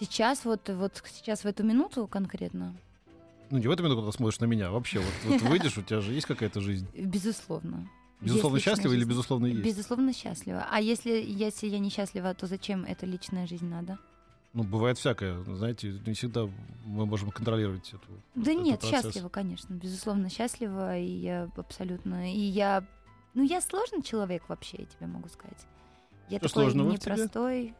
Сейчас, 0.00 0.46
вот, 0.46 0.70
вот 0.70 1.02
сейчас 1.12 1.44
в 1.44 1.46
эту 1.46 1.64
минуту 1.64 2.06
конкретно, 2.06 2.74
Ну, 3.50 3.58
не 3.58 3.66
в 3.68 3.70
эту 3.70 3.82
минуту, 3.82 4.00
когда 4.00 4.12
смотришь 4.12 4.40
на 4.40 4.46
меня, 4.46 4.70
вообще. 4.70 5.00
Вот, 5.00 5.12
вот 5.24 5.42
выйдешь, 5.42 5.76
у 5.76 5.82
тебя 5.82 6.00
же 6.00 6.14
есть 6.14 6.26
какая-то 6.26 6.62
жизнь. 6.62 6.88
безусловно. 6.94 7.90
Безусловно 8.22 8.56
Есть 8.56 8.64
счастлива 8.64 8.94
или 8.94 9.04
безусловно 9.04 9.46
есть? 9.46 9.62
Безусловно 9.62 10.14
счастлива. 10.14 10.66
А 10.70 10.80
если, 10.80 11.10
если 11.10 11.66
я 11.66 11.78
несчастлива, 11.78 12.32
то 12.32 12.46
зачем 12.46 12.86
эта 12.86 13.04
личная 13.04 13.46
жизнь 13.46 13.66
надо? 13.66 13.98
Ну, 14.54 14.62
бывает 14.62 14.98
всякое. 14.98 15.42
Знаете, 15.42 16.00
не 16.06 16.14
всегда 16.14 16.48
мы 16.84 17.06
можем 17.06 17.30
контролировать 17.30 17.88
эту. 17.88 18.06
Да 18.36 18.52
этот 18.52 18.64
нет, 18.64 18.80
процесс. 18.80 19.02
счастлива, 19.02 19.28
конечно, 19.28 19.74
безусловно 19.74 20.30
счастлива, 20.30 20.96
и 20.96 21.06
я 21.06 21.50
абсолютно, 21.56 22.32
и 22.32 22.38
я, 22.38 22.84
ну 23.34 23.42
я 23.42 23.60
сложный 23.60 24.02
человек 24.02 24.48
вообще, 24.48 24.76
я 24.78 24.86
тебе 24.86 25.08
могу 25.08 25.28
сказать. 25.28 25.66
Я 26.28 26.38
Что 26.38 26.48
такой 26.48 26.62
сложного 26.62 26.92
непростой. 26.92 27.74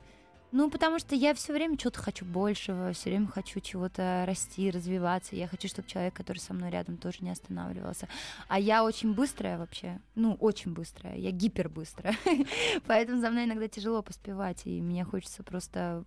Ну, 0.50 0.70
потому 0.70 1.00
что 1.00 1.16
я 1.16 1.34
все 1.34 1.52
время 1.52 1.76
чего-то 1.76 2.00
хочу 2.00 2.24
большего, 2.24 2.92
все 2.92 3.10
время 3.10 3.26
хочу 3.26 3.58
чего-то 3.58 4.24
расти, 4.24 4.70
развиваться. 4.70 5.34
Я 5.34 5.48
хочу, 5.48 5.66
чтобы 5.66 5.88
человек, 5.88 6.14
который 6.14 6.38
со 6.38 6.54
мной 6.54 6.70
рядом, 6.70 6.96
тоже 6.96 7.18
не 7.22 7.30
останавливался. 7.30 8.08
А 8.46 8.60
я 8.60 8.84
очень 8.84 9.14
быстрая 9.14 9.58
вообще. 9.58 10.00
Ну, 10.14 10.34
очень 10.34 10.72
быстрая. 10.72 11.16
Я 11.16 11.32
гипербыстрая. 11.32 12.16
Поэтому 12.86 13.20
за 13.20 13.30
мной 13.30 13.46
иногда 13.46 13.66
тяжело 13.66 14.00
поспевать. 14.00 14.62
И 14.64 14.80
мне 14.80 15.04
хочется 15.04 15.42
просто 15.42 16.04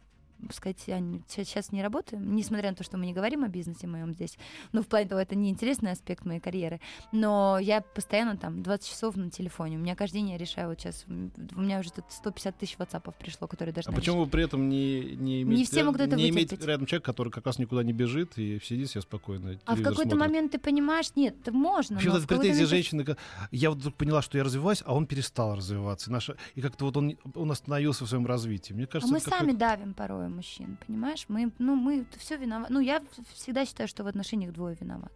сказать, 0.52 0.88
Ань, 0.90 1.24
сейчас 1.28 1.72
не 1.72 1.82
работаем, 1.82 2.36
несмотря 2.36 2.70
на 2.70 2.76
то, 2.76 2.84
что 2.84 2.98
мы 2.98 3.06
не 3.06 3.14
говорим 3.14 3.44
о 3.44 3.48
бизнесе 3.48 3.88
моем 3.88 4.14
здесь, 4.14 4.38
ну, 4.72 4.82
в 4.82 4.88
плане 4.88 5.08
того, 5.08 5.22
это 5.22 5.36
не 5.36 5.50
интересный 5.50 5.92
аспект 5.92 6.26
моей 6.26 6.40
карьеры, 6.40 6.80
но 7.12 7.58
я 7.60 7.82
постоянно 7.82 8.38
там 8.38 8.64
20 8.64 8.88
часов 8.88 9.16
на 9.16 9.30
телефоне, 9.30 9.78
у 9.78 9.80
меня 9.80 9.96
каждый 9.96 10.18
день 10.18 10.32
я 10.32 10.38
решаю, 10.38 10.70
вот 10.70 10.80
сейчас, 10.80 11.06
у 11.08 11.60
меня 11.60 11.80
уже 11.80 11.92
тут 11.92 12.06
150 12.10 12.58
тысяч 12.58 12.78
ватсапов 12.78 13.16
пришло, 13.16 13.48
которые 13.48 13.72
А 13.72 13.76
должны 13.76 13.94
почему 13.94 14.24
вы 14.24 14.28
при 14.28 14.44
этом 14.44 14.70
не, 14.70 15.16
не 15.16 15.42
иметь, 15.42 15.58
Не 15.58 15.66
все 15.66 15.84
могут 15.84 16.02
это 16.02 16.16
не 16.16 16.30
иметь 16.30 16.52
рядом 16.64 16.86
человека, 16.86 17.12
который 17.12 17.32
как 17.32 17.46
раз 17.46 17.60
никуда 17.60 17.84
не 17.84 17.94
бежит 17.94 18.38
и 18.38 18.60
сидит 18.64 18.90
себе 18.90 19.02
спокойно? 19.02 19.60
А 19.66 19.76
в 19.76 19.82
какой-то 19.82 20.16
момент 20.16 20.52
ты 20.52 20.60
понимаешь, 20.60 21.12
нет, 21.16 21.36
можно. 21.52 21.96
Вообще, 21.96 22.10
но 22.10 22.20
вот 22.20 22.28
претензия 22.28 22.66
женщины, 22.66 23.06
я 23.52 23.70
вот 23.70 23.80
вдруг 23.80 23.96
поняла, 23.96 24.22
что 24.22 24.38
я 24.38 24.44
развиваюсь, 24.44 24.84
а 24.86 24.94
он 24.94 25.08
перестал 25.08 25.56
развиваться. 25.56 26.10
И, 26.10 26.14
наша, 26.14 26.38
и 26.56 26.62
как-то 26.62 26.86
вот 26.86 26.98
он, 26.98 27.18
он 27.36 27.52
остановился 27.52 28.06
в 28.06 28.10
своем 28.10 28.26
развитии. 28.26 28.74
Мне 28.74 28.86
А 28.86 28.88
кажется, 28.88 29.12
мы 29.12 29.20
это 29.20 29.30
сами 29.30 29.52
давим 29.52 29.94
порой 29.94 30.27
мужчин, 30.30 30.78
понимаешь? 30.86 31.26
Мы, 31.28 31.52
ну, 31.60 31.76
мы 31.76 32.06
все 32.18 32.38
виноваты. 32.38 32.74
Ну, 32.74 32.80
я 32.80 33.04
всегда 33.34 33.66
считаю, 33.66 33.88
что 33.88 34.04
в 34.04 34.08
отношениях 34.08 34.54
двое 34.54 34.78
виноваты. 34.80 35.14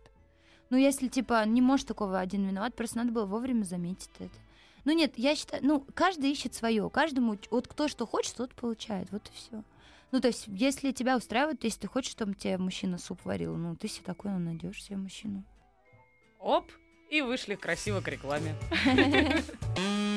Ну, 0.69 0.77
если, 0.77 1.07
типа, 1.07 1.45
не 1.45 1.61
может 1.61 1.87
такого 1.87 2.19
один 2.19 2.47
виноват, 2.47 2.75
просто 2.75 2.97
надо 2.97 3.11
было 3.11 3.25
вовремя 3.25 3.63
заметить 3.63 4.09
это. 4.19 4.37
Ну, 4.85 4.93
нет, 4.93 5.13
я 5.17 5.35
считаю, 5.35 5.63
ну, 5.65 5.85
каждый 5.93 6.31
ищет 6.31 6.53
свое, 6.53 6.89
каждому, 6.89 7.37
вот 7.51 7.67
кто 7.67 7.87
что 7.87 8.07
хочет, 8.07 8.35
тот 8.35 8.55
получает, 8.55 9.11
вот 9.11 9.27
и 9.27 9.31
все. 9.33 9.63
Ну, 10.11 10.19
то 10.19 10.27
есть, 10.27 10.45
если 10.47 10.91
тебя 10.91 11.17
устраивает, 11.17 11.63
если 11.63 11.81
ты 11.81 11.87
хочешь, 11.87 12.11
чтобы 12.11 12.33
тебе 12.33 12.57
мужчина 12.57 12.97
суп 12.97 13.23
варил, 13.23 13.55
ну, 13.55 13.75
ты 13.75 13.87
себе 13.87 14.05
такой 14.05 14.31
найдешь 14.31 14.83
себе 14.83 14.97
мужчину. 14.97 15.43
Оп, 16.39 16.71
и 17.09 17.21
вышли 17.21 17.55
красиво 17.55 18.01
к 18.01 18.07
рекламе. 18.07 18.55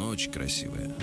очень 0.00 0.30
красивая. 0.32 0.94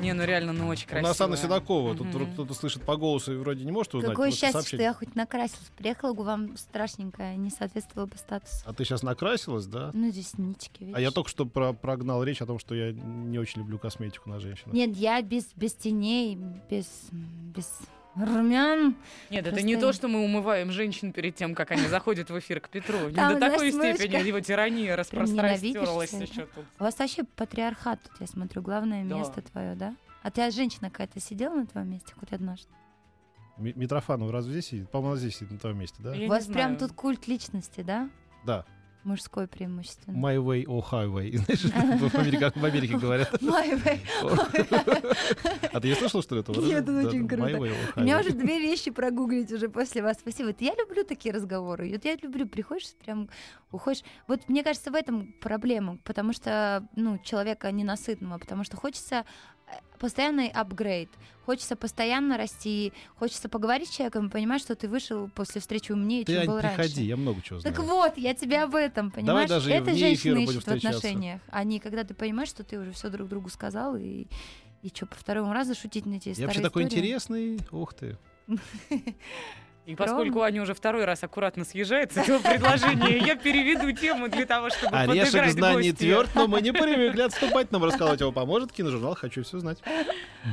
Не, 0.00 0.12
ну 0.12 0.24
реально, 0.24 0.52
ну 0.52 0.66
очень 0.68 0.84
У 0.86 0.88
красиво. 0.90 1.08
нас 1.08 1.20
Анна 1.20 1.36
Седокова. 1.36 1.92
Тут 1.94 2.02
Мгм. 2.02 2.10
вдруг 2.10 2.32
кто-то 2.32 2.52
слышит 2.52 2.82
по 2.82 2.96
голосу 2.96 3.32
и 3.32 3.36
вроде 3.36 3.64
не 3.64 3.72
может 3.72 3.94
узнать. 3.94 4.10
Какое 4.10 4.30
счастье, 4.30 4.52
сообщение. 4.52 4.78
что 4.78 4.82
я 4.82 4.92
хоть 4.92 5.14
накрасилась. 5.14 5.70
Приехала 5.78 6.12
бы 6.12 6.24
вам 6.24 6.56
страшненькая, 6.58 7.36
не 7.36 7.48
соответствовала 7.50 8.06
бы 8.06 8.16
статусу. 8.18 8.52
А 8.66 8.74
ты 8.74 8.84
сейчас 8.84 9.02
накрасилась, 9.02 9.64
да? 9.66 9.90
Ну, 9.94 10.08
реснички, 10.08 10.80
видишь. 10.84 10.96
А 10.96 11.00
я 11.00 11.10
только 11.10 11.30
что 11.30 11.46
про- 11.46 11.72
прогнал 11.72 12.22
речь 12.22 12.42
о 12.42 12.46
том, 12.46 12.58
что 12.58 12.74
я 12.74 12.92
не 12.92 13.38
очень 13.38 13.60
люблю 13.62 13.78
косметику 13.78 14.28
на 14.28 14.40
женщинах. 14.40 14.74
Нет, 14.74 14.94
я 14.96 15.22
без, 15.22 15.46
без 15.56 15.72
теней, 15.72 16.36
без, 16.68 16.86
без 17.10 17.70
румян. 18.16 18.96
Нет, 19.30 19.40
это 19.42 19.50
Просто- 19.50 19.66
не 19.66 19.76
то, 19.76 19.92
что 19.92 20.08
мы 20.08 20.20
умываем 20.24 20.70
женщин 20.70 21.12
перед 21.12 21.34
тем, 21.34 21.54
как 21.54 21.70
они 21.72 21.86
заходят 21.88 22.30
в 22.30 22.38
эфир 22.38 22.60
к 22.60 22.68
Петру. 22.68 23.08
Не 23.08 23.14
Там, 23.14 23.34
до 23.34 23.40
такой 23.40 23.70
знаешь, 23.70 23.96
степени 23.96 24.12
смычка. 24.12 24.28
его 24.28 24.40
тирания 24.40 24.96
распространилась 24.96 26.12
еще 26.12 26.46
тут. 26.46 26.64
У 26.78 26.84
вас 26.84 26.98
вообще 26.98 27.24
патриархат 27.24 28.00
тут, 28.02 28.12
я 28.20 28.26
смотрю, 28.26 28.62
главное 28.62 29.04
Да. 29.04 29.16
место 29.18 29.42
твое, 29.42 29.74
да? 29.74 29.94
А 30.22 30.30
ты 30.30 30.50
женщина 30.50 30.90
какая-то 30.90 31.20
сидела 31.20 31.54
на 31.54 31.66
твоем 31.66 31.90
месте 31.90 32.12
хоть 32.18 32.32
однажды? 32.32 32.68
Ми- 33.56 33.72
Митрофанова 33.76 34.32
разве 34.32 34.52
здесь 34.52 34.66
сидит? 34.66 34.90
По-моему, 34.90 35.16
здесь 35.16 35.36
сидит 35.36 35.52
на 35.52 35.58
твоем 35.58 35.78
месте, 35.78 35.96
да? 36.02 36.14
Я 36.14 36.26
У 36.26 36.28
вас 36.30 36.48
не 36.48 36.54
прям 36.54 36.76
знаю. 36.76 36.78
тут 36.88 36.92
культ 36.96 37.28
личности, 37.28 37.82
да? 37.82 38.08
Да. 38.44 38.64
Мужской 39.04 39.46
преимущественно. 39.46 40.16
My 40.16 40.36
way 40.36 40.64
or 40.64 40.82
highway. 40.82 41.36
Знаешь, 41.44 41.62
в 42.10 42.14
Америке, 42.14 42.52
в 42.54 42.64
Америке 42.64 42.96
говорят. 42.96 43.32
My 43.42 43.82
way. 43.84 44.00
А 45.72 45.80
ты 45.80 45.88
не 45.88 45.94
слышал, 45.94 46.22
что 46.22 46.36
это? 46.36 46.52
Нет, 46.52 46.88
это 46.88 47.08
очень 47.08 47.28
круто. 47.28 47.58
У 47.96 48.00
меня 48.00 48.18
highway. 48.18 48.20
уже 48.20 48.30
две 48.30 48.58
вещи 48.60 48.90
прогуглить 48.90 49.52
уже 49.52 49.68
после 49.68 50.02
вас. 50.02 50.18
Спасибо. 50.18 50.48
Вот 50.48 50.60
Я 50.60 50.74
люблю 50.74 51.04
такие 51.04 51.34
разговоры. 51.34 51.90
Вот 51.90 52.04
я 52.04 52.16
люблю, 52.16 52.48
приходишь, 52.48 52.94
прям 53.04 53.28
уходишь. 53.70 54.02
Вот 54.26 54.48
мне 54.48 54.62
кажется, 54.62 54.90
в 54.90 54.94
этом 54.94 55.34
проблема, 55.40 55.98
потому 56.04 56.32
что, 56.32 56.88
ну, 56.96 57.18
человека 57.18 57.70
ненасытного, 57.70 58.38
потому 58.38 58.64
что 58.64 58.76
хочется 58.76 59.24
постоянный 59.98 60.48
апгрейд, 60.48 61.08
хочется 61.46 61.76
постоянно 61.76 62.36
расти, 62.36 62.92
хочется 63.16 63.48
поговорить 63.48 63.88
с 63.88 63.92
человеком 63.96 64.26
и 64.26 64.30
понимать, 64.30 64.60
что 64.60 64.74
ты 64.74 64.88
вышел 64.88 65.28
после 65.34 65.60
встречи 65.60 65.92
умнее, 65.92 66.24
Ты, 66.24 66.32
чем 66.32 66.40
Ань, 66.42 66.46
был 66.48 66.58
приходи, 66.58 66.78
раньше. 66.78 67.00
я 67.02 67.16
много 67.16 67.42
чего 67.42 67.60
знаю. 67.60 67.74
Так 67.74 67.84
вот, 67.84 68.18
я 68.18 68.34
тебя 68.34 68.64
об 68.64 68.74
этом, 68.74 69.10
понимаешь? 69.10 69.48
даже 69.48 69.70
Это 69.72 69.94
женщины 69.94 70.44
ищут 70.44 70.64
в 70.64 70.68
отношениях. 70.68 71.40
Они, 71.48 71.78
когда 71.80 72.04
ты 72.04 72.14
понимаешь, 72.14 72.48
что 72.48 72.64
ты 72.64 72.78
уже 72.78 72.92
все 72.92 73.08
друг 73.08 73.28
другу 73.28 73.48
сказал, 73.48 73.96
и, 73.96 74.26
и 74.82 74.88
что, 74.92 75.06
по 75.06 75.14
второму 75.16 75.52
разу 75.52 75.74
шутить 75.74 76.06
на 76.06 76.14
эти 76.16 76.28
Я 76.30 76.34
старые 76.34 76.48
вообще 76.48 76.62
такой 76.62 76.82
истории? 76.84 77.00
интересный. 77.00 77.58
Ух 77.70 77.94
ты. 77.94 78.18
И 79.86 79.94
поскольку 79.94 80.40
Аня 80.40 80.62
уже 80.62 80.72
второй 80.72 81.04
раз 81.04 81.22
аккуратно 81.24 81.64
съезжает 81.64 82.12
с 82.12 82.16
этого 82.16 82.38
предложения, 82.38 83.18
я 83.18 83.36
переведу 83.36 83.92
тему 83.92 84.28
для 84.28 84.46
того, 84.46 84.70
чтобы 84.70 84.96
Орешек 84.96 85.26
подыграть 85.26 85.52
знаний 85.52 85.92
тверд, 85.92 86.30
но 86.34 86.46
мы 86.46 86.62
не 86.62 86.72
привыкли 86.72 87.22
отступать. 87.22 87.70
Нам 87.70 87.84
рассказать 87.84 88.20
его 88.20 88.32
поможет 88.32 88.72
киножурнал 88.72 89.14
«Хочу 89.14 89.42
все 89.42 89.58
знать». 89.58 89.78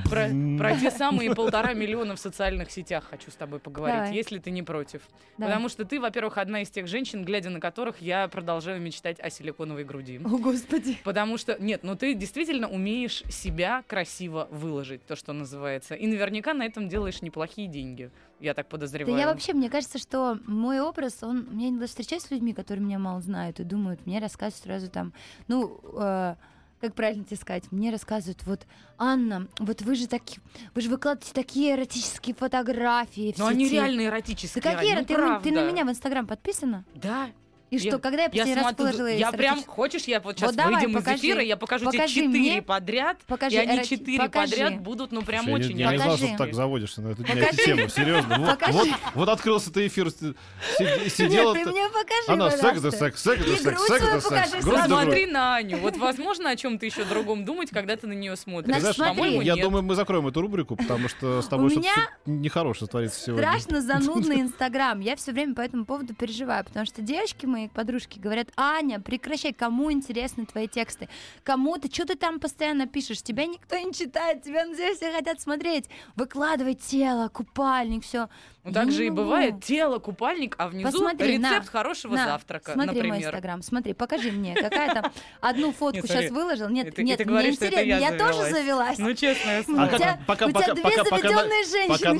Про, 0.09 0.29
про 0.57 0.75
те 0.77 0.91
самые 0.91 1.33
полтора 1.35 1.73
миллиона 1.73 2.15
в 2.15 2.19
социальных 2.19 2.71
сетях 2.71 3.05
хочу 3.09 3.29
с 3.31 3.35
тобой 3.35 3.59
поговорить, 3.59 3.97
Давай. 3.97 4.15
если 4.15 4.39
ты 4.39 4.51
не 4.51 4.63
против. 4.63 5.01
Давай. 5.37 5.51
Потому 5.51 5.69
что 5.69 5.85
ты, 5.85 5.99
во-первых, 5.99 6.37
одна 6.37 6.61
из 6.61 6.69
тех 6.69 6.87
женщин, 6.87 7.23
глядя 7.25 7.49
на 7.49 7.59
которых 7.59 8.01
я 8.01 8.27
продолжаю 8.27 8.81
мечтать 8.81 9.19
о 9.19 9.29
силиконовой 9.29 9.83
груди. 9.83 10.19
О, 10.23 10.37
господи. 10.37 10.97
Потому 11.03 11.37
что, 11.37 11.57
нет, 11.59 11.83
ну 11.83 11.95
ты 11.95 12.13
действительно 12.13 12.69
умеешь 12.69 13.23
себя 13.29 13.83
красиво 13.87 14.47
выложить, 14.51 15.05
то, 15.05 15.15
что 15.15 15.33
называется. 15.33 15.95
И 15.95 16.07
наверняка 16.07 16.53
на 16.53 16.65
этом 16.65 16.87
делаешь 16.87 17.21
неплохие 17.21 17.67
деньги, 17.67 18.11
я 18.41 18.53
так 18.53 18.65
Да 18.65 18.69
подозреваю. 18.71 19.17
я 19.17 19.27
вообще, 19.27 19.53
мне 19.53 19.69
кажется, 19.69 19.97
что 19.99 20.37
мой 20.47 20.79
образ, 20.81 21.21
он... 21.23 21.47
Я 21.57 21.69
иногда 21.69 21.87
встречаюсь 21.87 22.23
с 22.23 22.31
людьми, 22.31 22.53
которые 22.53 22.83
меня 22.85 22.99
мало 22.99 23.21
знают 23.21 23.59
и 23.59 23.63
думают, 23.63 24.05
мне 24.05 24.19
рассказывают 24.19 24.63
сразу 24.63 24.89
там, 24.89 25.13
ну, 25.47 25.79
э, 25.93 26.35
как 26.81 26.95
правильно 26.95 27.23
тебе 27.23 27.37
сказать, 27.37 27.71
мне 27.71 27.91
рассказывают, 27.91 28.43
вот, 28.45 28.65
Анна, 28.97 29.47
вот 29.59 29.81
вы 29.83 29.95
же 29.95 30.07
такие, 30.07 30.41
вы 30.73 30.81
же 30.81 30.89
выкладываете 30.89 31.33
такие 31.33 31.75
эротические 31.75 32.33
фотографии 32.35 33.35
Но 33.37 33.47
они 33.47 33.65
сети». 33.65 33.75
реально 33.75 33.97
Да 34.03 34.07
эротические. 34.09 34.61
какие? 34.63 34.91
Ань, 34.93 34.99
ну 35.01 35.05
ты, 35.05 35.17
на- 35.17 35.39
ты 35.39 35.51
на 35.51 35.69
меня 35.71 35.85
в 35.85 35.89
Инстаграм 35.89 36.25
подписана? 36.25 36.83
Да. 36.95 37.27
И 37.71 37.77
Я- 37.77 37.89
что, 37.91 37.99
когда 37.99 38.17
я 38.17 38.23
Я 38.25 38.29
последний 38.31 38.55
раз 38.55 38.63
смотрю, 38.65 38.77
положила 38.85 39.07
я 39.07 39.31
прям, 39.31 39.63
хочешь, 39.63 40.03
я 40.03 40.19
вот 40.19 40.35
сейчас 40.37 40.49
Вот 40.49 40.57
давай, 40.57 40.73
выйдем 40.75 40.93
покажи. 40.93 41.15
из 41.15 41.19
эфира, 41.21 41.41
я 41.41 41.55
покажу 41.55 41.85
Покажи 41.85 42.13
тебе 42.15 42.25
четыре 42.25 42.61
подряд, 42.61 43.17
Покажи 43.25 43.55
и 43.55 43.59
они 43.59 43.85
четыре 43.85 44.27
подряд 44.29 44.81
будут, 44.81 45.13
ну 45.13 45.21
прям 45.21 45.45
Слушай, 45.45 45.65
очень 45.67 45.79
я, 45.79 45.85
я 45.85 45.91
не 45.93 45.97
знал, 45.99 46.17
что 46.17 46.27
ты 46.27 46.35
так 46.37 46.53
заводишься 46.53 47.01
на 47.01 47.07
эту, 47.11 47.21
на 47.21 47.27
Покажи. 47.29 47.45
эту 47.47 47.63
тему, 47.63 47.87
серьезно. 47.87 48.37
Вот, 48.39 48.49
Покажи. 48.59 48.73
вот, 48.77 48.87
вот 49.15 49.29
открылся 49.29 49.71
ты 49.71 49.87
эфир, 49.87 50.09
си- 50.11 50.33
си- 50.77 51.09
сидела... 51.09 51.55
Нет, 51.55 51.63
ты 51.63 51.71
мне 51.71 51.87
покажи, 51.87 52.27
Она 52.27 52.51
секс, 52.51 52.81
да 52.81 52.91
секс, 52.91 53.23
секс, 53.23 53.41
да 53.45 53.55
секс, 53.55 53.81
секс, 53.87 54.03
да 54.05 54.19
секс. 54.49 54.65
Посмотри 54.65 55.25
на 55.27 55.55
Аню. 55.55 55.77
Вот 55.77 55.95
возможно 55.95 56.49
о 56.49 56.57
чем-то 56.57 56.85
еще 56.85 57.05
другом 57.05 57.45
думать, 57.45 57.69
когда 57.69 57.95
ты 57.95 58.05
на 58.05 58.11
нее 58.13 58.35
смотришь. 58.35 58.75
Знаешь, 58.79 58.95
смотри. 58.97 59.13
По-моему, 59.15 59.41
Я 59.43 59.55
думаю, 59.55 59.81
мы 59.81 59.95
закроем 59.95 60.27
эту 60.27 60.41
рубрику, 60.41 60.75
потому 60.75 61.07
что 61.07 61.41
с 61.41 61.47
тобой 61.47 61.69
что-то 61.69 61.87
нехорошее 62.25 62.89
творится 62.89 63.17
сегодня. 63.17 63.47
Страшно 63.47 63.81
занудный 63.81 64.41
Инстаграм. 64.41 64.99
Я 64.99 65.15
все 65.15 65.31
время 65.31 65.55
по 65.55 65.61
этому 65.61 65.85
поводу 65.85 66.13
переживаю, 66.13 66.65
потому 66.65 66.85
что 66.85 67.01
девочки 67.01 67.45
мои, 67.61 67.67
подружки, 67.69 68.19
говорят, 68.19 68.49
Аня, 68.57 68.99
прекращай, 68.99 69.53
кому 69.53 69.91
интересны 69.91 70.45
твои 70.45 70.67
тексты? 70.67 71.09
Кому 71.43 71.77
ты, 71.77 71.89
что 71.91 72.05
ты 72.05 72.15
там 72.15 72.39
постоянно 72.39 72.87
пишешь? 72.87 73.21
Тебя 73.21 73.45
никто 73.45 73.77
не 73.77 73.93
читает, 73.93 74.43
тебя 74.43 74.65
на 74.65 74.73
все 74.75 75.11
хотят 75.11 75.39
смотреть. 75.41 75.85
Выкладывай 76.15 76.75
тело, 76.75 77.27
купальник, 77.29 78.03
все. 78.03 78.29
Ну, 78.63 78.73
так 78.73 78.91
же 78.91 79.07
и 79.07 79.09
бывает. 79.09 79.63
Тело, 79.63 79.97
купальник, 79.97 80.55
а 80.59 80.67
внизу 80.67 80.91
Посмотри, 80.91 81.39
на, 81.39 81.49
рецепт 81.49 81.69
хорошего 81.69 82.13
На, 82.15 82.25
завтрака, 82.25 82.73
смотри 82.73 83.01
мой 83.01 83.07
например. 83.07 83.29
Инстаграм, 83.29 83.61
смотри, 83.63 83.93
покажи 83.93 84.31
мне, 84.31 84.53
какая 84.53 84.93
там 84.93 85.11
одну 85.39 85.71
фотку 85.79 86.05
смотри, 86.05 86.27
сейчас 86.27 86.31
выложил. 86.31 86.69
Нет, 86.69 86.95
нет, 86.99 87.25
мне 87.25 87.49
интересно, 87.49 87.79
я 87.79 87.97
я 87.97 88.17
тоже 88.17 88.51
завелась. 88.51 88.99
Ну, 88.99 89.09
У 89.09 89.15
слово. 89.63 89.83
А 89.83 90.19
пока- 90.27 90.45
у 90.45 90.49
тебя 90.49 90.59
пока- 90.59 90.73
две 90.73 90.83
пока- 90.83 91.03
пока 91.05 91.17
заведенные 91.17 91.63
женщины 91.63 91.87
Пока 91.87 91.97
сейчас 91.97 92.17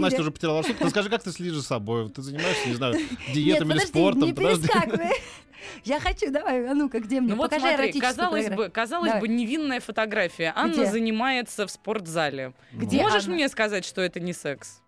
Настя, 0.00 0.20
уже 0.20 0.30
потеряла 0.32 0.58
рассудок, 0.58 0.78
ты 0.82 0.90
скажи, 0.90 1.08
как 1.08 1.22
ты 1.22 1.30
следишь 1.30 1.54
за 1.54 1.62
собой? 1.62 2.10
Ты 2.10 2.22
занимаешься, 2.22 2.68
не 2.68 2.74
знаю, 2.74 2.94
диетами 3.32 3.68
или 3.70 3.78
подожди, 3.78 3.86
спортом? 3.86 4.22
не 4.22 4.32
Подожди. 4.32 4.66
Перескакивай. 4.80 5.12
Я 5.84 6.00
хочу, 6.00 6.30
давай, 6.30 6.68
а 6.68 6.74
ну-ка, 6.74 7.00
где 7.00 7.20
мне? 7.20 7.30
Ну 7.30 7.36
вот 7.36 7.50
Покажи 7.50 7.76
смотри, 7.76 8.00
казалось 8.00 8.50
бы, 8.50 8.68
казалось 8.68 9.08
Давай. 9.08 9.20
бы, 9.20 9.28
невинная 9.28 9.80
фотография. 9.80 10.52
Анна 10.54 10.72
Где? 10.72 10.86
занимается 10.86 11.66
в 11.66 11.70
спортзале. 11.70 12.52
Где 12.72 13.02
Можешь 13.02 13.24
Анна? 13.24 13.34
мне 13.34 13.48
сказать, 13.48 13.84
что 13.84 14.00
это 14.00 14.20
не 14.20 14.32
секс? 14.32 14.80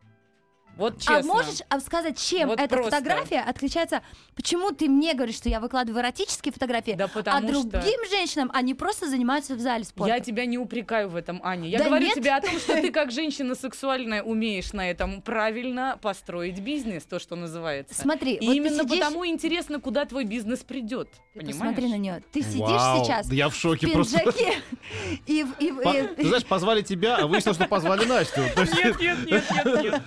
Вот 0.79 0.99
честно. 0.99 1.19
А 1.19 1.23
можешь 1.23 1.59
а, 1.69 1.81
сказать, 1.81 2.19
чем 2.19 2.49
Вот 2.49 2.59
эта 2.61 2.69
просто. 2.69 2.91
фотография 2.93 3.41
отличается? 3.41 4.01
Почему 4.35 4.71
ты 4.71 4.89
мне 4.89 5.13
говоришь, 5.15 5.35
что 5.37 5.49
я 5.49 5.59
выкладываю 5.61 6.01
эротические 6.03 6.53
фотографии, 6.53 6.93
Да 6.93 7.05
а 7.05 7.09
потому 7.09 7.49
что... 7.49 7.65
другим 7.69 8.01
женщинам 8.09 8.51
они 8.55 8.75
просто 8.75 9.09
занимаются 9.11 9.55
в 9.57 9.61
зале 9.61 9.85
спорта? 9.85 10.15
Я 10.15 10.21
тебя 10.21 10.47
не 10.47 10.57
упрекаю 10.57 11.09
в 11.11 11.17
этом, 11.17 11.41
Аня. 11.43 11.69
Я 11.69 11.79
Да 11.79 11.85
говорю 11.87 12.07
нет. 12.07 12.15
тебе 12.15 12.31
о 12.33 12.41
том, 12.41 12.57
что 12.59 12.75
ты 12.81 12.91
как 12.93 13.11
женщина 13.11 13.55
сексуальная 13.55 14.23
умеешь 14.23 14.73
на 14.73 14.89
этом 14.89 15.21
правильно 15.21 15.99
построить 16.01 16.61
бизнес, 16.61 17.05
то, 17.05 17.19
что 17.19 17.35
называется. 17.37 17.95
Смотри, 18.01 18.35
И 18.35 18.47
вот 18.47 18.53
именно 18.55 18.79
ты 18.85 18.89
сидишь, 18.91 18.99
потому 19.05 19.27
интересно, 19.27 19.81
куда 19.81 20.05
твой 20.05 20.25
бизнес 20.25 20.61
придет. 20.61 21.11
ты 21.35 21.41
Понимаешь? 21.41 21.57
посмотри 21.59 21.89
на 21.89 21.97
нее. 21.99 22.23
Ты 22.33 22.43
сидишь 22.43 22.61
Вау, 22.61 23.05
сейчас 23.05 23.31
я 23.33 23.49
в 23.49 23.53
в 23.53 23.57
шоке 23.57 23.89
просто. 23.89 24.19
пиджаке 24.21 24.55
и, 25.27 25.43
в- 25.43 25.61
и, 25.61 25.71
в- 25.73 25.83
По- 25.83 25.97
и- 25.97 26.07
Ты 26.15 26.27
знаешь, 26.29 26.45
позвали 26.47 26.83
тебя, 26.83 27.17
а 27.17 27.27
выяснилось, 27.27 27.57
что 27.59 27.67
позвали 27.67 28.05
Настю. 28.05 28.41
Нет, 28.57 29.01
нет, 29.01 29.19
нет, 29.27 29.45
нет, 29.51 29.83
нет. 29.83 30.03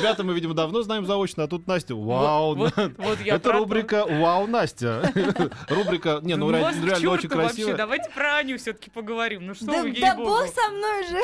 Тебя-то 0.00 0.24
мы, 0.24 0.34
видимо, 0.34 0.54
давно 0.54 0.82
знаем 0.82 1.06
заочно, 1.06 1.44
а 1.44 1.46
тут 1.46 1.66
Настя. 1.66 1.94
Вау, 1.94 2.54
Вот, 2.56 2.72
вот, 2.76 2.92
вот 2.98 3.20
я 3.24 3.36
Это 3.36 3.52
рубрика 3.52 4.04
«Вау, 4.08 4.46
Настя». 4.46 5.12
Рубрика, 5.68 6.20
не, 6.22 6.36
ну 6.36 6.46
Ну 6.50 6.56
реально 6.56 6.82
чёрту 6.96 7.10
очень 7.10 7.28
вообще. 7.28 7.28
красиво. 7.28 7.72
Давайте 7.76 8.10
про 8.10 8.36
Аню 8.36 8.58
все-таки 8.58 8.90
поговорим. 8.90 9.46
Ну 9.46 9.54
что 9.54 9.66
Да, 9.66 9.82
вы, 9.82 9.92
да 9.92 10.08
ей-богу. 10.08 10.28
бог 10.28 10.46
со 10.48 10.70
мной 10.70 11.04
же. 11.08 11.18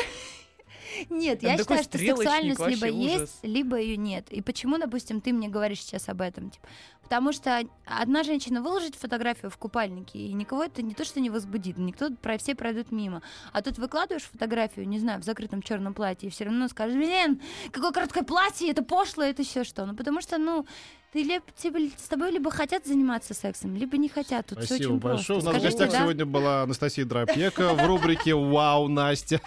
Нет, 1.10 1.40
Там 1.40 1.50
я 1.52 1.58
считаю, 1.58 1.82
что 1.82 1.98
сексуальность 1.98 2.66
либо 2.66 2.86
ужас. 2.86 3.20
есть, 3.20 3.38
либо 3.42 3.76
ее 3.78 3.96
нет. 3.96 4.30
И 4.30 4.40
почему, 4.42 4.78
допустим, 4.78 5.20
ты 5.20 5.32
мне 5.32 5.48
говоришь 5.48 5.82
сейчас 5.82 6.08
об 6.08 6.20
этом? 6.20 6.50
Типа, 6.50 6.66
потому 7.02 7.32
что 7.32 7.62
одна 7.84 8.22
женщина 8.22 8.62
выложит 8.62 8.94
фотографию 8.94 9.50
в 9.50 9.56
купальнике, 9.58 10.18
и 10.18 10.32
никого 10.32 10.64
это 10.64 10.82
не 10.82 10.94
то, 10.94 11.04
что 11.04 11.20
не 11.20 11.30
возбудит, 11.30 11.78
никто 11.78 12.10
про 12.10 12.38
все 12.38 12.54
пройдут 12.54 12.90
мимо. 12.92 13.22
А 13.52 13.62
тут 13.62 13.78
выкладываешь 13.78 14.24
фотографию, 14.24 14.88
не 14.88 14.98
знаю, 14.98 15.20
в 15.20 15.24
закрытом 15.24 15.62
черном 15.62 15.94
платье, 15.94 16.28
и 16.28 16.32
все 16.32 16.44
равно 16.44 16.68
скажешь, 16.68 16.96
блин, 16.96 17.40
какое 17.70 17.92
короткое 17.92 18.24
платье, 18.24 18.70
это 18.70 18.82
пошло, 18.82 19.22
это 19.22 19.42
все 19.44 19.64
что. 19.64 19.86
Ну, 19.86 19.94
потому 19.94 20.20
что, 20.20 20.38
ну, 20.38 20.66
ты 21.12 21.22
либо, 21.22 21.44
тебе- 21.56 21.90
с 21.96 22.08
тобой 22.08 22.30
либо 22.32 22.50
хотят 22.50 22.86
заниматься 22.86 23.32
сексом, 23.34 23.74
либо 23.74 23.96
не 23.96 24.08
хотят. 24.08 24.46
Тут 24.46 24.58
Спасибо 24.64 24.88
очень 24.92 24.98
большое. 24.98 25.38
У 25.38 25.42
просто. 25.42 25.52
нас 25.52 25.62
в 25.62 25.64
гостях 25.64 25.90
да? 25.92 26.00
сегодня 26.02 26.26
была 26.26 26.62
Анастасия 26.62 27.04
Дропека 27.04 27.72
в 27.74 27.86
рубрике 27.86 28.34
«Вау, 28.34 28.88
Настя». 28.88 29.40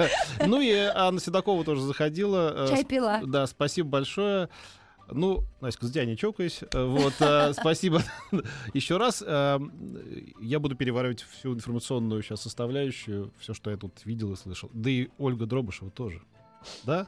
Ну 0.45 0.61
и 0.61 0.71
Анна 0.71 1.19
Седокова 1.19 1.63
тоже 1.63 1.81
заходила. 1.81 2.65
Э, 2.65 2.69
Чай 2.69 2.83
пила. 2.85 3.21
Да, 3.25 3.45
спасибо 3.47 3.89
большое. 3.89 4.49
Ну, 5.11 5.43
Настя, 5.59 5.87
за 5.87 5.93
тебя 5.93 6.05
не 6.05 6.15
чокаюсь. 6.17 6.59
Э, 6.71 6.85
Вот, 6.85 7.13
э, 7.19 7.53
спасибо 7.53 8.01
еще 8.73 8.97
раз. 8.97 9.23
Э, 9.25 9.59
Я 10.41 10.59
буду 10.59 10.75
переваривать 10.75 11.21
всю 11.23 11.53
информационную 11.53 12.21
сейчас 12.23 12.41
составляющую, 12.41 13.31
все, 13.39 13.53
что 13.53 13.71
я 13.71 13.77
тут 13.77 14.05
видел 14.05 14.33
и 14.33 14.35
слышал. 14.35 14.69
Да 14.73 14.89
и 14.89 15.09
Ольга 15.17 15.45
Дробышева 15.45 15.91
тоже. 15.91 16.21
Да? 16.83 17.07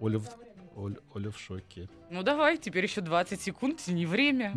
Оля 0.00 0.20
Оль- 0.78 0.98
Оля 1.14 1.30
в 1.30 1.38
шоке. 1.38 1.88
Ну 2.10 2.22
давай, 2.22 2.56
теперь 2.56 2.84
еще 2.84 3.00
20 3.00 3.40
секунд, 3.40 3.86
не 3.88 4.06
время. 4.06 4.54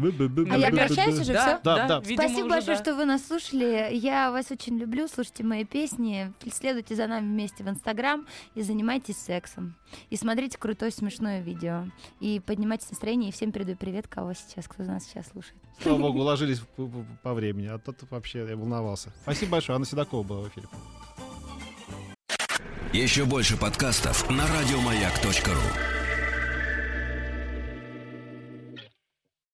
А 0.51 0.57
я 0.57 0.69
прощаюсь 0.69 1.19
уже, 1.19 1.34
да, 1.34 1.55
все? 1.55 1.59
Да, 1.63 1.88
да. 1.88 1.99
видимо, 1.99 2.28
Спасибо 2.28 2.49
большое, 2.49 2.78
да. 2.78 2.84
что 2.84 2.95
вы 2.95 3.05
нас 3.05 3.26
слушали. 3.26 3.89
Я 3.93 4.32
вас 4.32 4.51
очень 4.51 4.78
люблю. 4.78 5.07
Слушайте 5.07 5.43
мои 5.43 5.65
песни. 5.65 6.32
Следуйте 6.51 6.95
за 6.95 7.07
нами 7.07 7.26
вместе 7.26 7.63
в 7.63 7.69
Инстаграм 7.69 8.28
и 8.53 8.61
занимайтесь 8.61 9.17
сексом. 9.17 9.76
И 10.11 10.15
смотрите 10.15 10.57
крутое 10.59 10.91
смешное 10.91 11.41
видео. 11.41 11.86
И 12.19 12.39
поднимайте 12.39 12.86
настроение. 12.89 13.30
И 13.30 13.34
всем 13.34 13.51
передаю 13.51 13.78
привет, 13.78 14.07
кого 14.07 14.34
сейчас, 14.34 14.67
кто 14.67 14.84
нас 14.84 15.05
сейчас 15.05 15.30
слушает. 15.30 15.57
Слава 15.82 15.97
богу, 15.97 16.19
уложились 16.22 16.61
по, 17.24 17.34
времени, 17.34 17.65
а 17.67 17.80
то 17.80 17.95
вообще 18.11 18.45
я 18.47 18.55
волновался. 18.55 19.11
Спасибо 19.24 19.53
большое. 19.53 19.76
Анна 19.76 19.86
Седокова 19.86 20.24
была 20.24 20.41
в 20.41 20.49
эфире. 20.49 20.67
Еще 22.93 23.26
больше 23.26 23.57
подкастов 23.57 24.30
на 24.30 24.45
радиомаяк.ру. 24.47 26.01